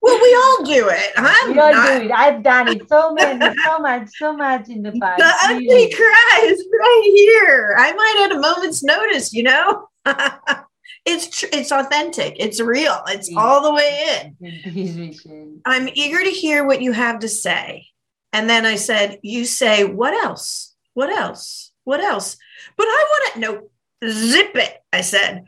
Well, 0.00 0.20
we 0.22 0.34
all 0.34 0.64
do 0.64 0.88
it. 0.88 1.10
I'm 1.16 1.52
we 1.52 1.58
all 1.58 1.72
not- 1.72 1.98
do 1.98 2.04
it. 2.06 2.12
I've 2.12 2.42
done 2.42 2.68
it 2.68 2.88
so 2.88 3.12
many, 3.14 3.56
so 3.64 3.78
much, 3.80 4.08
so 4.16 4.32
much 4.36 4.68
in 4.68 4.82
the 4.82 4.92
past. 5.00 5.18
The 5.18 5.54
ugly 5.54 5.92
cry 5.92 6.40
is 6.44 6.64
right 6.80 7.02
here. 7.16 7.74
I 7.76 7.92
might 7.92 8.26
at 8.30 8.36
a 8.36 8.40
moment's 8.40 8.84
notice, 8.84 9.32
you 9.32 9.42
know. 9.42 9.88
it's 11.04 11.28
tr- 11.40 11.46
it's 11.52 11.72
authentic. 11.72 12.36
It's 12.38 12.60
real. 12.60 13.02
It's 13.08 13.28
all 13.36 13.60
the 13.62 13.72
way 13.74 14.06
in. 14.22 14.36
It 14.40 14.76
is, 14.76 14.96
Michelle. 14.96 15.56
I'm 15.66 15.88
eager 15.92 16.22
to 16.22 16.30
hear 16.30 16.64
what 16.64 16.80
you 16.80 16.92
have 16.92 17.18
to 17.20 17.28
say. 17.28 17.87
And 18.32 18.48
then 18.48 18.66
I 18.66 18.76
said, 18.76 19.18
You 19.22 19.44
say, 19.44 19.84
what 19.84 20.14
else? 20.14 20.74
What 20.94 21.10
else? 21.10 21.72
What 21.84 22.00
else? 22.00 22.36
But 22.76 22.86
I 22.86 23.06
want 23.10 23.34
to 23.34 23.40
know, 23.40 23.70
zip 24.10 24.54
it. 24.54 24.82
I 24.92 25.00
said, 25.00 25.44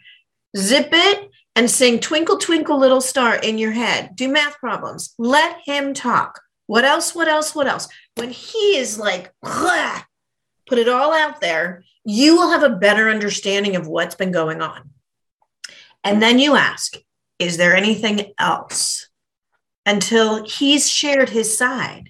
Zip 0.56 0.88
it 0.92 1.30
and 1.54 1.70
sing 1.70 2.00
Twinkle, 2.00 2.38
Twinkle, 2.38 2.78
Little 2.78 3.00
Star 3.00 3.36
in 3.36 3.58
your 3.58 3.72
head. 3.72 4.16
Do 4.16 4.28
math 4.28 4.58
problems. 4.58 5.14
Let 5.18 5.58
him 5.64 5.94
talk. 5.94 6.40
What 6.66 6.84
else? 6.84 7.14
What 7.14 7.28
else? 7.28 7.54
What 7.54 7.66
else? 7.66 7.88
When 8.16 8.30
he 8.30 8.76
is 8.76 8.98
like, 8.98 9.32
put 9.42 10.78
it 10.78 10.88
all 10.88 11.12
out 11.12 11.40
there, 11.40 11.84
you 12.04 12.36
will 12.36 12.50
have 12.50 12.62
a 12.62 12.76
better 12.76 13.10
understanding 13.10 13.76
of 13.76 13.86
what's 13.86 14.14
been 14.14 14.32
going 14.32 14.62
on. 14.62 14.90
And 16.02 16.22
then 16.22 16.38
you 16.38 16.56
ask, 16.56 16.96
Is 17.38 17.56
there 17.56 17.76
anything 17.76 18.32
else? 18.38 19.10
until 19.86 20.44
he's 20.44 20.88
shared 20.88 21.30
his 21.30 21.56
side. 21.56 22.09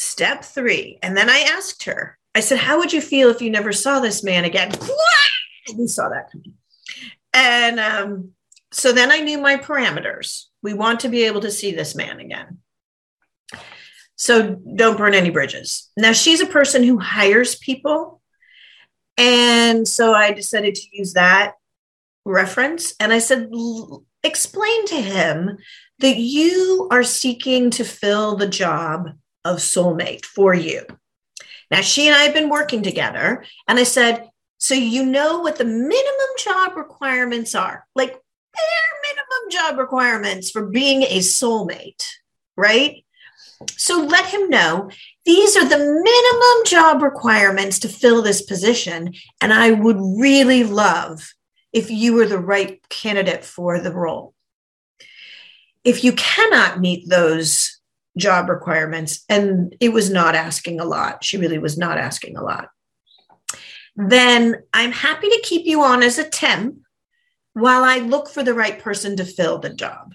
Step 0.00 0.42
three. 0.42 0.98
And 1.02 1.14
then 1.14 1.28
I 1.28 1.40
asked 1.40 1.84
her, 1.84 2.18
I 2.34 2.40
said, 2.40 2.56
How 2.56 2.78
would 2.78 2.90
you 2.90 3.02
feel 3.02 3.28
if 3.28 3.42
you 3.42 3.50
never 3.50 3.70
saw 3.70 4.00
this 4.00 4.24
man 4.24 4.46
again? 4.46 4.72
Didn't 5.66 5.88
saw 5.88 6.08
that 6.08 6.32
coming. 6.32 6.54
And 7.34 7.78
um, 7.78 8.30
so 8.72 8.92
then 8.92 9.12
I 9.12 9.18
knew 9.18 9.36
my 9.36 9.56
parameters. 9.56 10.46
We 10.62 10.72
want 10.72 11.00
to 11.00 11.10
be 11.10 11.24
able 11.24 11.42
to 11.42 11.50
see 11.50 11.72
this 11.72 11.94
man 11.94 12.18
again. 12.18 12.60
So 14.16 14.54
don't 14.74 14.96
burn 14.96 15.12
any 15.12 15.28
bridges. 15.28 15.90
Now, 15.98 16.12
she's 16.12 16.40
a 16.40 16.46
person 16.46 16.82
who 16.82 16.98
hires 16.98 17.56
people. 17.56 18.22
And 19.18 19.86
so 19.86 20.14
I 20.14 20.32
decided 20.32 20.76
to 20.76 20.96
use 20.96 21.12
that 21.12 21.56
reference. 22.24 22.94
And 22.98 23.12
I 23.12 23.18
said, 23.18 23.50
explain 24.24 24.86
to 24.86 24.96
him 24.96 25.58
that 25.98 26.16
you 26.16 26.88
are 26.90 27.02
seeking 27.02 27.68
to 27.72 27.84
fill 27.84 28.36
the 28.36 28.48
job 28.48 29.10
of 29.44 29.58
soulmate 29.58 30.24
for 30.24 30.54
you. 30.54 30.84
Now, 31.70 31.80
she 31.80 32.06
and 32.06 32.16
I 32.16 32.22
have 32.24 32.34
been 32.34 32.48
working 32.48 32.82
together, 32.82 33.44
and 33.68 33.78
I 33.78 33.84
said, 33.84 34.28
So 34.58 34.74
you 34.74 35.04
know 35.04 35.40
what 35.40 35.56
the 35.56 35.64
minimum 35.64 36.30
job 36.38 36.76
requirements 36.76 37.54
are, 37.54 37.86
like 37.94 38.10
bare 38.10 39.00
minimum 39.02 39.50
job 39.50 39.78
requirements 39.78 40.50
for 40.50 40.66
being 40.66 41.02
a 41.02 41.18
soulmate, 41.18 42.04
right? 42.56 43.04
So 43.76 44.00
let 44.00 44.26
him 44.26 44.48
know 44.48 44.90
these 45.26 45.56
are 45.56 45.68
the 45.68 45.78
minimum 45.78 46.64
job 46.66 47.02
requirements 47.02 47.78
to 47.80 47.88
fill 47.88 48.22
this 48.22 48.40
position. 48.40 49.12
And 49.40 49.52
I 49.52 49.70
would 49.70 49.98
really 50.18 50.64
love 50.64 51.34
if 51.72 51.90
you 51.90 52.14
were 52.14 52.26
the 52.26 52.38
right 52.38 52.80
candidate 52.88 53.44
for 53.44 53.78
the 53.78 53.92
role 53.92 54.34
if 55.84 56.04
you 56.04 56.12
cannot 56.12 56.80
meet 56.80 57.08
those 57.08 57.79
job 58.16 58.48
requirements, 58.48 59.24
and 59.28 59.74
it 59.80 59.92
was 59.92 60.10
not 60.10 60.34
asking 60.34 60.80
a 60.80 60.84
lot, 60.84 61.24
she 61.24 61.36
really 61.36 61.58
was 61.58 61.78
not 61.78 61.98
asking 61.98 62.36
a 62.36 62.42
lot, 62.42 62.68
then 63.96 64.56
I'm 64.72 64.92
happy 64.92 65.28
to 65.28 65.42
keep 65.42 65.66
you 65.66 65.82
on 65.82 66.02
as 66.02 66.18
a 66.18 66.28
temp 66.28 66.76
while 67.54 67.84
I 67.84 67.98
look 67.98 68.30
for 68.30 68.42
the 68.42 68.54
right 68.54 68.78
person 68.78 69.16
to 69.16 69.24
fill 69.24 69.58
the 69.58 69.74
job. 69.74 70.14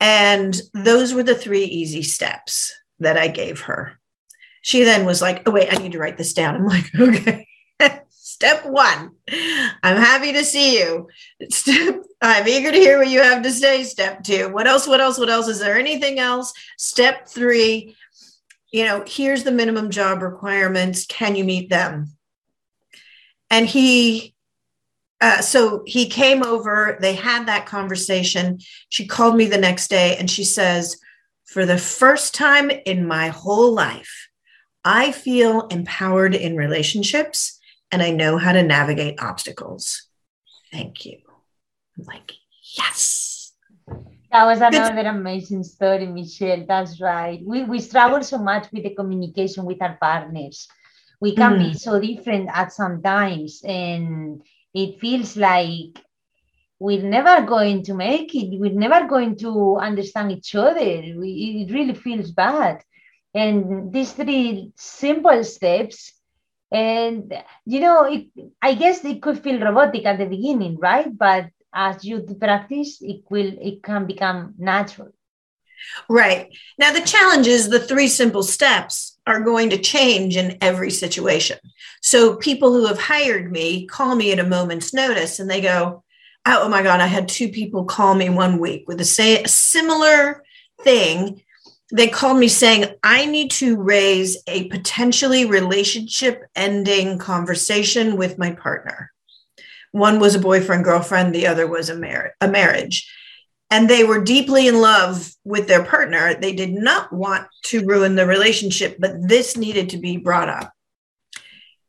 And 0.00 0.60
those 0.72 1.14
were 1.14 1.22
the 1.22 1.34
three 1.34 1.64
easy 1.64 2.02
steps 2.02 2.72
that 2.98 3.16
I 3.16 3.28
gave 3.28 3.60
her. 3.62 3.98
She 4.62 4.82
then 4.82 5.04
was 5.04 5.22
like, 5.22 5.46
Oh, 5.46 5.50
wait, 5.50 5.72
I 5.72 5.76
need 5.76 5.92
to 5.92 5.98
write 5.98 6.18
this 6.18 6.32
down. 6.32 6.56
I'm 6.56 6.66
like, 6.66 6.94
Okay. 6.98 7.46
Step 8.34 8.66
one, 8.66 9.12
I'm 9.84 9.96
happy 9.96 10.32
to 10.32 10.44
see 10.44 10.76
you. 10.80 11.06
Step, 11.50 12.02
I'm 12.20 12.48
eager 12.48 12.72
to 12.72 12.76
hear 12.76 12.98
what 12.98 13.06
you 13.06 13.22
have 13.22 13.44
to 13.44 13.50
say. 13.52 13.84
Step 13.84 14.24
two, 14.24 14.48
what 14.48 14.66
else? 14.66 14.88
What 14.88 15.00
else? 15.00 15.18
What 15.18 15.30
else? 15.30 15.46
Is 15.46 15.60
there 15.60 15.78
anything 15.78 16.18
else? 16.18 16.52
Step 16.76 17.28
three, 17.28 17.94
you 18.72 18.86
know, 18.86 19.04
here's 19.06 19.44
the 19.44 19.52
minimum 19.52 19.88
job 19.88 20.20
requirements. 20.20 21.06
Can 21.06 21.36
you 21.36 21.44
meet 21.44 21.70
them? 21.70 22.08
And 23.50 23.68
he, 23.68 24.34
uh, 25.20 25.40
so 25.40 25.84
he 25.86 26.08
came 26.08 26.42
over, 26.42 26.98
they 27.00 27.14
had 27.14 27.46
that 27.46 27.66
conversation. 27.66 28.58
She 28.88 29.06
called 29.06 29.36
me 29.36 29.46
the 29.46 29.58
next 29.58 29.90
day 29.90 30.16
and 30.16 30.28
she 30.28 30.42
says, 30.42 30.98
For 31.44 31.64
the 31.64 31.78
first 31.78 32.34
time 32.34 32.72
in 32.84 33.06
my 33.06 33.28
whole 33.28 33.72
life, 33.72 34.28
I 34.84 35.12
feel 35.12 35.68
empowered 35.68 36.34
in 36.34 36.56
relationships 36.56 37.60
and 37.90 38.02
I 38.02 38.10
know 38.10 38.38
how 38.38 38.52
to 38.52 38.62
navigate 38.62 39.20
obstacles. 39.20 40.08
Thank 40.72 41.04
you. 41.06 41.18
I'm 41.98 42.04
like, 42.04 42.32
yes. 42.76 43.52
That 44.32 44.46
was 44.46 44.60
another 44.60 45.08
amazing 45.08 45.62
story, 45.62 46.06
Michelle. 46.06 46.64
That's 46.66 47.00
right. 47.00 47.40
We, 47.44 47.62
we 47.62 47.78
struggle 47.78 48.22
so 48.22 48.38
much 48.38 48.66
with 48.72 48.82
the 48.82 48.94
communication 48.94 49.64
with 49.64 49.80
our 49.80 49.96
partners. 50.00 50.66
We 51.20 51.36
can 51.36 51.58
be 51.58 51.70
mm. 51.70 51.78
so 51.78 52.00
different 52.00 52.50
at 52.52 52.72
some 52.72 53.00
times, 53.00 53.62
and 53.64 54.42
it 54.74 54.98
feels 54.98 55.36
like 55.36 56.02
we're 56.80 57.02
never 57.02 57.46
going 57.46 57.84
to 57.84 57.94
make 57.94 58.34
it. 58.34 58.58
We're 58.58 58.72
never 58.72 59.06
going 59.06 59.36
to 59.36 59.76
understand 59.76 60.32
each 60.32 60.54
other. 60.56 60.80
We, 60.80 61.66
it 61.68 61.72
really 61.72 61.94
feels 61.94 62.32
bad. 62.32 62.82
And 63.32 63.92
these 63.92 64.12
three 64.12 64.72
simple 64.74 65.44
steps, 65.44 66.12
and 66.72 67.32
you 67.64 67.80
know, 67.80 68.04
it, 68.04 68.26
I 68.60 68.74
guess 68.74 69.04
it 69.04 69.22
could 69.22 69.42
feel 69.42 69.60
robotic 69.60 70.04
at 70.06 70.18
the 70.18 70.26
beginning, 70.26 70.78
right? 70.78 71.06
But 71.16 71.50
as 71.72 72.04
you 72.04 72.22
practice, 72.40 72.98
it 73.00 73.22
will 73.30 73.52
it 73.60 73.82
can 73.82 74.06
become 74.06 74.54
natural. 74.58 75.12
Right. 76.08 76.48
Now, 76.78 76.92
the 76.92 77.00
challenge 77.00 77.46
is 77.46 77.68
the 77.68 77.80
three 77.80 78.08
simple 78.08 78.42
steps 78.42 79.18
are 79.26 79.40
going 79.40 79.70
to 79.70 79.78
change 79.78 80.36
in 80.36 80.56
every 80.60 80.90
situation. 80.90 81.58
So, 82.00 82.36
people 82.36 82.72
who 82.72 82.86
have 82.86 82.98
hired 82.98 83.50
me 83.50 83.86
call 83.86 84.14
me 84.14 84.32
at 84.32 84.38
a 84.38 84.44
moment's 84.44 84.94
notice 84.94 85.40
and 85.40 85.50
they 85.50 85.60
go, 85.60 86.02
Oh 86.46 86.68
my 86.68 86.82
God, 86.82 87.00
I 87.00 87.06
had 87.06 87.28
two 87.28 87.48
people 87.48 87.84
call 87.84 88.14
me 88.14 88.28
one 88.28 88.58
week 88.58 88.86
with 88.86 88.98
the 88.98 89.04
same 89.04 89.46
similar 89.46 90.42
thing. 90.82 91.42
They 91.94 92.08
called 92.08 92.38
me 92.38 92.48
saying, 92.48 92.86
I 93.02 93.24
need 93.24 93.52
to 93.52 93.76
raise 93.76 94.36
a 94.46 94.68
potentially 94.68 95.44
relationship 95.44 96.42
ending 96.56 97.18
conversation 97.18 98.16
with 98.16 98.36
my 98.36 98.50
partner. 98.52 99.12
One 99.92 100.18
was 100.18 100.34
a 100.34 100.40
boyfriend, 100.40 100.84
girlfriend, 100.84 101.34
the 101.34 101.46
other 101.46 101.66
was 101.68 101.88
a, 101.88 101.96
mar- 101.96 102.34
a 102.40 102.48
marriage 102.48 103.08
and 103.70 103.88
they 103.90 104.04
were 104.04 104.22
deeply 104.22 104.68
in 104.68 104.80
love 104.80 105.34
with 105.44 105.66
their 105.66 105.84
partner. 105.84 106.34
They 106.34 106.52
did 106.52 106.72
not 106.72 107.12
want 107.12 107.48
to 107.64 107.84
ruin 107.84 108.14
the 108.14 108.24
relationship, 108.24 108.96
but 109.00 109.16
this 109.26 109.56
needed 109.56 109.90
to 109.90 109.98
be 109.98 110.16
brought 110.16 110.48
up. 110.48 110.72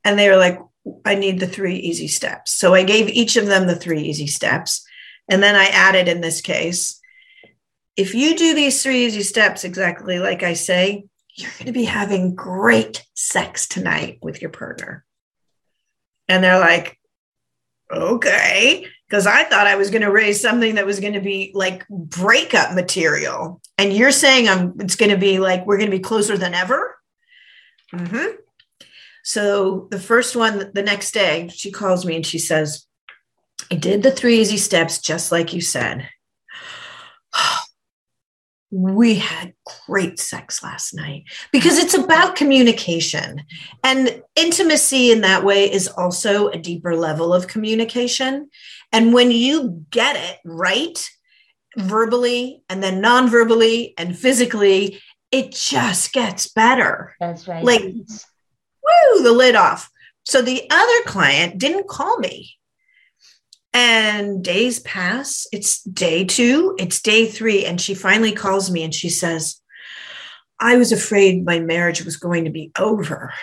And 0.03 0.17
they 0.17 0.29
were 0.29 0.37
like, 0.37 0.59
I 1.05 1.13
need 1.13 1.39
the 1.39 1.47
three 1.47 1.75
easy 1.75 2.07
steps. 2.07 2.51
So 2.51 2.73
I 2.73 2.83
gave 2.83 3.09
each 3.09 3.35
of 3.35 3.45
them 3.45 3.67
the 3.67 3.75
three 3.75 4.01
easy 4.01 4.27
steps. 4.27 4.83
And 5.29 5.43
then 5.43 5.55
I 5.55 5.65
added 5.65 6.07
in 6.07 6.21
this 6.21 6.41
case, 6.41 6.99
if 7.97 8.13
you 8.13 8.35
do 8.35 8.53
these 8.53 8.81
three 8.81 9.05
easy 9.05 9.23
steps 9.23 9.63
exactly 9.63 10.19
like 10.19 10.43
I 10.43 10.53
say, 10.53 11.05
you're 11.35 11.51
going 11.57 11.67
to 11.67 11.71
be 11.71 11.85
having 11.85 12.35
great 12.35 13.05
sex 13.13 13.67
tonight 13.67 14.19
with 14.21 14.41
your 14.41 14.51
partner. 14.51 15.05
And 16.27 16.43
they're 16.43 16.59
like, 16.59 16.99
okay 17.91 18.87
because 19.07 19.27
I 19.27 19.43
thought 19.43 19.67
I 19.67 19.75
was 19.75 19.89
going 19.89 20.01
to 20.01 20.11
raise 20.11 20.41
something 20.41 20.75
that 20.75 20.85
was 20.85 20.99
going 20.99 21.13
to 21.13 21.21
be 21.21 21.51
like 21.53 21.87
breakup 21.89 22.73
material, 22.73 23.61
and 23.77 23.93
you're 23.93 24.11
saying 24.11 24.49
I'm 24.49 24.75
it's 24.79 24.95
going 24.95 25.11
to 25.11 25.17
be 25.17 25.39
like 25.39 25.65
we're 25.65 25.77
going 25.77 25.91
to 25.91 25.97
be 25.97 26.03
closer 26.03 26.37
than 26.37 26.53
ever. 26.53 26.97
Mm-hmm. 27.93 28.35
So 29.23 29.87
the 29.91 29.99
first 29.99 30.35
one, 30.35 30.71
the 30.73 30.83
next 30.83 31.13
day, 31.13 31.49
she 31.53 31.71
calls 31.71 32.05
me 32.05 32.15
and 32.15 32.25
she 32.25 32.39
says, 32.39 32.85
"I 33.71 33.75
did 33.75 34.03
the 34.03 34.11
three 34.11 34.39
easy 34.39 34.57
steps 34.57 34.99
just 34.99 35.31
like 35.31 35.53
you 35.53 35.61
said. 35.61 36.09
We 38.71 39.15
had 39.15 39.53
great 39.85 40.19
sex 40.19 40.63
last 40.63 40.93
night 40.93 41.25
because 41.51 41.77
it's 41.77 41.93
about 41.93 42.35
communication 42.35 43.43
and 43.83 44.21
intimacy 44.35 45.11
in 45.11 45.21
that 45.21 45.43
way 45.43 45.71
is 45.71 45.87
also 45.87 46.49
a 46.49 46.57
deeper 46.57 46.95
level 46.95 47.33
of 47.33 47.47
communication. 47.47 48.49
And 48.91 49.13
when 49.13 49.31
you 49.31 49.85
get 49.91 50.15
it 50.15 50.39
right, 50.43 50.99
verbally 51.77 52.63
and 52.69 52.81
then 52.81 53.01
non-verbally 53.01 53.93
and 53.97 54.17
physically, 54.17 55.01
it 55.31 55.51
just 55.51 56.13
gets 56.13 56.47
better. 56.47 57.15
That's 57.19 57.47
right. 57.47 57.63
Like, 57.63 57.83
woo, 57.83 59.23
the 59.23 59.31
lid 59.31 59.55
off. 59.55 59.89
So 60.23 60.41
the 60.41 60.65
other 60.69 61.03
client 61.05 61.57
didn't 61.57 61.87
call 61.87 62.17
me. 62.17 62.51
And 63.77 64.41
days 64.41 64.79
pass. 64.79 65.47
It's 65.51 65.83
day 65.83 66.23
two, 66.23 66.77
it's 66.79 67.01
day 67.01 67.25
three. 67.25 67.65
And 67.65 67.79
she 67.79 67.93
finally 67.93 68.31
calls 68.31 68.71
me 68.71 68.83
and 68.83 68.95
she 68.95 69.09
says, 69.09 69.61
I 70.61 70.77
was 70.77 70.93
afraid 70.93 71.43
my 71.43 71.59
marriage 71.59 72.05
was 72.05 72.15
going 72.15 72.45
to 72.45 72.51
be 72.51 72.71
over 72.79 73.33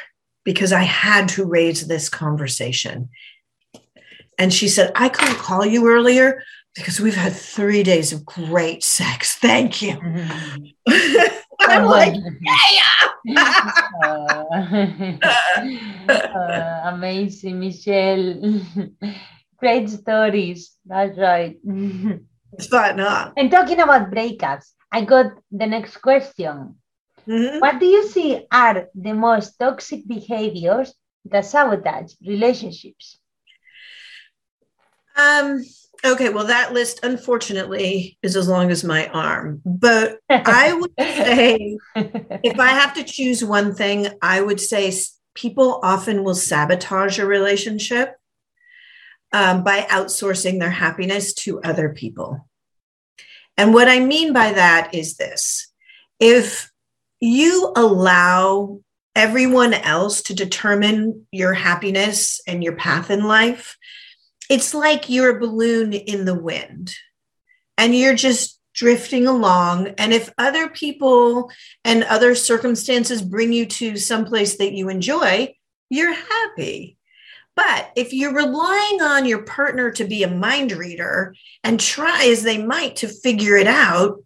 because 0.43 0.73
I 0.73 0.85
had 0.85 1.29
to 1.31 1.45
raise 1.45 1.87
this 1.87 2.09
conversation. 2.09 3.11
And 4.39 4.55
she 4.55 4.69
said, 4.69 4.93
I 4.95 5.11
couldn't 5.11 5.37
call 5.37 5.67
you 5.67 5.87
earlier 5.87 6.43
because 6.75 6.99
we've 6.99 7.15
had 7.15 7.35
three 7.35 7.83
days 7.83 8.15
of 8.15 8.25
great 8.25 8.83
sex. 8.83 9.35
Thank 9.35 9.83
you. 9.83 9.97
Mm-hmm. 9.97 11.37
I'm 11.61 11.85
like, 11.85 12.15
yeah. 13.25 13.45
uh, 14.03 14.45
uh, 16.09 16.81
amazing, 16.87 17.61
Michelle. 17.61 18.63
Great 19.63 19.89
stories. 19.89 20.77
That's 20.85 21.17
right. 21.17 21.57
it's 21.65 22.67
fun, 22.67 22.99
huh? 22.99 23.31
And 23.37 23.49
talking 23.49 23.79
about 23.79 24.11
breakups, 24.11 24.73
I 24.91 25.05
got 25.05 25.27
the 25.53 25.67
next 25.69 25.99
question. 25.99 26.75
Mm-hmm. 27.29 27.61
What 27.61 27.79
do 27.79 27.87
you 27.87 28.09
see 28.09 28.45
are 28.51 28.89
the 28.93 29.13
most 29.15 29.57
toxic 29.61 30.07
behaviors 30.09 30.93
that 31.27 31.47
sabotage 31.47 32.15
relationships? 32.27 33.21
Um, 35.17 35.65
okay, 36.05 36.31
well, 36.31 36.47
that 36.47 36.73
list 36.73 36.99
unfortunately 37.05 38.19
is 38.21 38.35
as 38.35 38.49
long 38.49 38.73
as 38.73 38.83
my 38.83 39.07
arm. 39.09 39.63
But 39.65 40.19
I 40.29 40.73
would 40.73 40.93
say 40.99 41.79
if 41.95 42.59
I 42.59 42.71
have 42.71 42.95
to 42.95 43.05
choose 43.05 43.45
one 43.45 43.77
thing, 43.77 44.09
I 44.21 44.41
would 44.41 44.61
say 44.61 44.93
people 45.35 45.79
often 45.85 46.25
will 46.25 46.35
sabotage 46.35 47.21
a 47.21 47.27
relationship 47.27 48.17
um, 49.33 49.65
by 49.65 49.81
outsourcing 49.83 50.59
their 50.59 50.71
happiness 50.71 51.35
to 51.35 51.61
other 51.63 51.91
people. 51.91 52.49
And 53.57 53.75
what 53.75 53.89
I 53.89 54.01
mean 54.01 54.33
by 54.33 54.53
that 54.53 54.95
is 54.95 55.17
this 55.17 55.69
if 56.19 56.71
you 57.21 57.73
allow 57.77 58.81
everyone 59.15 59.75
else 59.75 60.23
to 60.23 60.35
determine 60.35 61.27
your 61.31 61.53
happiness 61.53 62.41
and 62.47 62.65
your 62.65 62.77
path 62.77 63.11
in 63.11 63.25
life, 63.25 63.77
it's 64.49 64.75
like 64.75 65.09
you're 65.09 65.37
a 65.37 65.41
balloon 65.41 65.93
in 65.93 66.25
the 66.25 66.35
wind 66.35 66.95
and 67.77 67.95
you're 67.95 68.15
just 68.15 68.59
drifting 68.75 69.27
along. 69.27 69.89
And 69.99 70.13
if 70.13 70.33
other 70.39 70.69
people 70.69 71.51
and 71.85 72.05
other 72.05 72.35
circumstances 72.35 73.23
bring 73.23 73.53
you 73.53 73.67
to 73.67 73.97
someplace 73.97 74.57
that 74.57 74.73
you 74.73 74.89
enjoy, 74.89 75.55
you're 75.91 76.15
happy. 76.15 76.97
But 77.55 77.93
if 77.97 78.13
you're 78.13 78.35
relying 78.35 79.03
on 79.03 79.27
your 79.27 79.43
partner 79.43 79.91
to 79.93 80.05
be 80.05 80.23
a 80.23 80.31
mind 80.31 80.73
reader 80.73 81.35
and 81.63 81.79
try 81.79 82.25
as 82.27 82.43
they 82.43 82.63
might 82.63 82.97
to 82.97 83.09
figure 83.09 83.57
it 83.57 83.67
out, 83.67 84.23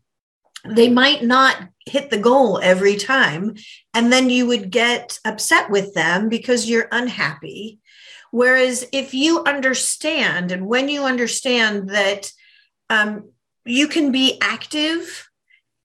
they 0.64 0.88
might 0.88 1.22
not 1.22 1.56
hit 1.86 2.10
the 2.10 2.18
goal 2.18 2.60
every 2.62 2.96
time. 2.96 3.54
And 3.94 4.12
then 4.12 4.30
you 4.30 4.46
would 4.46 4.70
get 4.70 5.18
upset 5.24 5.70
with 5.70 5.94
them 5.94 6.28
because 6.28 6.68
you're 6.68 6.88
unhappy. 6.92 7.80
Whereas 8.30 8.86
if 8.92 9.14
you 9.14 9.44
understand, 9.44 10.52
and 10.52 10.66
when 10.66 10.88
you 10.88 11.04
understand 11.04 11.90
that 11.90 12.30
um, 12.90 13.30
you 13.64 13.88
can 13.88 14.12
be 14.12 14.38
active 14.40 15.28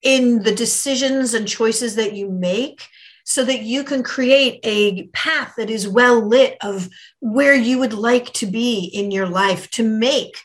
in 0.02 0.42
the 0.42 0.54
decisions 0.54 1.34
and 1.34 1.46
choices 1.46 1.94
that 1.96 2.14
you 2.14 2.28
make, 2.28 2.86
so 3.32 3.44
that 3.44 3.62
you 3.62 3.82
can 3.82 4.02
create 4.02 4.60
a 4.62 5.06
path 5.08 5.54
that 5.56 5.70
is 5.70 5.88
well 5.88 6.20
lit 6.20 6.56
of 6.62 6.88
where 7.20 7.54
you 7.54 7.78
would 7.78 7.94
like 7.94 8.32
to 8.34 8.46
be 8.46 8.84
in 8.84 9.10
your 9.10 9.26
life 9.26 9.70
to 9.70 9.82
make 9.82 10.38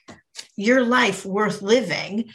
your 0.56 0.84
life 0.84 1.26
worth 1.26 1.62
living, 1.62 2.30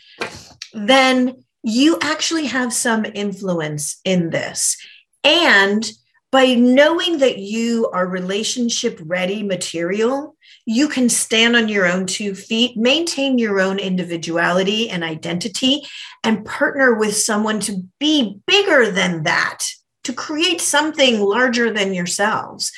then 0.72 1.44
you 1.62 1.98
actually 2.02 2.46
have 2.46 2.72
some 2.72 3.04
influence 3.04 4.00
in 4.04 4.30
this. 4.30 4.76
And 5.24 5.90
by 6.30 6.54
knowing 6.54 7.18
that 7.18 7.38
you 7.38 7.90
are 7.92 8.06
relationship 8.06 8.98
ready 9.04 9.42
material, 9.42 10.36
you 10.64 10.88
can 10.88 11.08
stand 11.08 11.56
on 11.56 11.68
your 11.68 11.86
own 11.86 12.06
two 12.06 12.34
feet, 12.34 12.76
maintain 12.76 13.38
your 13.38 13.60
own 13.60 13.78
individuality 13.78 14.88
and 14.88 15.04
identity, 15.04 15.82
and 16.24 16.44
partner 16.44 16.94
with 16.94 17.16
someone 17.16 17.60
to 17.60 17.82
be 17.98 18.40
bigger 18.46 18.90
than 18.90 19.24
that, 19.24 19.66
to 20.04 20.12
create 20.12 20.60
something 20.60 21.20
larger 21.20 21.72
than 21.72 21.94
yourselves. 21.94 22.72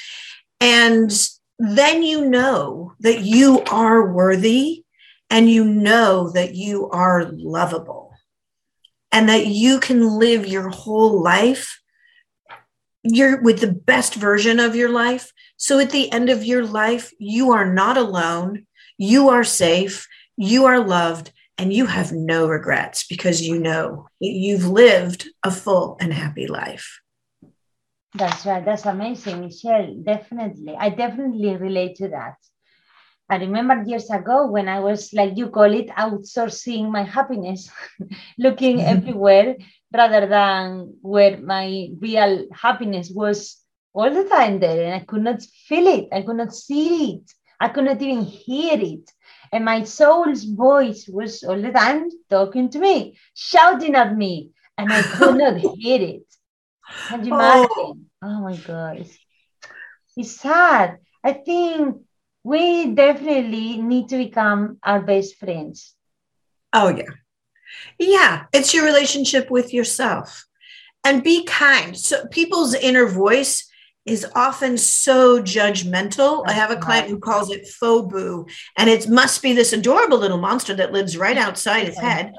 And 0.61 1.11
then 1.59 2.03
you 2.03 2.29
know 2.29 2.95
that 3.01 3.21
you 3.21 3.61
are 3.71 4.13
worthy 4.13 4.85
and 5.31 5.49
you 5.49 5.65
know 5.65 6.31
that 6.31 6.55
you 6.55 6.91
are 6.91 7.25
lovable 7.25 8.13
and 9.13 9.29
that 9.29 9.47
you 9.47 9.81
can 9.81 10.19
live 10.19 10.47
your 10.47 10.69
whole 10.69 11.23
life 11.23 11.81
you're 13.05 13.41
with 13.43 13.61
the 13.61 13.71
best 13.71 14.15
version 14.15 14.59
of 14.59 14.75
your 14.75 14.89
life. 14.89 15.31
So 15.59 15.79
at 15.79 15.91
the 15.91 16.11
end 16.11 16.31
of 16.31 16.43
your 16.43 16.65
life 16.65 17.13
you 17.19 17.53
are 17.53 17.71
not 17.71 17.97
alone. 17.97 18.67
You 18.97 19.29
are 19.29 19.45
safe. 19.45 20.09
You 20.37 20.65
are 20.65 20.81
loved 20.81 21.31
and 21.59 21.73
you 21.73 21.87
have 21.87 22.13
no 22.13 22.49
regrets 22.49 23.07
because 23.07 23.43
you 23.43 23.59
know 23.59 24.09
that 24.21 24.27
you've 24.27 24.67
lived 24.67 25.29
a 25.45 25.51
full 25.51 25.97
and 26.01 26.13
happy 26.13 26.47
life 26.47 27.01
that's 28.14 28.46
right 28.46 28.64
that's 28.64 28.87
amazing 28.87 29.40
michelle 29.40 29.94
definitely 30.03 30.74
i 30.79 30.88
definitely 30.88 31.57
relate 31.57 31.96
to 31.96 32.09
that 32.09 32.37
I 33.29 33.37
remember 33.37 33.83
years 33.85 34.11
ago 34.11 34.46
when 34.46 34.68
I 34.68 34.81
was 34.81 35.12
like 35.14 35.33
you 35.37 35.48
call 35.48 35.72
it 35.72 35.88
outsourcing 35.88 36.90
my 36.90 37.05
happiness, 37.05 37.70
looking 38.38 38.79
mm-hmm. 38.79 38.96
everywhere 38.98 39.57
rather 39.92 40.27
than 40.27 40.94
where 41.00 41.38
my 41.38 41.88
real 42.00 42.46
happiness 42.53 43.11
was 43.11 43.62
all 43.94 44.12
the 44.12 44.29
time 44.29 44.61
there. 44.61 44.85
And 44.85 44.94
I 44.94 45.00
could 45.00 45.22
not 45.22 45.42
feel 45.42 45.87
it, 45.87 46.09
I 46.12 46.22
could 46.22 46.37
not 46.37 46.55
see 46.55 47.14
it, 47.14 47.33
I 47.61 47.68
could 47.68 47.85
not 47.85 48.03
even 48.03 48.24
hear 48.24 48.79
it. 48.79 49.11
And 49.53 49.64
my 49.64 49.85
soul's 49.85 50.44
voice 50.44 51.09
was 51.09 51.44
all 51.44 51.61
the 51.61 51.70
time 51.70 52.11
talking 52.29 52.68
to 52.70 52.79
me, 52.79 53.16
shouting 53.35 53.94
at 53.94 54.16
me, 54.16 54.50
and 54.77 54.92
I 54.92 55.00
could 55.00 55.38
not 55.38 55.57
hear 55.79 56.03
it. 56.03 56.24
Can 57.09 57.25
you 57.25 57.35
oh. 57.35 57.38
imagine? 57.38 57.68
Oh, 57.77 57.99
oh 58.23 58.40
my 58.40 58.57
God. 58.57 58.99
It's, 58.99 59.18
it's 60.16 60.40
sad. 60.40 60.99
I 61.23 61.33
think 61.33 62.03
we 62.42 62.94
definitely 62.94 63.79
need 63.79 64.09
to 64.11 64.18
become 64.18 64.79
our 64.83 65.01
best 65.01 65.37
friends. 65.37 65.94
Oh, 66.73 66.88
yeah. 66.88 67.11
Yeah, 67.99 68.44
it's 68.53 68.75
your 68.75 68.85
relationship 68.85 69.51
with 69.51 69.73
yourself. 69.73 70.47
And 71.05 71.23
be 71.23 71.44
kind. 71.44 71.97
So, 71.97 72.27
people's 72.27 72.75
inner 72.75 73.07
voice 73.07 73.68
is 74.07 74.27
often 74.35 74.77
so 74.77 75.40
judgmental. 75.40 76.45
I 76.47 76.53
have 76.53 76.71
a 76.71 76.77
client 76.77 77.09
who 77.09 77.19
calls 77.19 77.51
it 77.51 77.67
FOBU, 77.67 78.51
and 78.77 78.90
it 78.90 79.09
must 79.09 79.43
be 79.43 79.55
this 79.55 79.73
adorable 79.73 80.19
little 80.19 80.38
monster 80.38 80.75
that 80.75 80.93
lives 80.93 81.17
right 81.17 81.38
outside 81.47 81.87
his 81.87 81.99
head 81.99 82.35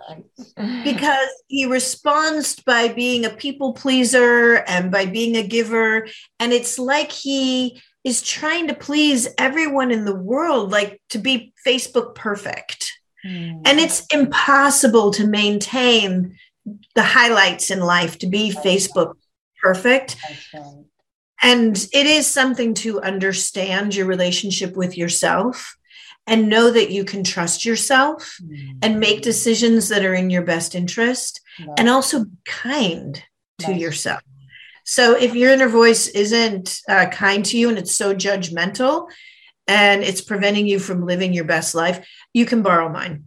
because 0.84 1.30
he 1.47 1.65
responds 1.65 2.56
by 2.60 2.89
being 2.89 3.25
a 3.25 3.32
people 3.32 3.73
pleaser 3.73 4.63
and 4.67 4.91
by 4.91 5.06
being 5.06 5.36
a 5.36 5.47
giver. 5.47 6.08
And 6.39 6.54
it's 6.54 6.78
like 6.78 7.12
he 7.12 7.82
is 8.04 8.21
trying 8.21 8.67
to 8.67 8.75
please 8.75 9.28
everyone 9.39 9.91
in 9.91 10.06
the 10.06 10.15
world, 10.15 10.71
like 10.71 11.01
to 11.10 11.17
be 11.17 11.54
Facebook 11.65 12.13
perfect. 12.13 12.91
Mm. 13.25 13.62
And 13.65 13.80
it's 13.80 14.06
impossible 14.13 15.10
to 15.12 15.25
maintain 15.25 16.38
the 16.93 17.04
highlights 17.04 17.71
in 17.71 17.80
life 17.80 18.19
to 18.19 18.28
be 18.28 18.51
That's 18.51 18.65
Facebook 18.65 19.08
right. 19.08 19.15
perfect. 19.63 20.17
Right. 20.54 20.86
And 21.45 21.77
it 21.93 22.05
is 22.08 22.25
something 22.27 22.73
to 22.75 23.01
understand 23.01 23.95
your 23.95 24.08
relationship 24.08 24.75
with 24.75 24.97
yourself 24.97 25.77
and 26.27 26.50
know 26.50 26.71
that 26.71 26.89
you 26.89 27.06
can 27.06 27.23
trust 27.23 27.65
yourself 27.65 28.37
mm. 28.41 28.79
and 28.81 29.00
make 29.00 29.21
decisions 29.21 29.89
that 29.89 30.04
are 30.04 30.15
in 30.15 30.31
your 30.31 30.41
best 30.41 30.73
interest 30.73 31.41
and 31.77 31.87
also 31.87 32.25
be 32.25 32.31
kind 32.46 33.23
to 33.60 33.73
yourself. 33.73 34.21
So 34.85 35.15
if 35.15 35.35
your 35.35 35.52
inner 35.52 35.69
voice 35.69 36.08
isn't 36.08 36.79
uh, 36.89 37.08
kind 37.08 37.46
to 37.46 37.58
you 37.58 37.69
and 37.69 37.77
it's 37.77 37.96
so 37.96 38.13
judgmental 38.13 39.08
and 39.67 40.04
it's 40.04 40.21
preventing 40.21 40.67
you 40.67 40.79
from 40.79 41.06
living 41.06 41.33
your 41.33 41.46
best 41.46 41.75
life, 41.75 42.06
you 42.33 42.46
can 42.46 42.62
borrow 42.62 42.89
mine. 42.89 43.25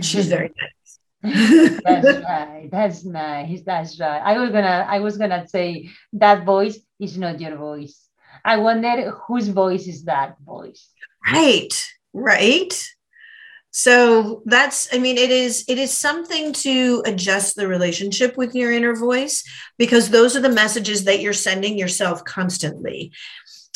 She's 0.00 0.28
very 0.28 0.48
nice. 0.48 0.83
That's 1.24 2.24
right. 2.24 2.68
That's 2.70 3.04
nice. 3.04 3.62
That's 3.64 3.98
right. 3.98 4.20
I 4.22 4.38
was 4.38 4.50
gonna 4.50 4.86
I 4.88 5.00
was 5.00 5.16
gonna 5.16 5.48
say 5.48 5.90
that 6.12 6.44
voice 6.44 6.78
is 7.00 7.16
not 7.16 7.40
your 7.40 7.56
voice. 7.56 8.08
I 8.44 8.58
wonder 8.58 9.10
whose 9.26 9.48
voice 9.48 9.86
is 9.86 10.04
that 10.04 10.36
voice. 10.44 10.90
Right. 11.32 11.72
Right. 12.12 12.72
So 13.70 14.42
that's, 14.44 14.94
I 14.94 14.98
mean, 14.98 15.18
it 15.18 15.30
is, 15.30 15.64
it 15.66 15.78
is 15.78 15.92
something 15.92 16.52
to 16.52 17.02
adjust 17.06 17.56
the 17.56 17.66
relationship 17.66 18.36
with 18.36 18.54
your 18.54 18.70
inner 18.70 18.94
voice 18.94 19.42
because 19.78 20.10
those 20.10 20.36
are 20.36 20.40
the 20.40 20.48
messages 20.48 21.04
that 21.04 21.20
you're 21.20 21.32
sending 21.32 21.76
yourself 21.76 22.24
constantly. 22.24 23.12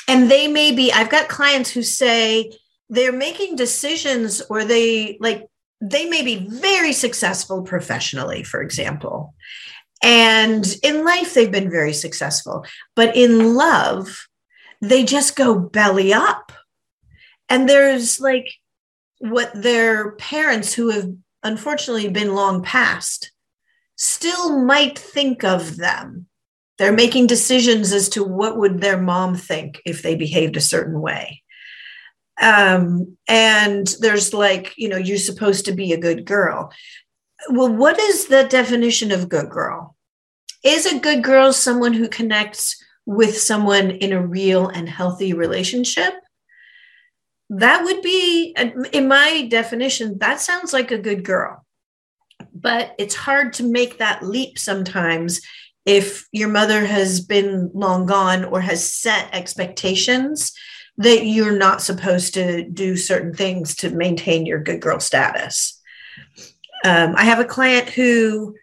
And 0.07 0.31
they 0.31 0.47
may 0.47 0.71
be, 0.71 0.93
I've 0.93 1.11
got 1.11 1.29
clients 1.29 1.71
who 1.71 1.83
say, 1.83 2.53
they're 2.89 3.13
making 3.13 3.57
decisions 3.57 4.41
or 4.49 4.65
they 4.65 5.19
like 5.19 5.49
they 5.81 6.09
may 6.09 6.23
be 6.23 6.49
very 6.49 6.93
successful 6.93 7.63
professionally 7.63 8.43
for 8.43 8.61
example 8.61 9.35
and 10.03 10.77
in 10.83 11.05
life 11.05 11.35
they've 11.35 11.53
been 11.53 11.71
very 11.71 11.93
successful 11.93 12.65
but 12.95 13.17
in 13.17 13.55
love 13.55 14.29
they 14.81 15.05
just 15.05 15.37
go 15.37 15.59
belly 15.59 16.13
up. 16.13 16.53
And 17.49 17.69
there's 17.69 18.21
like 18.21 18.53
what 19.19 19.51
their 19.55 20.13
parents 20.13 20.73
who 20.73 20.91
have 20.91 21.11
unfortunately 21.43 22.09
been 22.09 22.35
long 22.35 22.63
past 22.63 23.33
still 23.97 24.65
might 24.65 24.99
think 24.99 25.45
of 25.45 25.77
them. 25.77 26.27
They're 26.79 26.93
making 26.93 27.27
decisions 27.27 27.93
as 27.93 28.09
to 28.11 28.23
what 28.23 28.57
would 28.57 28.81
their 28.81 29.01
mom 29.01 29.35
think 29.35 29.83
if 29.85 30.03
they 30.03 30.15
behaved 30.15 30.57
a 30.57 30.61
certain 30.61 31.01
way 31.01 31.43
um, 32.41 33.17
and 33.27 33.87
there's 34.01 34.33
like 34.33 34.75
you 34.77 34.89
know 34.89 34.97
you're 34.97 35.19
supposed 35.19 35.65
to 35.67 35.73
be 35.73 35.93
a 35.93 36.01
good 36.01 36.25
girl. 36.25 36.73
Well 37.51 37.73
what 37.73 37.99
is 37.99 38.27
the 38.27 38.45
definition 38.45 39.13
of 39.13 39.29
good 39.29 39.51
girl? 39.51 39.97
Is 40.65 40.87
a 40.87 40.99
good 40.99 41.23
girl 41.23 41.53
someone 41.53 41.93
who 41.93 42.09
connects 42.09 42.83
with 43.07 43.39
someone 43.39 43.91
in 43.91 44.13
a 44.13 44.27
real 44.27 44.69
and 44.69 44.89
healthy 44.89 45.33
relationship? 45.33 46.15
That 47.51 47.85
would 47.85 48.03
be 48.03 48.55
in 48.93 49.09
my 49.09 49.47
definition 49.51 50.19
that 50.19 50.41
sounds 50.41 50.73
like 50.73 50.91
a 50.91 50.99
good 50.99 51.25
girl. 51.25 51.65
But 52.55 52.95
it's 52.99 53.15
hard 53.15 53.55
to 53.55 53.63
make 53.63 53.99
that 53.99 54.23
leap 54.23 54.59
sometimes 54.59 55.41
if 55.87 56.29
your 56.33 56.49
mother 56.49 56.85
has 56.85 57.21
been 57.21 57.71
long 57.73 58.05
gone 58.05 58.45
or 58.45 58.61
has 58.61 58.93
set 58.93 59.31
expectations 59.33 60.53
that 60.99 61.25
you're 61.25 61.57
not 61.57 61.81
supposed 61.81 62.35
to 62.35 62.69
do 62.69 62.97
certain 62.97 63.33
things 63.33 63.77
to 63.77 63.91
maintain 63.91 64.47
your 64.47 64.63
good 64.63 64.81
girl 64.81 65.01
status. 65.01 65.81
Um, 66.85 67.15
I 67.17 67.25
have 67.25 67.39
a 67.39 67.45
client 67.45 67.89
who 67.89 68.57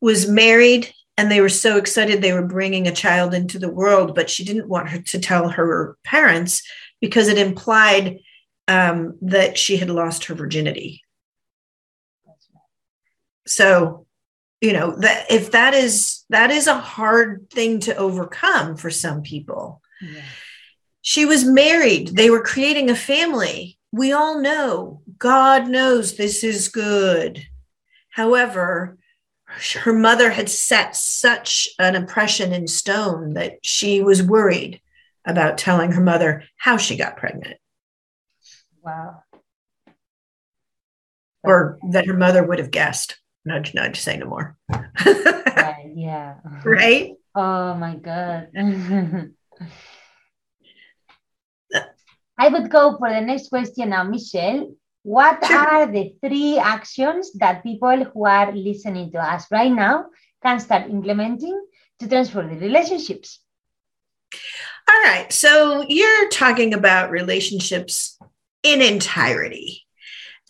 was 0.00 0.28
married 0.28 0.92
and 1.16 1.30
they 1.30 1.40
were 1.40 1.48
so 1.48 1.76
excited 1.76 2.20
they 2.20 2.32
were 2.32 2.46
bringing 2.46 2.88
a 2.88 2.94
child 2.94 3.34
into 3.34 3.58
the 3.58 3.70
world, 3.70 4.14
but 4.14 4.28
she 4.28 4.44
didn't 4.44 4.68
want 4.68 4.88
her 4.88 5.00
to 5.00 5.18
tell 5.18 5.50
her 5.50 5.96
parents 6.04 6.62
because 7.00 7.28
it 7.28 7.38
implied 7.38 8.18
um, 8.66 9.16
that 9.20 9.56
she 9.58 9.76
had 9.76 9.90
lost 9.90 10.24
her 10.24 10.34
virginity. 10.34 11.02
So, 13.46 14.06
you 14.60 14.72
know 14.72 14.96
that 14.96 15.30
if 15.30 15.50
that 15.50 15.74
is 15.74 16.24
that 16.30 16.50
is 16.50 16.66
a 16.66 16.78
hard 16.78 17.50
thing 17.50 17.80
to 17.80 17.94
overcome 17.96 18.76
for 18.76 18.88
some 18.88 19.20
people. 19.20 19.82
Yeah. 20.00 20.22
She 21.06 21.26
was 21.26 21.44
married, 21.44 22.16
they 22.16 22.30
were 22.30 22.42
creating 22.42 22.88
a 22.88 22.96
family. 22.96 23.78
We 23.92 24.12
all 24.12 24.40
know, 24.40 25.02
God 25.18 25.68
knows 25.68 26.16
this 26.16 26.42
is 26.42 26.68
good. 26.68 27.46
However, 28.08 28.96
her 29.82 29.92
mother 29.92 30.30
had 30.30 30.48
set 30.48 30.96
such 30.96 31.68
an 31.78 31.94
impression 31.94 32.54
in 32.54 32.66
stone 32.66 33.34
that 33.34 33.58
she 33.60 34.02
was 34.02 34.22
worried 34.22 34.80
about 35.26 35.58
telling 35.58 35.92
her 35.92 36.00
mother 36.00 36.44
how 36.56 36.78
she 36.78 36.96
got 36.96 37.18
pregnant. 37.18 37.58
Wow. 38.82 39.24
Or 41.42 41.78
that 41.90 42.06
her 42.06 42.16
mother 42.16 42.42
would 42.42 42.58
have 42.58 42.70
guessed. 42.70 43.18
Nudge, 43.44 43.74
nudge, 43.74 44.00
say 44.00 44.16
no 44.16 44.24
more. 44.24 44.56
right, 44.70 45.92
yeah. 45.94 46.36
Right? 46.64 47.12
Oh 47.34 47.74
my 47.74 47.94
God. 47.96 48.48
I 52.38 52.48
would 52.48 52.70
go 52.70 52.96
for 52.98 53.08
the 53.08 53.20
next 53.20 53.48
question 53.48 53.90
now, 53.90 54.04
Michelle. 54.04 54.72
What 55.02 55.48
are 55.50 55.86
the 55.86 56.14
three 56.20 56.58
actions 56.58 57.32
that 57.34 57.62
people 57.62 58.04
who 58.04 58.24
are 58.24 58.52
listening 58.52 59.12
to 59.12 59.18
us 59.18 59.46
right 59.50 59.70
now 59.70 60.06
can 60.42 60.58
start 60.60 60.90
implementing 60.90 61.66
to 62.00 62.08
transform 62.08 62.48
the 62.48 62.60
relationships? 62.60 63.40
All 64.90 65.02
right. 65.02 65.32
So 65.32 65.84
you're 65.88 66.28
talking 66.30 66.74
about 66.74 67.10
relationships 67.10 68.18
in 68.62 68.80
entirety. 68.82 69.82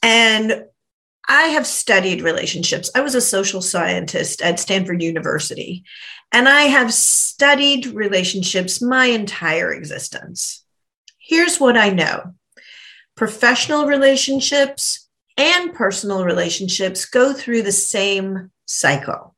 And 0.03 0.65
I 1.27 1.45
have 1.45 1.67
studied 1.67 2.23
relationships. 2.23 2.91
I 2.95 3.01
was 3.01 3.15
a 3.15 3.21
social 3.21 3.63
scientist 3.63 4.43
at 4.43 4.61
Stanford 4.61 5.03
University, 5.03 5.85
and 6.33 6.49
I 6.49 6.63
have 6.63 6.93
studied 6.93 7.87
relationships 7.87 8.83
my 8.83 9.07
entire 9.07 9.73
existence. 9.73 10.64
Here's 11.25 11.59
what 11.59 11.77
I 11.77 11.91
know 11.91 12.35
professional 13.17 13.87
relationships 13.87 15.09
and 15.37 15.73
personal 15.73 16.25
relationships 16.25 17.07
go 17.07 17.33
through 17.33 17.63
the 17.63 17.73
same 17.73 18.51
cycle. 18.67 19.35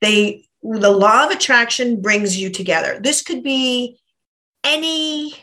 They 0.00 0.46
the 0.62 0.90
law 0.90 1.26
of 1.26 1.30
attraction 1.30 2.00
brings 2.00 2.38
you 2.38 2.48
together. 2.48 2.98
This 3.00 3.20
could 3.20 3.42
be 3.42 3.98
any 4.64 5.34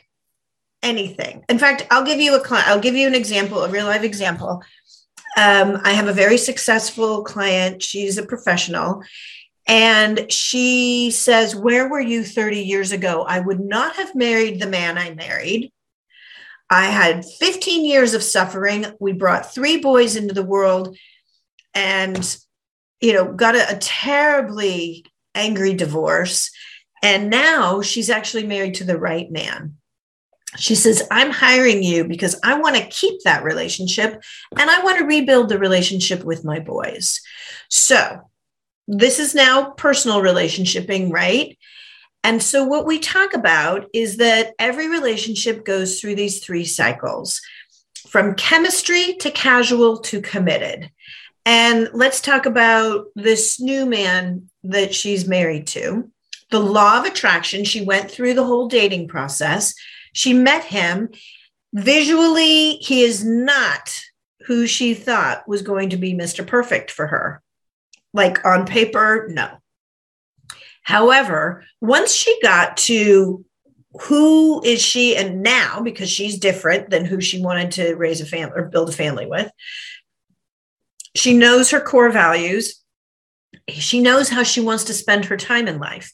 anything. 0.82 1.44
In 1.48 1.60
fact, 1.60 1.86
I'll 1.92 2.04
give 2.04 2.20
you 2.20 2.36
a 2.36 2.40
client, 2.40 2.68
I'll 2.68 2.80
give 2.80 2.96
you 2.96 3.08
an 3.08 3.14
example, 3.16 3.64
a 3.64 3.70
real 3.70 3.86
life 3.86 4.04
example. 4.04 4.64
Um, 5.38 5.80
I 5.84 5.94
have 5.94 6.08
a 6.08 6.14
very 6.14 6.38
successful 6.38 7.24
client. 7.24 7.84
She's 7.84 8.18
a 8.18 8.26
professional, 8.26 9.04
and 9.68 10.32
she 10.32 11.12
says, 11.12 11.56
Where 11.56 11.88
were 11.88 12.02
you 12.02 12.24
30 12.24 12.60
years 12.60 12.92
ago? 12.92 13.24
I 13.24 13.40
would 13.40 13.60
not 13.60 13.96
have 13.96 14.16
married 14.16 14.60
the 14.60 14.68
man 14.68 14.98
I 14.98 15.14
married. 15.14 15.72
I 16.70 16.86
had 16.86 17.26
15 17.26 17.86
years 17.86 18.14
of 18.14 18.24
suffering. 18.24 18.86
We 19.00 19.12
brought 19.12 19.54
three 19.54 19.78
boys 19.78 20.16
into 20.16 20.34
the 20.34 20.44
world 20.44 20.98
and, 21.74 22.38
you 23.02 23.14
know, 23.14 23.34
got 23.34 23.56
a, 23.56 23.76
a 23.76 23.78
terribly 23.78 25.06
angry 25.36 25.74
divorce. 25.74 26.50
And 27.04 27.30
now 27.30 27.82
she's 27.82 28.10
actually 28.10 28.48
married 28.48 28.76
to 28.76 28.84
the 28.84 28.98
right 28.98 29.30
man. 29.30 29.76
She 30.58 30.76
says, 30.76 31.08
I'm 31.12 31.32
hiring 31.32 31.82
you 31.82 32.06
because 32.06 32.40
I 32.44 32.60
want 32.60 32.76
to 32.76 32.88
keep 32.88 33.22
that 33.24 33.44
relationship 33.44 34.22
and 34.58 34.70
I 34.70 34.84
want 34.84 35.00
to 35.00 35.06
rebuild 35.06 35.50
the 35.50 35.60
relationship 35.60 36.24
with 36.24 36.44
my 36.44 36.60
boys. 36.60 37.22
So 37.70 38.31
this 38.92 39.20
is 39.20 39.34
now 39.34 39.72
personal 39.72 40.22
relationshipping, 40.22 41.12
right? 41.12 41.58
And 42.26 42.44
so, 42.44 42.66
what 42.66 42.86
we 42.86 43.00
talk 43.00 43.34
about 43.34 43.88
is 43.94 44.18
that 44.18 44.54
every 44.60 44.90
relationship 44.90 45.64
goes 45.64 46.00
through 46.00 46.16
these 46.16 46.44
three 46.44 46.66
cycles 46.66 47.42
from 48.10 48.36
chemistry 48.36 49.16
to 49.22 49.32
casual 49.32 50.00
to 50.00 50.22
committed. 50.22 50.92
And 51.46 51.90
let's 51.94 52.20
talk 52.20 52.46
about 52.46 53.06
this 53.16 53.62
new 53.62 53.86
man 53.86 54.50
that 54.64 54.94
she's 54.94 55.26
married 55.26 55.68
to. 55.68 56.12
The 56.52 56.60
law 56.60 57.00
of 57.00 57.06
attraction, 57.06 57.64
she 57.64 57.82
went 57.86 58.12
through 58.12 58.34
the 58.34 58.44
whole 58.44 58.68
dating 58.68 59.08
process. 59.08 59.74
She 60.12 60.34
met 60.34 60.66
him. 60.66 61.10
Visually, 61.74 62.74
he 62.74 63.04
is 63.04 63.24
not 63.24 64.02
who 64.48 64.68
she 64.68 64.94
thought 64.94 65.48
was 65.48 65.62
going 65.62 65.92
to 65.92 65.98
be 65.98 66.14
Mr. 66.14 66.46
Perfect 66.46 66.92
for 66.92 67.08
her. 67.08 67.42
Like 68.14 68.44
on 68.46 68.66
paper, 68.66 69.28
no. 69.30 69.50
However, 70.84 71.64
once 71.80 72.14
she 72.14 72.38
got 72.42 72.78
to 72.78 73.46
who 74.04 74.64
is 74.64 74.82
she 74.82 75.18
and 75.18 75.44
now 75.44 75.82
because 75.82 76.10
she's 76.10 76.40
different 76.40 76.90
than 76.90 77.06
who 77.06 77.20
she 77.20 77.42
wanted 77.42 77.72
to 77.72 77.94
raise 77.96 78.22
a 78.22 78.26
family 78.26 78.54
or 78.56 78.70
build 78.70 78.90
a 78.90 78.94
family 78.94 79.26
with 79.26 79.52
she 81.16 81.34
knows 81.34 81.72
her 81.72 81.82
core 81.82 82.10
values. 82.10 82.82
She 83.70 84.02
knows 84.02 84.30
how 84.30 84.44
she 84.44 84.62
wants 84.62 84.86
to 84.86 84.94
spend 84.94 85.26
her 85.26 85.38
time 85.38 85.68
in 85.68 85.80
life. 85.80 86.12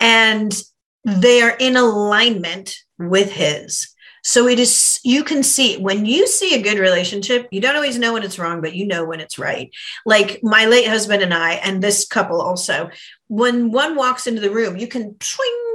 And 0.00 0.50
mm. 0.50 1.20
they 1.20 1.42
are 1.42 1.56
in 1.58 1.76
alignment 1.76 2.76
with 2.98 3.32
his 3.32 3.88
so 4.28 4.46
it 4.46 4.58
is, 4.58 5.00
you 5.04 5.24
can 5.24 5.42
see 5.42 5.78
when 5.78 6.04
you 6.04 6.26
see 6.26 6.54
a 6.54 6.60
good 6.60 6.78
relationship, 6.78 7.48
you 7.50 7.62
don't 7.62 7.76
always 7.76 7.98
know 7.98 8.12
when 8.12 8.22
it's 8.22 8.38
wrong, 8.38 8.60
but 8.60 8.74
you 8.74 8.86
know 8.86 9.06
when 9.06 9.20
it's 9.20 9.38
right. 9.38 9.74
Like 10.04 10.40
my 10.42 10.66
late 10.66 10.86
husband 10.86 11.22
and 11.22 11.32
I, 11.32 11.52
and 11.52 11.82
this 11.82 12.06
couple 12.06 12.42
also, 12.42 12.90
when 13.28 13.72
one 13.72 13.96
walks 13.96 14.26
into 14.26 14.42
the 14.42 14.50
room, 14.50 14.76
you 14.76 14.86
can 14.86 15.16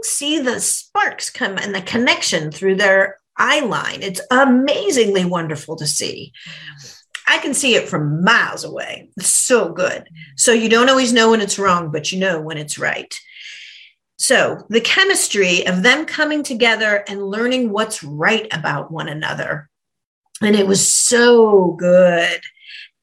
see 0.04 0.38
the 0.40 0.60
sparks 0.60 1.32
come 1.32 1.58
and 1.58 1.74
the 1.74 1.82
connection 1.82 2.52
through 2.52 2.76
their 2.76 3.18
eye 3.36 3.62
line. 3.62 4.04
It's 4.04 4.22
amazingly 4.30 5.26
wonderful 5.26 5.76
to 5.78 5.88
see. 5.88 6.32
I 7.28 7.40
can 7.40 7.56
see 7.56 7.74
it 7.74 7.90
from 7.90 8.24
miles 8.24 8.64
away. 8.64 9.10
It's 9.18 9.30
so 9.30 9.74
good. 9.74 10.08
So 10.38 10.52
you 10.52 10.70
don't 10.70 10.90
always 10.90 11.12
know 11.12 11.32
when 11.32 11.42
it's 11.42 11.58
wrong, 11.58 11.90
but 11.92 12.12
you 12.12 12.20
know 12.20 12.40
when 12.40 12.60
it's 12.60 12.78
right. 12.78 13.12
So, 14.24 14.66
the 14.70 14.80
chemistry 14.80 15.68
of 15.68 15.84
them 15.84 16.06
coming 16.06 16.44
together 16.44 17.04
and 17.10 17.28
learning 17.28 17.72
what's 17.72 18.06
right 18.06 18.48
about 18.54 18.90
one 18.90 19.10
another. 19.10 19.70
And 20.42 20.56
it 20.56 20.66
was 20.66 20.88
so 20.88 21.74
good. 21.74 22.40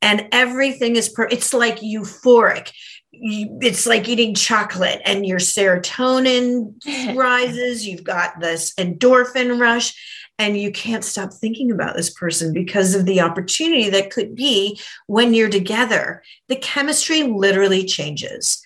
And 0.01 0.29
everything 0.33 0.97
is, 0.97 1.11
per- 1.11 1.29
it's 1.31 1.53
like 1.53 1.81
euphoric. 1.81 2.73
You, 3.11 3.59
it's 3.61 3.87
like 3.87 4.09
eating 4.09 4.35
chocolate 4.35 5.03
and 5.05 5.27
your 5.27 5.41
serotonin 5.41 6.75
rises. 7.15 7.87
You've 7.87 8.03
got 8.03 8.41
this 8.41 8.73
endorphin 8.77 9.61
rush. 9.61 9.95
and 10.39 10.57
you 10.57 10.73
can't 10.73 11.05
stop 11.05 11.35
thinking 11.35 11.71
about 11.71 11.97
this 11.97 12.09
person 12.09 12.55
because 12.55 12.95
of 12.95 13.05
the 13.05 13.21
opportunity 13.21 13.91
that 13.91 14.11
could 14.11 14.35
be 14.35 14.81
when 15.07 15.35
you're 15.35 15.51
together. 15.51 16.23
The 16.49 16.57
chemistry 16.57 17.25
literally 17.25 17.85
changes. 17.85 18.65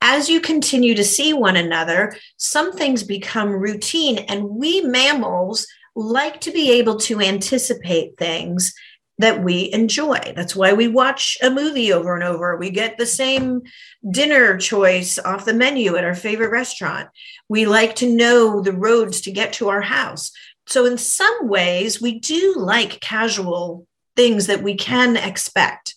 As 0.00 0.28
you 0.28 0.40
continue 0.40 0.94
to 0.94 1.04
see 1.04 1.32
one 1.32 1.56
another, 1.56 2.16
some 2.36 2.72
things 2.72 3.02
become 3.02 3.50
routine, 3.50 4.18
and 4.18 4.48
we 4.48 4.80
mammals 4.82 5.66
like 5.94 6.40
to 6.42 6.52
be 6.52 6.70
able 6.72 6.96
to 6.98 7.20
anticipate 7.20 8.16
things 8.16 8.72
that 9.18 9.42
we 9.42 9.72
enjoy. 9.72 10.20
That's 10.36 10.54
why 10.54 10.72
we 10.72 10.86
watch 10.86 11.36
a 11.42 11.50
movie 11.50 11.92
over 11.92 12.14
and 12.14 12.22
over. 12.22 12.56
We 12.56 12.70
get 12.70 12.96
the 12.96 13.06
same 13.06 13.62
dinner 14.08 14.56
choice 14.56 15.18
off 15.18 15.44
the 15.44 15.54
menu 15.54 15.96
at 15.96 16.04
our 16.04 16.14
favorite 16.14 16.52
restaurant. 16.52 17.08
We 17.48 17.66
like 17.66 17.96
to 17.96 18.14
know 18.14 18.60
the 18.62 18.72
roads 18.72 19.20
to 19.22 19.32
get 19.32 19.52
to 19.54 19.68
our 19.68 19.80
house. 19.80 20.30
So, 20.66 20.86
in 20.86 20.98
some 20.98 21.48
ways, 21.48 22.00
we 22.00 22.20
do 22.20 22.54
like 22.56 23.00
casual 23.00 23.86
things 24.14 24.46
that 24.46 24.62
we 24.62 24.76
can 24.76 25.16
expect. 25.16 25.96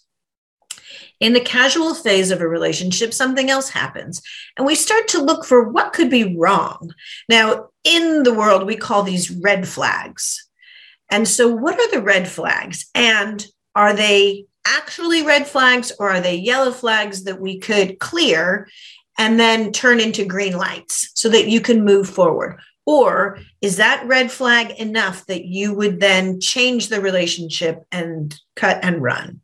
In 1.22 1.32
the 1.32 1.40
casual 1.40 1.94
phase 1.94 2.32
of 2.32 2.42
a 2.42 2.48
relationship, 2.48 3.14
something 3.14 3.50
else 3.50 3.70
happens, 3.70 4.22
and 4.58 4.66
we 4.68 4.76
start 4.76 5.08
to 5.10 5.24
look 5.24 5.46
for 5.46 5.70
what 5.70 5.94
could 5.94 6.10
be 6.10 6.36
wrong. 6.36 6.94
Now, 7.30 7.70
in 7.86 8.24
the 8.24 8.34
world, 8.34 8.66
we 8.66 8.76
call 8.76 9.04
these 9.04 9.32
red 9.32 9.66
flags 9.66 10.50
and 11.12 11.28
so, 11.28 11.50
what 11.50 11.78
are 11.78 11.92
the 11.92 12.02
red 12.02 12.28
flags? 12.28 12.90
And 12.96 13.46
are 13.76 13.94
they 13.94 14.46
actually 14.66 15.24
red 15.24 15.46
flags 15.46 15.92
or 16.00 16.10
are 16.10 16.22
they 16.22 16.36
yellow 16.36 16.72
flags 16.72 17.26
that 17.26 17.40
we 17.40 17.60
could 17.60 18.00
clear 18.00 18.68
and 19.18 19.40
then 19.40 19.74
turn 19.74 20.00
into 20.00 20.24
green 20.26 20.58
lights 20.58 21.12
so 21.16 21.28
that 21.30 21.50
you 21.50 21.60
can 21.60 21.84
move 21.84 22.10
forward? 22.10 22.60
Or 22.86 23.40
is 23.62 23.78
that 23.78 24.08
red 24.08 24.32
flag 24.32 24.72
enough 24.80 25.26
that 25.28 25.46
you 25.46 25.74
would 25.74 26.00
then 26.00 26.40
change 26.40 26.88
the 26.88 27.02
relationship 27.02 27.84
and 27.92 28.34
cut 28.56 28.80
and 28.82 29.04
run? 29.04 29.42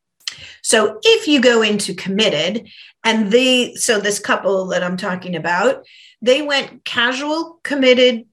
So 0.68 1.00
if 1.02 1.30
you 1.30 1.40
go 1.40 1.62
into 1.62 1.94
committed 1.94 2.68
and 3.02 3.32
they, 3.32 3.76
so 3.76 4.02
this 4.02 4.20
couple 4.20 4.66
that 4.68 4.84
I'm 4.84 4.98
talking 4.98 5.34
about, 5.34 5.86
they 6.22 6.42
went 6.42 6.84
casual, 6.84 7.62
committed, 7.64 8.26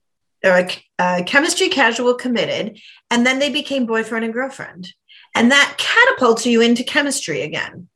or 0.42 0.68
uh, 0.98 1.22
chemistry 1.26 1.68
casual 1.68 2.14
committed, 2.14 2.80
and 3.08 3.24
then 3.24 3.38
they 3.38 3.50
became 3.50 3.86
boyfriend 3.86 4.24
and 4.24 4.34
girlfriend. 4.34 4.92
And 5.36 5.52
that 5.52 5.76
catapults 5.78 6.44
you 6.44 6.60
into 6.60 6.82
chemistry 6.82 7.42
again 7.42 7.86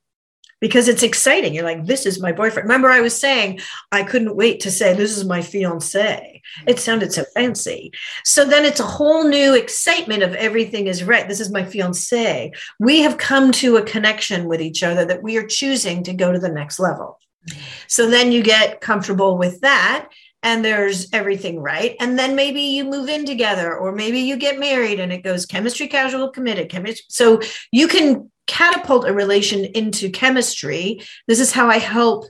because 0.61 0.88
it's 0.88 1.02
exciting. 1.02 1.54
You're 1.54 1.64
like, 1.64 1.86
this 1.86 2.06
is 2.06 2.20
my 2.20 2.32
boyfriend. 2.32 2.68
Remember, 2.68 2.88
I 2.88 3.00
was 3.00 3.18
saying 3.18 3.61
I 3.92 4.02
couldn't 4.02 4.36
wait 4.36 4.61
to 4.61 4.70
say, 4.70 4.92
this 4.92 5.16
is 5.16 5.24
my 5.24 5.42
fiance. 5.42 6.42
It 6.66 6.70
mm-hmm. 6.70 6.78
sounded 6.78 7.12
so 7.12 7.24
fancy. 7.34 7.92
So 8.24 8.44
then 8.44 8.64
it's 8.64 8.80
a 8.80 8.84
whole 8.84 9.28
new 9.28 9.54
excitement 9.54 10.22
of 10.22 10.34
everything 10.34 10.86
is 10.86 11.04
right. 11.04 11.28
This 11.28 11.40
is 11.40 11.50
my 11.50 11.64
fiance. 11.64 12.52
We 12.78 13.00
have 13.00 13.18
come 13.18 13.52
to 13.52 13.76
a 13.76 13.82
connection 13.82 14.46
with 14.46 14.61
each 14.61 14.82
other 14.82 15.04
that 15.04 15.22
we 15.22 15.36
are 15.36 15.46
choosing 15.46 16.02
to 16.04 16.12
go 16.12 16.32
to 16.32 16.38
the 16.38 16.48
next 16.48 16.78
level. 16.78 17.20
Mm-hmm. 17.48 17.61
So 17.86 18.09
then 18.09 18.32
you 18.32 18.42
get 18.42 18.80
comfortable 18.80 19.38
with 19.38 19.61
that 19.61 20.09
and 20.43 20.64
there's 20.64 21.12
everything 21.12 21.59
right 21.59 21.97
and 22.01 22.18
then 22.18 22.36
maybe 22.36 22.61
you 22.61 22.84
move 22.84 23.09
in 23.09 23.24
together 23.24 23.76
or 23.76 23.93
maybe 23.93 24.20
you 24.20 24.36
get 24.36 24.59
married 24.59 25.01
and 25.01 25.12
it 25.12 25.22
goes 25.22 25.47
chemistry 25.47 25.89
casual 25.89 26.30
committed 26.30 26.68
chemistry 26.68 27.05
so 27.09 27.41
you 27.72 27.89
can 27.89 28.30
catapult 28.47 29.07
a 29.07 29.12
relation 29.12 29.64
into 29.64 30.11
chemistry 30.11 31.01
this 31.26 31.41
is 31.41 31.53
how 31.53 31.68
i 31.68 31.78
help 31.78 32.24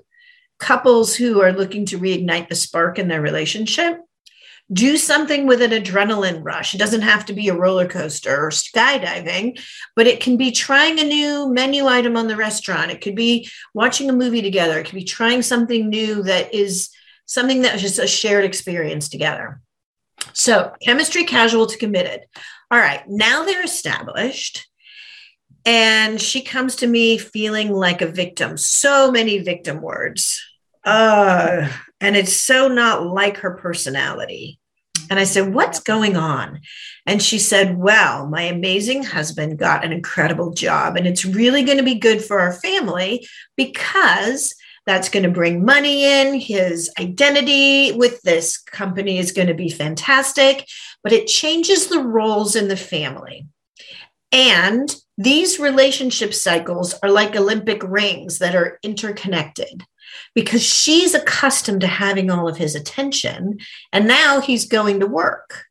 couples 0.59 1.15
who 1.15 1.41
are 1.41 1.53
looking 1.53 1.85
to 1.85 1.99
reignite 1.99 2.49
the 2.49 2.55
spark 2.55 2.99
in 2.99 3.09
their 3.09 3.21
relationship 3.21 3.99
do 4.71 4.97
something 4.99 5.47
with 5.47 5.63
an 5.63 5.71
adrenaline 5.71 6.45
rush. 6.45 6.75
It 6.75 6.79
doesn't 6.79 7.01
have 7.01 7.25
to 7.27 7.33
be 7.33 7.49
a 7.49 7.57
roller 7.57 7.89
coaster 7.89 8.37
or 8.37 8.51
skydiving, 8.51 9.59
but 9.97 10.07
it 10.07 10.21
can 10.21 10.37
be 10.37 10.51
trying 10.51 11.01
a 11.01 11.05
new 11.05 11.51
menu 11.51 11.87
item 11.87 12.17
on 12.17 12.29
the 12.29 12.37
restaurant. 12.37 12.91
It 12.91 13.01
could 13.01 13.15
be 13.15 13.49
watching 13.73 14.11
a 14.11 14.13
movie 14.13 14.43
together. 14.43 14.79
It 14.79 14.85
could 14.85 14.95
be 14.95 15.05
trying 15.05 15.41
something 15.41 15.89
new 15.89 16.23
that 16.25 16.53
is 16.55 16.91
something 17.29 17.62
that 17.62 17.74
was 17.74 17.83
just 17.83 18.01
a 18.01 18.09
shared 18.09 18.45
experience 18.45 19.09
together. 19.09 19.61
So, 20.33 20.72
chemistry 20.83 21.22
casual 21.22 21.66
to 21.66 21.79
committed. 21.79 22.22
All 22.72 22.79
right, 22.79 23.03
now 23.07 23.45
they're 23.45 23.64
established. 23.64 24.66
And 25.64 26.20
she 26.20 26.43
comes 26.43 26.76
to 26.76 26.87
me 26.87 27.18
feeling 27.18 27.70
like 27.70 28.03
a 28.03 28.07
victim. 28.07 28.57
So 28.57 29.12
many 29.12 29.39
victim 29.39 29.83
words. 29.83 30.43
Uh, 30.85 31.70
and 32.01 32.16
it's 32.16 32.35
so 32.35 32.68
not 32.68 33.07
like 33.07 33.39
her 33.39 33.53
personality. 33.57 34.59
And 35.11 35.18
I 35.18 35.24
said, 35.24 35.55
What's 35.55 35.81
going 35.81 36.16
on? 36.16 36.61
And 37.07 37.22
she 37.22 37.39
said, 37.39 37.79
Well, 37.79 38.26
my 38.26 38.43
amazing 38.43 39.03
husband 39.03 39.59
got 39.59 39.85
an 39.85 39.93
incredible 39.93 40.53
job, 40.53 40.97
and 40.97 41.07
it's 41.07 41.24
really 41.24 41.62
going 41.62 41.79
to 41.79 41.85
be 41.85 41.97
good 41.97 42.24
for 42.24 42.41
our 42.41 42.53
family 42.53 43.26
because 43.57 44.55
that's 44.89 45.11
going 45.11 45.24
to 45.24 45.28
bring 45.28 45.66
money 45.66 46.05
in. 46.05 46.41
His 46.41 46.91
identity 46.99 47.93
with 47.93 48.22
this 48.22 48.57
company 48.57 49.18
is 49.18 49.32
going 49.32 49.49
to 49.49 49.55
be 49.55 49.68
fantastic, 49.68 50.66
but 51.03 51.12
it 51.12 51.26
changes 51.26 51.89
the 51.89 52.03
roles 52.03 52.57
in 52.57 52.68
the 52.68 52.76
family. 52.76 53.47
And 54.32 54.95
these 55.18 55.59
relationship 55.59 56.32
cycles 56.32 56.95
are 57.03 57.11
like 57.11 57.36
Olympic 57.36 57.82
rings 57.82 58.39
that 58.39 58.55
are 58.55 58.78
interconnected 58.82 59.84
because 60.34 60.62
she's 60.62 61.14
accustomed 61.14 61.82
to 61.82 61.86
having 61.86 62.30
all 62.30 62.49
of 62.49 62.57
his 62.57 62.74
attention. 62.74 63.59
And 63.93 64.09
now 64.09 64.41
he's 64.41 64.66
going 64.66 65.01
to 65.01 65.07
work. 65.07 65.64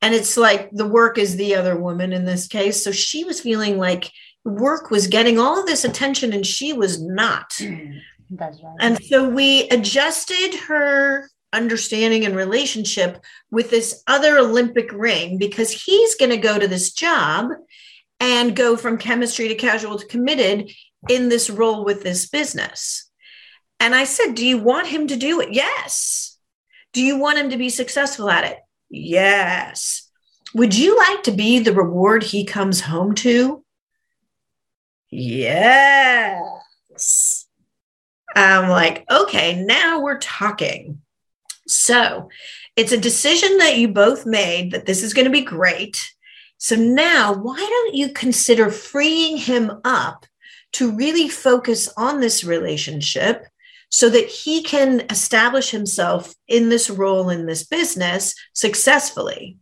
And 0.00 0.14
it's 0.14 0.38
like 0.38 0.70
the 0.72 0.86
work 0.86 1.18
is 1.18 1.36
the 1.36 1.56
other 1.56 1.78
woman 1.78 2.14
in 2.14 2.24
this 2.24 2.48
case. 2.48 2.82
So 2.82 2.90
she 2.90 3.22
was 3.24 3.40
feeling 3.40 3.76
like 3.76 4.10
work 4.44 4.90
was 4.90 5.08
getting 5.08 5.38
all 5.38 5.60
of 5.60 5.66
this 5.66 5.84
attention 5.84 6.32
and 6.32 6.46
she 6.46 6.72
was 6.72 7.02
not. 7.02 7.50
Mm-hmm. 7.50 7.98
That's 8.30 8.62
right. 8.62 8.76
And 8.80 9.02
so 9.04 9.28
we 9.28 9.68
adjusted 9.68 10.54
her 10.68 11.28
understanding 11.52 12.24
and 12.24 12.36
relationship 12.36 13.22
with 13.50 13.70
this 13.70 14.02
other 14.06 14.38
Olympic 14.38 14.92
ring 14.92 15.36
because 15.36 15.70
he's 15.72 16.14
going 16.14 16.30
to 16.30 16.36
go 16.36 16.58
to 16.58 16.68
this 16.68 16.92
job 16.92 17.50
and 18.20 18.54
go 18.54 18.76
from 18.76 18.98
chemistry 18.98 19.48
to 19.48 19.54
casual 19.54 19.98
to 19.98 20.06
committed 20.06 20.70
in 21.08 21.28
this 21.28 21.50
role 21.50 21.84
with 21.84 22.02
this 22.02 22.28
business. 22.28 23.10
And 23.80 23.94
I 23.94 24.04
said, 24.04 24.34
Do 24.34 24.46
you 24.46 24.58
want 24.58 24.86
him 24.86 25.06
to 25.08 25.16
do 25.16 25.40
it? 25.40 25.52
Yes. 25.52 26.38
Do 26.92 27.02
you 27.02 27.18
want 27.18 27.38
him 27.38 27.50
to 27.50 27.56
be 27.56 27.70
successful 27.70 28.28
at 28.30 28.44
it? 28.44 28.58
Yes. 28.90 30.08
Would 30.54 30.76
you 30.76 30.96
like 30.98 31.22
to 31.24 31.32
be 31.32 31.60
the 31.60 31.72
reward 31.72 32.22
he 32.22 32.44
comes 32.44 32.80
home 32.80 33.14
to? 33.16 33.64
Yes. 35.08 36.44
I'm 38.34 38.68
like, 38.68 39.04
okay, 39.10 39.62
now 39.62 40.00
we're 40.00 40.18
talking. 40.18 41.00
So 41.66 42.28
it's 42.76 42.92
a 42.92 42.98
decision 42.98 43.58
that 43.58 43.78
you 43.78 43.88
both 43.88 44.26
made 44.26 44.72
that 44.72 44.86
this 44.86 45.02
is 45.02 45.14
going 45.14 45.26
to 45.26 45.30
be 45.30 45.42
great. 45.42 46.12
So 46.58 46.76
now, 46.76 47.32
why 47.32 47.56
don't 47.56 47.94
you 47.94 48.12
consider 48.12 48.70
freeing 48.70 49.36
him 49.36 49.80
up 49.84 50.26
to 50.72 50.92
really 50.92 51.28
focus 51.28 51.88
on 51.96 52.20
this 52.20 52.44
relationship 52.44 53.46
so 53.90 54.08
that 54.08 54.26
he 54.26 54.62
can 54.62 55.02
establish 55.10 55.70
himself 55.70 56.34
in 56.46 56.68
this 56.68 56.90
role 56.90 57.30
in 57.30 57.46
this 57.46 57.64
business 57.64 58.34
successfully? 58.52 59.58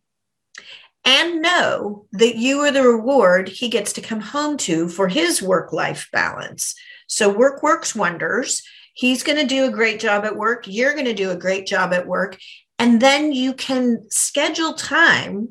And 1.05 1.41
know 1.41 2.07
that 2.13 2.37
you 2.37 2.61
are 2.61 2.71
the 2.71 2.83
reward 2.83 3.49
he 3.49 3.69
gets 3.69 3.93
to 3.95 4.03
come 4.03 4.21
home 4.21 4.57
to 4.59 4.89
for 4.89 5.09
his 5.09 5.41
work 5.41 5.73
life 5.73 6.09
balance 6.13 6.75
so 7.09 7.29
work 7.29 7.63
works 7.63 7.95
wonders. 7.95 8.63
He's 8.95 9.25
going 9.25 9.39
to 9.39 9.47
do 9.47 9.65
a 9.67 9.71
great 9.73 9.99
job 9.99 10.25
at 10.25 10.37
work. 10.37 10.65
You're 10.67 10.93
going 10.93 11.07
to 11.07 11.15
do 11.15 11.31
a 11.31 11.37
great 11.37 11.67
job 11.67 11.93
at 11.93 12.07
work. 12.07 12.39
And 12.79 13.01
then 13.01 13.33
you 13.33 13.55
can 13.55 14.07
schedule 14.11 14.75
time 14.75 15.49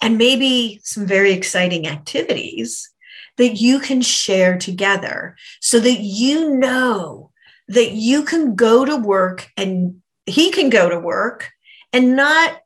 and 0.00 0.16
maybe 0.16 0.80
some 0.84 1.06
very 1.06 1.32
exciting 1.32 1.86
activities 1.86 2.90
that 3.36 3.60
you 3.60 3.80
can 3.80 4.00
share 4.00 4.58
together 4.58 5.36
so 5.60 5.78
that 5.80 6.00
you 6.00 6.56
know 6.56 7.30
that 7.68 7.92
you 7.92 8.24
can 8.24 8.54
go 8.54 8.84
to 8.84 8.96
work 8.96 9.50
and 9.56 10.00
he 10.26 10.50
can 10.50 10.70
go 10.70 10.88
to 10.88 10.98
work 10.98 11.50
and 11.92 12.16
not 12.16 12.58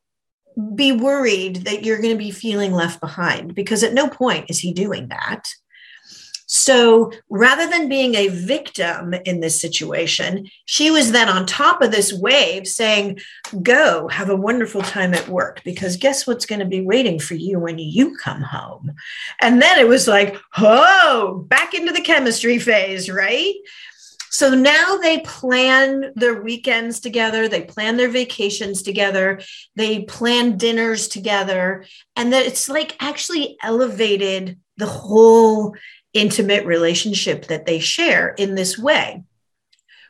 be 0.74 0.92
worried 0.92 1.56
that 1.64 1.84
you're 1.84 2.00
going 2.00 2.14
to 2.14 2.18
be 2.18 2.30
feeling 2.30 2.72
left 2.72 3.00
behind 3.00 3.54
because 3.54 3.82
at 3.82 3.94
no 3.94 4.08
point 4.08 4.46
is 4.50 4.58
he 4.58 4.72
doing 4.72 5.08
that. 5.08 5.48
So 6.54 7.10
rather 7.30 7.66
than 7.66 7.88
being 7.88 8.14
a 8.14 8.28
victim 8.28 9.14
in 9.24 9.40
this 9.40 9.58
situation, 9.58 10.50
she 10.66 10.90
was 10.90 11.10
then 11.10 11.30
on 11.30 11.46
top 11.46 11.80
of 11.80 11.92
this 11.92 12.12
wave 12.12 12.66
saying, 12.66 13.20
Go 13.62 14.06
have 14.08 14.28
a 14.28 14.36
wonderful 14.36 14.82
time 14.82 15.14
at 15.14 15.30
work 15.30 15.62
because 15.64 15.96
guess 15.96 16.26
what's 16.26 16.44
going 16.44 16.58
to 16.58 16.66
be 16.66 16.82
waiting 16.82 17.18
for 17.18 17.32
you 17.32 17.58
when 17.58 17.78
you 17.78 18.18
come 18.18 18.42
home? 18.42 18.92
And 19.40 19.62
then 19.62 19.78
it 19.78 19.88
was 19.88 20.06
like, 20.06 20.36
Oh, 20.58 21.42
back 21.48 21.72
into 21.72 21.90
the 21.90 22.02
chemistry 22.02 22.58
phase, 22.58 23.08
right? 23.08 23.54
So 24.28 24.50
now 24.50 24.98
they 24.98 25.20
plan 25.20 26.12
their 26.16 26.42
weekends 26.42 27.00
together, 27.00 27.48
they 27.48 27.62
plan 27.62 27.96
their 27.96 28.10
vacations 28.10 28.82
together, 28.82 29.40
they 29.74 30.02
plan 30.02 30.58
dinners 30.58 31.08
together, 31.08 31.86
and 32.14 32.30
that 32.34 32.44
it's 32.44 32.68
like 32.68 32.94
actually 33.00 33.56
elevated 33.62 34.58
the 34.76 34.86
whole 34.86 35.74
intimate 36.14 36.66
relationship 36.66 37.46
that 37.46 37.66
they 37.66 37.78
share 37.78 38.30
in 38.30 38.54
this 38.54 38.78
way, 38.78 39.22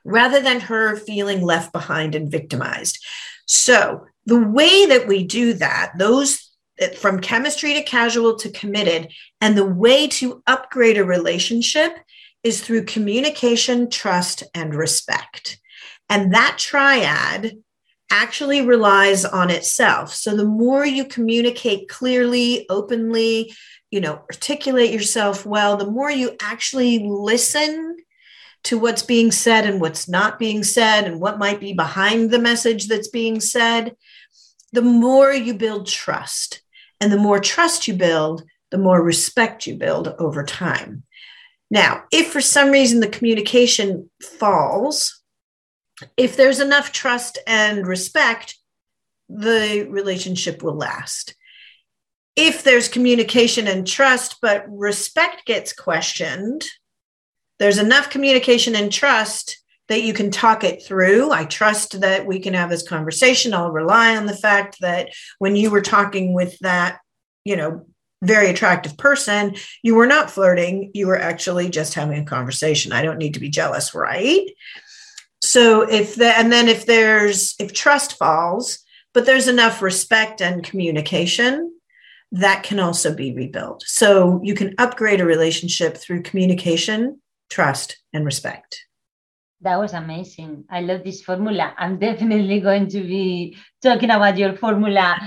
rather 0.04 0.40
than 0.40 0.60
her 0.60 0.96
feeling 0.96 1.42
left 1.42 1.72
behind 1.72 2.14
and 2.14 2.30
victimized. 2.30 3.04
So, 3.46 4.06
the 4.24 4.40
way 4.40 4.86
that 4.86 5.08
we 5.08 5.24
do 5.24 5.54
that, 5.54 5.92
those 5.98 6.50
eh, 6.78 6.90
from 6.90 7.20
chemistry 7.20 7.74
to 7.74 7.82
casual 7.82 8.36
to 8.36 8.50
committed, 8.50 9.12
and 9.40 9.56
the 9.56 9.66
way 9.66 10.06
to 10.08 10.42
upgrade 10.46 10.98
a 10.98 11.04
relationship 11.04 11.96
is 12.42 12.60
through 12.60 12.84
communication, 12.84 13.90
trust, 13.90 14.42
and 14.54 14.74
respect. 14.74 15.58
And 16.08 16.34
that 16.34 16.56
triad 16.58 17.58
actually 18.10 18.60
relies 18.60 19.24
on 19.24 19.48
itself. 19.48 20.14
So 20.14 20.36
the 20.36 20.44
more 20.44 20.84
you 20.84 21.06
communicate 21.06 21.88
clearly, 21.88 22.66
openly, 22.68 23.54
you 23.92 24.00
know, 24.00 24.14
articulate 24.14 24.90
yourself 24.90 25.44
well, 25.44 25.76
the 25.76 25.86
more 25.86 26.10
you 26.10 26.34
actually 26.40 27.06
listen 27.06 27.98
to 28.64 28.78
what's 28.78 29.02
being 29.02 29.30
said 29.30 29.66
and 29.66 29.80
what's 29.80 30.08
not 30.08 30.38
being 30.38 30.64
said 30.64 31.04
and 31.04 31.20
what 31.20 31.38
might 31.38 31.60
be 31.60 31.74
behind 31.74 32.30
the 32.30 32.38
message 32.38 32.88
that's 32.88 33.08
being 33.08 33.38
said, 33.38 33.94
the 34.72 34.82
more 34.82 35.30
you 35.30 35.52
build 35.52 35.86
trust. 35.86 36.62
And 37.00 37.12
the 37.12 37.18
more 37.18 37.38
trust 37.38 37.86
you 37.86 37.94
build, 37.94 38.44
the 38.70 38.78
more 38.78 39.02
respect 39.02 39.66
you 39.66 39.74
build 39.74 40.08
over 40.18 40.42
time. 40.42 41.02
Now, 41.70 42.04
if 42.10 42.32
for 42.32 42.40
some 42.40 42.70
reason 42.70 43.00
the 43.00 43.08
communication 43.08 44.08
falls, 44.22 45.20
if 46.16 46.36
there's 46.36 46.60
enough 46.60 46.92
trust 46.92 47.38
and 47.46 47.86
respect, 47.86 48.56
the 49.28 49.86
relationship 49.90 50.62
will 50.62 50.76
last. 50.76 51.34
If 52.36 52.64
there's 52.64 52.88
communication 52.88 53.68
and 53.68 53.86
trust, 53.86 54.36
but 54.40 54.64
respect 54.68 55.44
gets 55.44 55.72
questioned, 55.72 56.64
there's 57.58 57.78
enough 57.78 58.10
communication 58.10 58.74
and 58.74 58.90
trust 58.90 59.58
that 59.88 60.02
you 60.02 60.14
can 60.14 60.30
talk 60.30 60.64
it 60.64 60.82
through. 60.82 61.30
I 61.30 61.44
trust 61.44 62.00
that 62.00 62.26
we 62.26 62.40
can 62.40 62.54
have 62.54 62.70
this 62.70 62.86
conversation. 62.86 63.52
I'll 63.52 63.70
rely 63.70 64.16
on 64.16 64.26
the 64.26 64.36
fact 64.36 64.78
that 64.80 65.10
when 65.38 65.56
you 65.56 65.70
were 65.70 65.82
talking 65.82 66.32
with 66.32 66.58
that, 66.60 67.00
you 67.44 67.56
know, 67.56 67.86
very 68.22 68.48
attractive 68.48 68.96
person, 68.96 69.56
you 69.82 69.94
were 69.94 70.06
not 70.06 70.30
flirting. 70.30 70.92
You 70.94 71.08
were 71.08 71.18
actually 71.18 71.68
just 71.68 71.94
having 71.94 72.18
a 72.18 72.24
conversation. 72.24 72.92
I 72.92 73.02
don't 73.02 73.18
need 73.18 73.34
to 73.34 73.40
be 73.40 73.50
jealous, 73.50 73.94
right? 73.94 74.48
So 75.42 75.82
if 75.82 76.14
the, 76.14 76.28
and 76.38 76.50
then 76.50 76.68
if 76.68 76.86
there's, 76.86 77.54
if 77.58 77.72
trust 77.72 78.16
falls, 78.16 78.78
but 79.12 79.26
there's 79.26 79.48
enough 79.48 79.82
respect 79.82 80.40
and 80.40 80.64
communication, 80.64 81.74
that 82.32 82.62
can 82.62 82.80
also 82.80 83.14
be 83.14 83.34
rebuilt. 83.34 83.84
So 83.86 84.40
you 84.42 84.54
can 84.54 84.74
upgrade 84.78 85.20
a 85.20 85.26
relationship 85.26 85.96
through 85.98 86.22
communication, 86.22 87.20
trust, 87.50 87.98
and 88.12 88.24
respect. 88.24 88.86
That 89.60 89.78
was 89.78 89.92
amazing. 89.92 90.64
I 90.70 90.80
love 90.80 91.04
this 91.04 91.22
formula. 91.22 91.74
I'm 91.76 91.98
definitely 91.98 92.60
going 92.60 92.88
to 92.88 93.00
be 93.00 93.56
talking 93.82 94.10
about 94.10 94.38
your 94.38 94.56
formula 94.56 95.20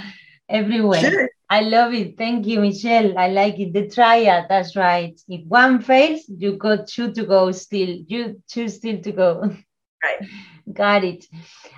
everywhere. 0.50 1.00
Sure. 1.00 1.30
I 1.48 1.62
love 1.62 1.94
it. 1.94 2.18
Thank 2.18 2.48
you, 2.48 2.60
Michelle. 2.60 3.18
I 3.18 3.30
like 3.30 3.60
it. 3.60 3.72
The 3.72 3.88
triad, 3.88 4.48
that's 4.50 4.76
right. 4.76 5.18
If 5.30 5.46
one 5.46 5.82
fails, 5.82 6.24
you 6.28 6.58
got 6.58 6.88
two 6.88 7.14
to 7.14 7.24
go 7.24 7.52
still. 7.52 8.00
You 8.08 8.42
two 8.50 8.68
still 8.68 9.00
to 9.00 9.12
go. 9.12 9.56
Right. 10.04 10.30
got 10.74 11.04
it. 11.04 11.26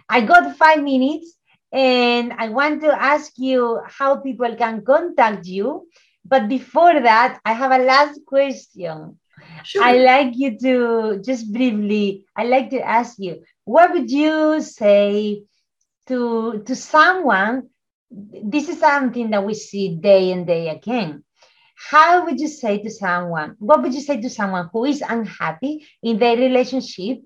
I 0.07 0.21
got 0.21 0.55
five 0.57 0.81
minutes 0.81 1.36
and 1.71 2.33
I 2.37 2.49
want 2.49 2.81
to 2.81 2.91
ask 2.91 3.33
you 3.37 3.81
how 3.85 4.17
people 4.17 4.55
can 4.55 4.83
contact 4.83 5.45
you. 5.45 5.87
But 6.25 6.49
before 6.49 6.99
that, 6.99 7.39
I 7.45 7.53
have 7.53 7.71
a 7.71 7.83
last 7.83 8.19
question. 8.25 9.19
Sure. 9.63 9.83
I 9.83 9.97
like 9.97 10.33
you 10.35 10.57
to 10.59 11.21
just 11.23 11.51
briefly, 11.53 12.25
I 12.35 12.45
like 12.45 12.69
to 12.71 12.81
ask 12.81 13.15
you, 13.19 13.43
what 13.65 13.93
would 13.93 14.09
you 14.09 14.61
say 14.61 15.43
to, 16.07 16.63
to 16.65 16.75
someone 16.75 17.69
this 18.09 18.69
is 18.69 18.79
something 18.79 19.29
that 19.31 19.45
we 19.45 19.53
see 19.53 19.95
day 19.95 20.31
and 20.31 20.47
day 20.47 20.69
again. 20.69 21.23
How 21.75 22.25
would 22.25 22.39
you 22.39 22.47
say 22.47 22.81
to 22.81 22.89
someone, 22.89 23.55
what 23.59 23.81
would 23.83 23.93
you 23.93 24.01
say 24.01 24.19
to 24.21 24.29
someone 24.29 24.69
who 24.71 24.85
is 24.85 25.03
unhappy 25.07 25.85
in 26.01 26.17
their 26.17 26.35
relationship 26.37 27.19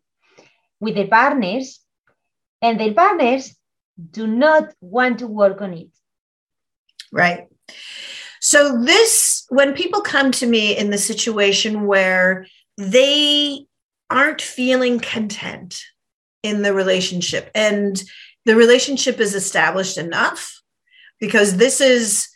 with 0.79 0.95
their 0.95 1.07
partners 1.07 1.79
and 2.61 2.79
their 2.79 2.93
partners 2.93 3.55
do 4.11 4.27
not 4.27 4.73
want 4.81 5.19
to 5.19 5.27
work 5.27 5.61
on 5.61 5.73
it? 5.73 5.89
Right. 7.11 7.47
So, 8.39 8.81
this, 8.83 9.45
when 9.49 9.73
people 9.73 10.01
come 10.01 10.31
to 10.33 10.47
me 10.47 10.75
in 10.75 10.89
the 10.89 10.97
situation 10.97 11.85
where 11.85 12.47
they 12.77 13.65
aren't 14.09 14.41
feeling 14.41 14.99
content 14.99 15.81
in 16.43 16.63
the 16.63 16.73
relationship 16.73 17.51
and 17.53 18.01
the 18.45 18.55
relationship 18.55 19.19
is 19.19 19.35
established 19.35 19.97
enough 19.97 20.61
because 21.19 21.57
this 21.57 21.79
is 21.79 22.27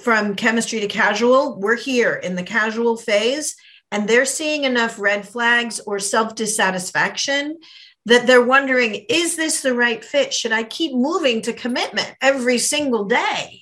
from 0.00 0.34
chemistry 0.34 0.80
to 0.80 0.88
casual. 0.88 1.58
We're 1.60 1.76
here 1.76 2.14
in 2.14 2.34
the 2.34 2.42
casual 2.42 2.96
phase, 2.96 3.54
and 3.90 4.08
they're 4.08 4.24
seeing 4.24 4.64
enough 4.64 4.98
red 4.98 5.28
flags 5.28 5.80
or 5.80 5.98
self 5.98 6.34
dissatisfaction 6.34 7.58
that 8.06 8.26
they're 8.26 8.44
wondering 8.44 9.06
is 9.08 9.36
this 9.36 9.62
the 9.62 9.74
right 9.74 10.04
fit? 10.04 10.34
Should 10.34 10.52
I 10.52 10.64
keep 10.64 10.94
moving 10.94 11.42
to 11.42 11.52
commitment 11.52 12.14
every 12.20 12.58
single 12.58 13.04
day? 13.04 13.60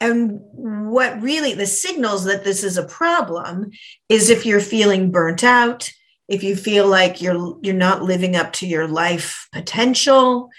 And 0.00 0.40
what 0.52 1.22
really 1.22 1.54
the 1.54 1.66
signals 1.66 2.24
that 2.24 2.44
this 2.44 2.62
is 2.62 2.76
a 2.76 2.86
problem 2.86 3.70
is 4.08 4.28
if 4.28 4.44
you're 4.44 4.60
feeling 4.60 5.10
burnt 5.10 5.42
out, 5.42 5.90
if 6.28 6.42
you 6.42 6.56
feel 6.56 6.86
like 6.86 7.22
you're 7.22 7.56
you're 7.62 7.74
not 7.74 8.02
living 8.02 8.36
up 8.36 8.52
to 8.54 8.66
your 8.66 8.88
life 8.88 9.48
potential, 9.52 10.50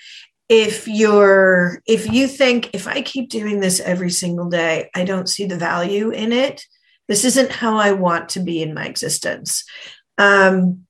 if 0.49 0.87
you're 0.87 1.81
if 1.85 2.11
you 2.11 2.27
think 2.27 2.69
if 2.73 2.87
i 2.87 3.01
keep 3.01 3.29
doing 3.29 3.59
this 3.59 3.79
every 3.81 4.09
single 4.09 4.49
day 4.49 4.89
i 4.95 5.03
don't 5.03 5.29
see 5.29 5.45
the 5.45 5.57
value 5.57 6.09
in 6.09 6.31
it 6.31 6.65
this 7.07 7.25
isn't 7.25 7.51
how 7.51 7.77
i 7.77 7.91
want 7.91 8.29
to 8.29 8.39
be 8.39 8.61
in 8.61 8.73
my 8.73 8.85
existence 8.85 9.63
um, 10.19 10.86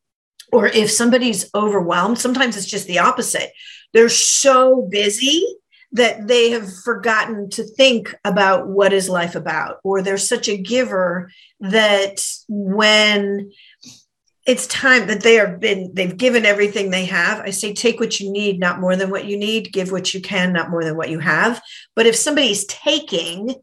or 0.51 0.67
if 0.67 0.91
somebody's 0.91 1.49
overwhelmed 1.53 2.17
sometimes 2.17 2.57
it's 2.57 2.65
just 2.65 2.87
the 2.87 2.99
opposite. 2.99 3.51
They're 3.93 4.09
so 4.09 4.81
busy 4.81 5.45
that 5.93 6.27
they 6.27 6.51
have 6.51 6.71
forgotten 6.83 7.49
to 7.51 7.63
think 7.63 8.13
about 8.25 8.67
what 8.67 8.91
is 8.91 9.09
life 9.09 9.35
about 9.35 9.77
or 9.83 10.01
they're 10.01 10.17
such 10.17 10.49
a 10.49 10.57
giver 10.57 11.31
that 11.59 12.25
when 12.49 13.51
it's 14.45 14.67
time 14.67 15.07
that 15.07 15.23
they 15.23 15.35
have 15.35 15.59
been 15.59 15.91
they've 15.93 16.15
given 16.15 16.45
everything 16.45 16.89
they 16.89 17.05
have. 17.05 17.41
I 17.41 17.49
say 17.49 17.73
take 17.73 17.99
what 17.99 18.19
you 18.19 18.31
need 18.31 18.59
not 18.59 18.79
more 18.79 18.95
than 18.95 19.09
what 19.09 19.25
you 19.25 19.37
need. 19.37 19.73
Give 19.73 19.91
what 19.91 20.13
you 20.13 20.21
can 20.21 20.53
not 20.53 20.69
more 20.69 20.85
than 20.85 20.95
what 20.95 21.09
you 21.09 21.19
have. 21.19 21.61
But 21.95 22.05
if 22.05 22.15
somebody's 22.15 22.65
taking 22.65 23.53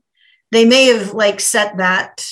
they 0.51 0.65
may 0.65 0.87
have 0.87 1.15
like 1.15 1.41
set 1.41 1.79
that 1.79 2.25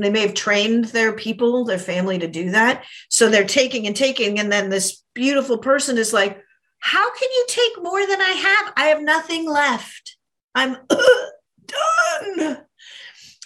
they 0.00 0.10
may 0.10 0.20
have 0.20 0.34
trained 0.34 0.86
their 0.86 1.12
people 1.12 1.64
their 1.64 1.78
family 1.78 2.18
to 2.18 2.28
do 2.28 2.50
that 2.50 2.84
so 3.08 3.28
they're 3.28 3.44
taking 3.44 3.86
and 3.86 3.96
taking 3.96 4.38
and 4.38 4.50
then 4.50 4.68
this 4.68 5.02
beautiful 5.14 5.58
person 5.58 5.98
is 5.98 6.12
like 6.12 6.42
how 6.80 7.14
can 7.14 7.28
you 7.30 7.46
take 7.48 7.82
more 7.82 8.06
than 8.06 8.20
i 8.20 8.30
have 8.30 8.72
i 8.76 8.84
have 8.86 9.02
nothing 9.02 9.48
left 9.48 10.16
i'm 10.54 10.76
done 11.66 12.58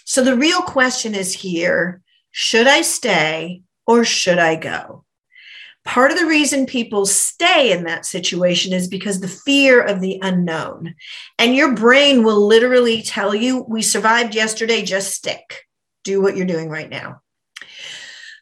so 0.05 0.23
the 0.23 0.35
real 0.35 0.61
question 0.61 1.13
is 1.13 1.33
here 1.33 2.01
should 2.31 2.67
i 2.67 2.81
stay 2.81 3.61
or 3.87 4.03
should 4.03 4.39
I 4.39 4.55
go? 4.55 5.03
Part 5.83 6.11
of 6.11 6.17
the 6.17 6.25
reason 6.25 6.65
people 6.65 7.05
stay 7.05 7.71
in 7.71 7.83
that 7.83 8.05
situation 8.05 8.73
is 8.73 8.87
because 8.87 9.19
the 9.19 9.27
fear 9.27 9.81
of 9.81 10.01
the 10.01 10.19
unknown. 10.21 10.95
And 11.37 11.55
your 11.55 11.75
brain 11.75 12.23
will 12.23 12.47
literally 12.47 13.03
tell 13.03 13.35
you, 13.35 13.63
We 13.67 13.83
survived 13.83 14.33
yesterday, 14.33 14.81
just 14.81 15.13
stick. 15.13 15.64
Do 16.05 16.21
what 16.21 16.37
you're 16.37 16.45
doing 16.45 16.69
right 16.69 16.89
now. 16.89 17.21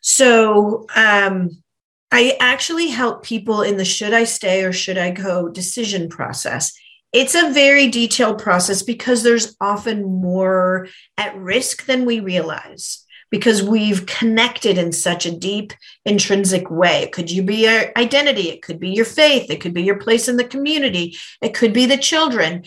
So, 0.02 0.86
um, 0.96 1.64
I 2.12 2.38
actually 2.40 2.90
help 2.90 3.24
people 3.24 3.64
in 3.64 3.78
the 3.78 3.86
should 3.86 4.14
I 4.14 4.26
stay 4.26 4.64
or 4.64 4.72
should 4.72 5.00
I 5.00 5.10
go 5.10 5.50
decision 5.50 6.10
process. 6.10 6.72
It's 7.12 7.34
a 7.34 7.52
very 7.52 7.88
detailed 7.88 8.38
process 8.38 8.84
because 8.84 9.24
there's 9.24 9.56
often 9.60 10.04
more 10.04 10.88
at 11.18 11.36
risk 11.36 11.88
than 11.88 12.06
we 12.06 12.20
realize 12.20 13.04
because 13.32 13.64
we've 13.64 14.06
connected 14.06 14.78
in 14.78 14.92
such 14.92 15.26
a 15.26 15.36
deep 15.36 15.74
intrinsic 16.06 16.70
way. 16.70 17.02
It 17.02 17.14
could 17.14 17.32
you 17.32 17.42
be 17.42 17.64
your 17.64 17.92
identity, 17.98 18.52
it 18.52 18.62
could 18.62 18.80
be 18.80 18.92
your 18.92 19.06
faith, 19.06 19.50
it 19.50 19.60
could 19.60 19.74
be 19.74 19.82
your 19.82 19.98
place 19.98 20.28
in 20.28 20.38
the 20.38 20.44
community, 20.44 21.18
it 21.42 21.56
could 21.56 21.74
be 21.74 21.88
the 21.88 21.98
children. 21.98 22.64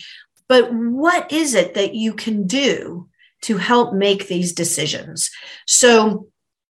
But 0.48 0.74
what 0.74 1.30
is 1.30 1.54
it 1.54 1.74
that 1.74 1.94
you 1.94 2.14
can 2.14 2.48
do 2.48 3.08
to 3.42 3.56
help 3.56 3.94
make 3.94 4.28
these 4.28 4.52
decisions? 4.52 5.30
So 5.66 6.28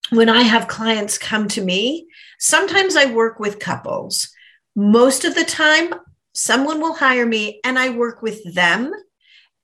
when 0.09 0.29
I 0.29 0.41
have 0.41 0.67
clients 0.67 1.17
come 1.17 1.47
to 1.49 1.61
me, 1.61 2.07
Sometimes 2.39 2.95
I 2.95 3.11
work 3.11 3.39
with 3.39 3.59
couples. 3.59 4.29
Most 4.75 5.25
of 5.25 5.35
the 5.35 5.45
time, 5.45 5.93
someone 6.33 6.81
will 6.81 6.93
hire 6.93 7.25
me 7.25 7.59
and 7.63 7.79
I 7.79 7.89
work 7.89 8.21
with 8.21 8.53
them 8.53 8.91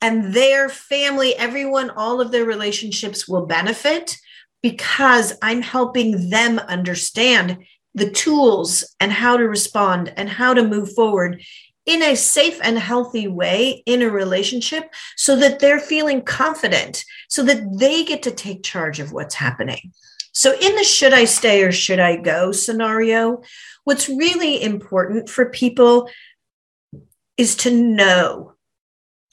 and 0.01 0.33
their 0.33 0.67
family, 0.67 1.35
everyone, 1.35 1.91
all 1.91 2.21
of 2.21 2.31
their 2.31 2.45
relationships 2.45 3.27
will 3.27 3.45
benefit 3.45 4.17
because 4.63 5.37
I'm 5.41 5.61
helping 5.61 6.29
them 6.29 6.57
understand 6.59 7.59
the 7.93 8.09
tools 8.09 8.95
and 8.99 9.11
how 9.11 9.37
to 9.37 9.43
respond 9.47 10.13
and 10.15 10.29
how 10.29 10.53
to 10.53 10.67
move 10.67 10.93
forward 10.93 11.43
in 11.85 12.03
a 12.03 12.15
safe 12.15 12.59
and 12.63 12.77
healthy 12.77 13.27
way 13.27 13.83
in 13.85 14.01
a 14.01 14.09
relationship 14.09 14.93
so 15.17 15.35
that 15.35 15.59
they're 15.59 15.79
feeling 15.79 16.21
confident, 16.21 17.03
so 17.29 17.43
that 17.43 17.77
they 17.77 18.03
get 18.03 18.23
to 18.23 18.31
take 18.31 18.63
charge 18.63 18.99
of 18.99 19.11
what's 19.11 19.35
happening. 19.35 19.91
So, 20.33 20.53
in 20.53 20.75
the 20.75 20.83
should 20.83 21.13
I 21.13 21.25
stay 21.25 21.63
or 21.63 21.71
should 21.71 21.99
I 21.99 22.15
go 22.15 22.51
scenario, 22.51 23.41
what's 23.83 24.07
really 24.07 24.61
important 24.61 25.29
for 25.29 25.49
people 25.49 26.09
is 27.37 27.55
to 27.57 27.71
know 27.71 28.53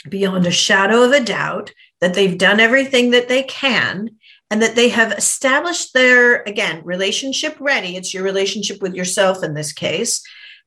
beyond 0.08 0.46
a 0.46 0.50
shadow 0.50 1.02
of 1.02 1.12
a 1.12 1.22
doubt 1.22 1.72
that 2.00 2.14
they've 2.14 2.38
done 2.38 2.60
everything 2.60 3.10
that 3.10 3.28
they 3.28 3.42
can 3.42 4.10
and 4.50 4.62
that 4.62 4.76
they 4.76 4.88
have 4.88 5.12
established 5.12 5.92
their 5.92 6.42
again 6.42 6.80
relationship 6.84 7.56
ready 7.58 7.96
it's 7.96 8.14
your 8.14 8.22
relationship 8.22 8.80
with 8.80 8.94
yourself 8.94 9.42
in 9.42 9.54
this 9.54 9.72
case 9.72 10.22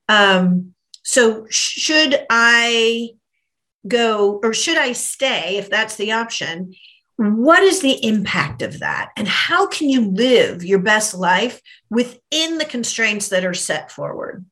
um, 0.09 0.73
so 1.03 1.45
should 1.49 2.25
i 2.29 3.09
go 3.87 4.39
or 4.43 4.53
should 4.53 4.77
i 4.77 4.91
stay 4.91 5.57
if 5.57 5.69
that's 5.69 5.95
the 5.95 6.11
option 6.11 6.73
what 7.17 7.61
is 7.61 7.81
the 7.81 8.03
impact 8.05 8.61
of 8.61 8.79
that 8.79 9.11
and 9.15 9.27
how 9.27 9.67
can 9.67 9.89
you 9.89 10.09
live 10.11 10.63
your 10.63 10.79
best 10.79 11.13
life 11.13 11.61
within 11.89 12.57
the 12.57 12.65
constraints 12.65 13.29
that 13.29 13.45
are 13.45 13.53
set 13.53 13.91
forward 13.91 14.45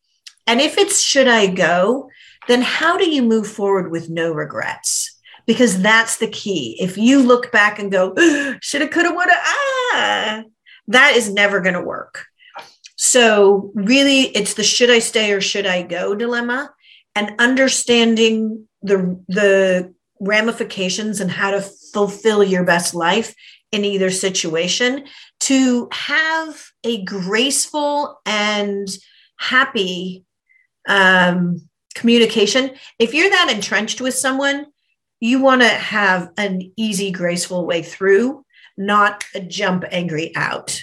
and 0.47 0.61
if 0.61 0.77
it's 0.77 1.01
should 1.01 1.27
i 1.27 1.47
go 1.47 2.09
then 2.47 2.61
how 2.61 2.97
do 2.97 3.09
you 3.09 3.21
move 3.21 3.47
forward 3.47 3.91
with 3.91 4.09
no 4.09 4.31
regrets 4.31 5.19
because 5.49 5.81
that's 5.81 6.17
the 6.17 6.27
key. 6.27 6.77
If 6.79 6.95
you 6.95 7.23
look 7.23 7.51
back 7.51 7.79
and 7.79 7.91
go, 7.91 8.13
shoulda, 8.61 8.87
coulda, 8.87 9.09
woulda, 9.09 9.33
ah, 9.33 10.43
that 10.89 11.15
is 11.15 11.33
never 11.33 11.59
going 11.59 11.73
to 11.73 11.81
work. 11.81 12.27
So, 13.01 13.71
really, 13.75 14.23
it's 14.23 14.55
the 14.55 14.63
should 14.63 14.89
I 14.89 14.99
stay 14.99 15.31
or 15.31 15.39
should 15.39 15.65
I 15.65 15.83
go 15.83 16.13
dilemma 16.15 16.73
and 17.15 17.33
understanding 17.39 18.67
the, 18.81 19.23
the 19.29 19.93
ramifications 20.19 21.21
and 21.21 21.31
how 21.31 21.51
to 21.51 21.61
fulfill 21.61 22.43
your 22.43 22.65
best 22.65 22.93
life 22.93 23.33
in 23.71 23.85
either 23.85 24.09
situation 24.09 25.05
to 25.39 25.87
have 25.93 26.61
a 26.83 27.01
graceful 27.05 28.19
and 28.25 28.89
happy 29.37 30.25
um, 30.89 31.69
communication. 31.95 32.71
If 32.99 33.13
you're 33.13 33.29
that 33.29 33.49
entrenched 33.49 34.01
with 34.01 34.13
someone, 34.13 34.65
you 35.21 35.41
want 35.41 35.61
to 35.61 35.69
have 35.69 36.31
an 36.35 36.73
easy, 36.75 37.11
graceful 37.11 37.65
way 37.65 37.81
through, 37.81 38.45
not 38.77 39.23
a 39.33 39.39
jump 39.39 39.85
angry 39.89 40.35
out. 40.35 40.81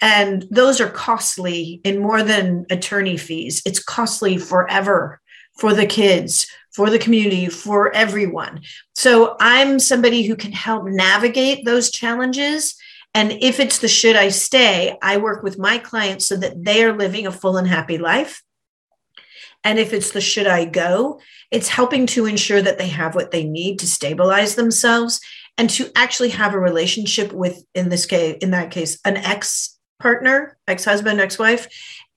And 0.00 0.46
those 0.50 0.80
are 0.80 0.90
costly 0.90 1.80
in 1.84 2.00
more 2.00 2.22
than 2.22 2.66
attorney 2.70 3.16
fees. 3.16 3.62
It's 3.66 3.82
costly 3.82 4.38
forever 4.38 5.20
for 5.56 5.74
the 5.74 5.86
kids, 5.86 6.46
for 6.72 6.88
the 6.88 6.98
community, 6.98 7.46
for 7.46 7.92
everyone. 7.94 8.60
So 8.94 9.36
I'm 9.40 9.78
somebody 9.80 10.22
who 10.22 10.36
can 10.36 10.52
help 10.52 10.84
navigate 10.84 11.64
those 11.64 11.90
challenges. 11.90 12.76
And 13.14 13.32
if 13.32 13.58
it's 13.58 13.78
the 13.78 13.88
should 13.88 14.14
I 14.14 14.28
stay, 14.28 14.96
I 15.02 15.16
work 15.16 15.42
with 15.42 15.58
my 15.58 15.78
clients 15.78 16.26
so 16.26 16.36
that 16.36 16.64
they 16.64 16.84
are 16.84 16.96
living 16.96 17.26
a 17.26 17.32
full 17.32 17.56
and 17.56 17.66
happy 17.66 17.98
life. 17.98 18.42
And 19.64 19.80
if 19.80 19.92
it's 19.92 20.12
the 20.12 20.20
should 20.20 20.46
I 20.46 20.66
go, 20.66 21.20
it's 21.50 21.68
helping 21.68 22.06
to 22.08 22.26
ensure 22.26 22.62
that 22.62 22.78
they 22.78 22.88
have 22.88 23.16
what 23.16 23.32
they 23.32 23.42
need 23.42 23.80
to 23.80 23.88
stabilize 23.88 24.54
themselves 24.54 25.20
and 25.56 25.68
to 25.70 25.90
actually 25.96 26.28
have 26.28 26.54
a 26.54 26.60
relationship 26.60 27.32
with, 27.32 27.64
in 27.74 27.88
this 27.88 28.06
case, 28.06 28.36
in 28.40 28.52
that 28.52 28.70
case, 28.70 28.98
an 29.04 29.16
ex 29.16 29.77
partner, 29.98 30.56
ex 30.66 30.84
husband, 30.84 31.20
ex 31.20 31.38
wife, 31.38 31.68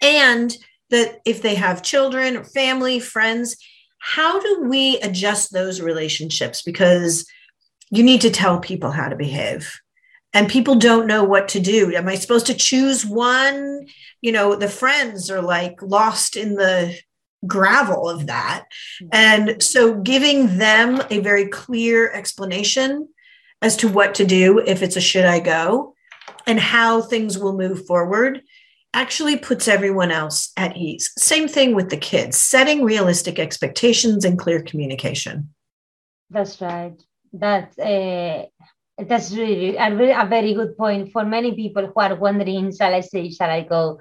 and 0.02 0.56
that 0.90 1.20
if 1.26 1.42
they 1.42 1.56
have 1.56 1.84
children 1.84 2.38
or 2.38 2.44
family, 2.44 3.00
friends, 3.00 3.56
how 4.00 4.40
do 4.40 4.64
we 4.68 5.00
adjust 5.00 5.54
those 5.54 5.82
relationships? 5.82 6.62
Because 6.62 7.26
you 7.90 8.04
need 8.04 8.22
to 8.22 8.32
tell 8.32 8.60
people 8.60 8.92
how 8.92 9.10
to 9.10 9.16
behave 9.16 9.80
and 10.34 10.48
people 10.48 10.76
don't 10.76 11.08
know 11.08 11.26
what 11.26 11.50
to 11.50 11.60
do 11.60 11.94
am 11.94 12.08
i 12.08 12.16
supposed 12.16 12.46
to 12.46 12.54
choose 12.54 13.06
one 13.06 13.86
you 14.22 14.32
know 14.32 14.56
the 14.56 14.70
friends 14.70 15.30
are 15.30 15.42
like 15.42 15.82
lost 15.82 16.38
in 16.38 16.56
the 16.56 16.98
gravel 17.46 18.10
of 18.10 18.28
that. 18.28 18.66
Mm-hmm. 19.02 19.08
And 19.12 19.64
so 19.64 19.96
giving 19.96 20.58
them 20.58 21.02
a 21.10 21.20
very 21.20 21.48
clear 21.48 22.12
explanation 22.12 23.10
as 23.62 23.78
to 23.78 23.88
what 23.88 24.16
to 24.16 24.26
do 24.26 24.60
if 24.60 24.82
it's 24.82 24.96
a 24.96 25.02
should 25.02 25.26
I 25.26 25.40
go 25.40 25.91
and 26.48 26.60
how 26.60 27.02
things 27.02 27.38
will 27.38 27.58
move 27.58 27.86
forward 27.86 28.42
actually 28.94 29.38
puts 29.38 29.68
everyone 29.68 30.12
else 30.12 30.52
at 30.58 30.76
ease. 30.76 31.12
Same 31.18 31.48
thing 31.48 31.76
with 31.76 31.90
the 31.90 31.98
kids, 31.98 32.38
setting 32.38 32.84
realistic 32.84 33.40
expectations 33.40 34.26
and 34.26 34.38
clear 34.38 34.62
communication. 34.62 35.54
That's 36.30 36.60
right. 36.62 37.02
That's 37.34 37.78
uh, 37.80 38.46
that's 38.98 39.32
really 39.32 39.78
a, 39.78 39.96
really 39.96 40.12
a 40.12 40.26
very 40.26 40.54
good 40.54 40.78
point 40.78 41.12
for 41.12 41.24
many 41.26 41.56
people 41.56 41.88
who 41.88 42.02
are 42.02 42.16
wondering, 42.16 42.76
shall 42.76 42.94
I 42.94 43.00
say, 43.00 43.30
shall 43.32 43.50
I 43.50 43.62
go? 43.64 44.00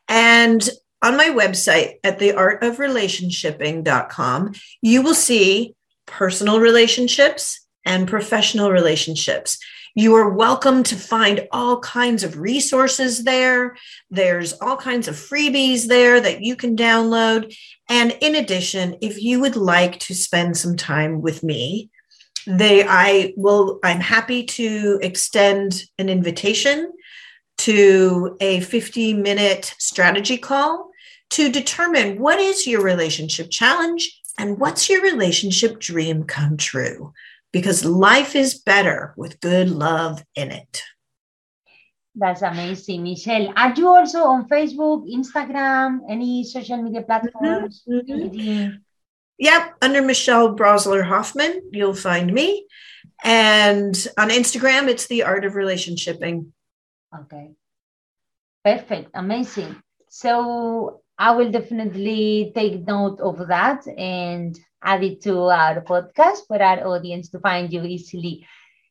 and 0.09 0.70
on 1.01 1.16
my 1.16 1.28
website 1.28 1.99
at 2.03 2.18
theartofrelationshipping.com, 2.18 4.55
you 4.80 5.03
will 5.03 5.14
see 5.14 5.76
personal 6.07 6.59
relationships 6.59 7.64
and 7.84 8.09
professional 8.09 8.72
relationships. 8.72 9.61
You 9.95 10.16
are 10.16 10.28
welcome 10.28 10.82
to 10.84 10.97
find 10.97 11.47
all 11.53 11.78
kinds 11.78 12.24
of 12.24 12.40
resources 12.40 13.22
there. 13.22 13.76
There's 14.11 14.55
all 14.55 14.76
kinds 14.76 15.07
of 15.07 15.14
freebies 15.14 15.86
there 15.86 16.20
that 16.20 16.40
you 16.40 16.57
can 16.57 16.74
download. 16.74 17.57
And 17.88 18.11
in 18.20 18.34
addition, 18.34 18.97
if 19.03 19.22
you 19.22 19.38
would 19.38 19.55
like 19.55 20.01
to 20.01 20.16
spend 20.16 20.57
some 20.57 20.76
time 20.76 21.22
with 21.22 21.45
me, 21.45 21.91
they 22.47 22.84
I 22.84 23.32
will 23.36 23.78
I'm 23.82 24.01
happy 24.01 24.45
to 24.45 24.99
extend 25.03 25.84
an 25.99 26.09
invitation 26.09 26.93
to 27.59 28.36
a 28.40 28.61
50 28.61 29.14
minute 29.14 29.74
strategy 29.78 30.38
call 30.38 30.90
to 31.30 31.51
determine 31.51 32.18
what 32.18 32.38
is 32.38 32.66
your 32.66 32.82
relationship 32.82 33.51
challenge 33.51 34.20
and 34.38 34.59
what's 34.59 34.88
your 34.88 35.03
relationship 35.03 35.78
dream 35.78 36.24
come 36.24 36.57
true 36.57 37.12
because 37.53 37.84
life 37.84 38.34
is 38.34 38.55
better 38.55 39.14
with 39.16 39.40
good 39.40 39.70
love 39.70 40.24
in 40.34 40.51
it. 40.51 40.82
That's 42.14 42.43
amazing, 42.43 43.05
Michelle. 43.05 43.53
Are 43.57 43.72
you 43.74 43.88
also 43.88 44.24
on 44.24 44.49
Facebook, 44.49 45.09
Instagram, 45.09 46.01
any 46.11 46.45
social 46.45 46.82
media 46.82 47.03
platforms? 47.03 47.82
Mm-hmm. 47.88 48.12
mm-hmm. 48.12 48.76
Yep, 49.43 49.74
under 49.82 50.03
Michelle 50.03 50.55
Brosler 50.55 51.05
Hoffmann, 51.05 51.62
you'll 51.72 51.97
find 51.97 52.32
me. 52.32 52.64
And 53.24 53.93
on 54.16 54.30
Instagram, 54.30 54.86
it's 54.86 55.09
the 55.09 55.24
art 55.24 55.45
of 55.45 55.57
relationshipping. 55.57 56.53
Okay. 57.12 57.51
Perfect. 58.64 59.11
Amazing. 59.14 59.82
So 60.09 61.03
I 61.18 61.32
will 61.32 61.51
definitely 61.51 62.53
take 62.55 62.86
note 62.86 63.18
of 63.18 63.49
that 63.49 63.84
and 63.99 64.57
add 64.80 65.03
it 65.03 65.20
to 65.22 65.34
our 65.51 65.80
podcast 65.80 66.47
for 66.47 66.62
our 66.62 66.86
audience 66.86 67.28
to 67.30 67.40
find 67.40 67.72
you 67.72 67.82
easily. 67.82 68.47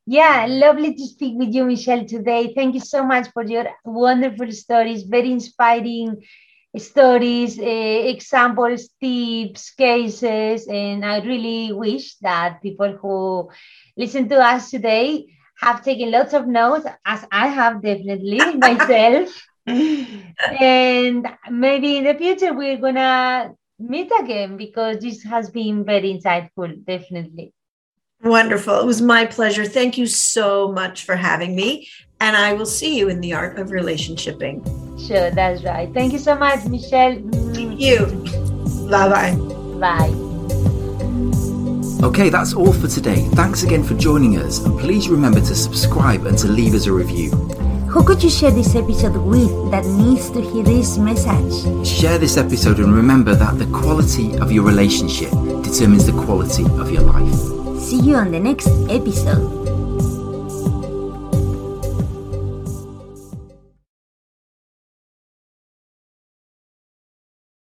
Yeah, 0.06 0.47
lovely 0.49 0.95
to 0.95 1.06
speak 1.08 1.36
with 1.38 1.54
you, 1.54 1.64
Michelle, 1.64 2.04
today. 2.04 2.54
Thank 2.54 2.74
you 2.74 2.82
so 2.82 3.06
much 3.06 3.30
for 3.32 3.45
your 3.45 3.68
wonderful 3.86 4.52
stories, 4.52 5.04
very 5.04 5.32
inspiring 5.32 6.22
stories, 6.78 7.59
uh, 7.59 7.63
examples, 7.63 8.89
tips, 9.01 9.72
cases. 9.72 10.67
And 10.67 11.05
I 11.05 11.19
really 11.19 11.74
wish 11.74 12.15
that 12.17 12.61
people 12.61 12.97
who 13.01 13.49
listen 13.97 14.30
to 14.30 14.39
us 14.39 14.72
today 14.72 15.26
have 15.59 15.84
taken 15.84 16.11
lots 16.11 16.34
of 16.34 16.47
notes, 16.47 16.86
as 17.05 17.26
I 17.32 17.47
have 17.47 17.82
definitely 17.82 18.39
myself. 18.55 19.30
and 19.67 21.28
maybe 21.49 21.97
in 21.97 22.03
the 22.05 22.15
future, 22.15 22.53
we're 22.53 22.78
going 22.78 22.95
to 22.95 23.51
meet 23.80 24.11
again 24.19 24.57
because 24.57 24.99
this 24.99 25.24
has 25.24 25.49
been 25.49 25.86
very 25.86 26.13
insightful, 26.13 26.84
definitely. 26.86 27.53
Wonderful. 28.24 28.80
It 28.80 28.86
was 28.86 29.01
my 29.01 29.26
pleasure. 29.26 29.65
Thank 29.65 29.97
you 29.97 30.05
so 30.05 30.72
much 30.72 31.03
for 31.03 31.15
having 31.15 31.55
me. 31.55 31.88
And 32.19 32.38
I 32.38 32.53
will 32.53 32.67
see 32.67 32.97
you 32.97 33.09
in 33.09 33.19
the 33.19 33.34
art 33.34 33.57
of 33.57 33.72
relationshipping. 33.72 34.80
Sure, 35.08 35.32
that's 35.32 35.64
right. 35.64 35.91
Thank 35.93 36.14
you 36.14 36.20
so 36.20 36.36
much, 36.36 36.66
Michelle. 36.66 37.16
Thank 37.54 37.80
you. 37.80 38.06
Bye 38.89 39.10
bye. 39.10 39.36
Bye. 39.80 40.32
Okay, 42.04 42.30
that's 42.30 42.54
all 42.54 42.74
for 42.74 42.88
today. 42.88 43.28
Thanks 43.34 43.64
again 43.64 43.84
for 43.84 43.93
joining 43.95 44.38
us, 44.38 44.60
and 44.66 44.80
please 44.80 45.08
remember 45.08 45.39
to 45.39 45.56
subscribe 45.56 46.26
and 46.26 46.38
to 46.39 46.47
leave 46.47 46.74
us 46.74 46.88
a 46.88 46.91
review. 46.91 47.30
Who 47.91 48.04
could 48.04 48.24
you 48.24 48.30
share 48.30 48.52
this 48.52 48.74
episode 48.74 49.18
with 49.18 49.72
that 49.72 49.86
needs 49.86 50.30
to 50.32 50.41
hear 50.41 50.64
this 50.64 50.97
message? 50.97 51.86
Share 51.86 52.18
this 52.18 52.38
episode 52.38 52.80
and 52.80 52.93
remember 52.93 53.36
that 53.36 53.60
the 53.60 53.66
quality 53.68 54.36
of 54.38 54.52
your 54.52 54.64
relationship 54.64 55.30
determines 55.62 56.06
the 56.06 56.14
quality 56.24 56.64
of 56.64 56.89
your 56.89 57.02
life. 57.02 57.80
See 57.80 57.99
you 57.99 58.16
on 58.16 58.32
the 58.32 58.39
next 58.39 58.70
episode. 58.89 59.61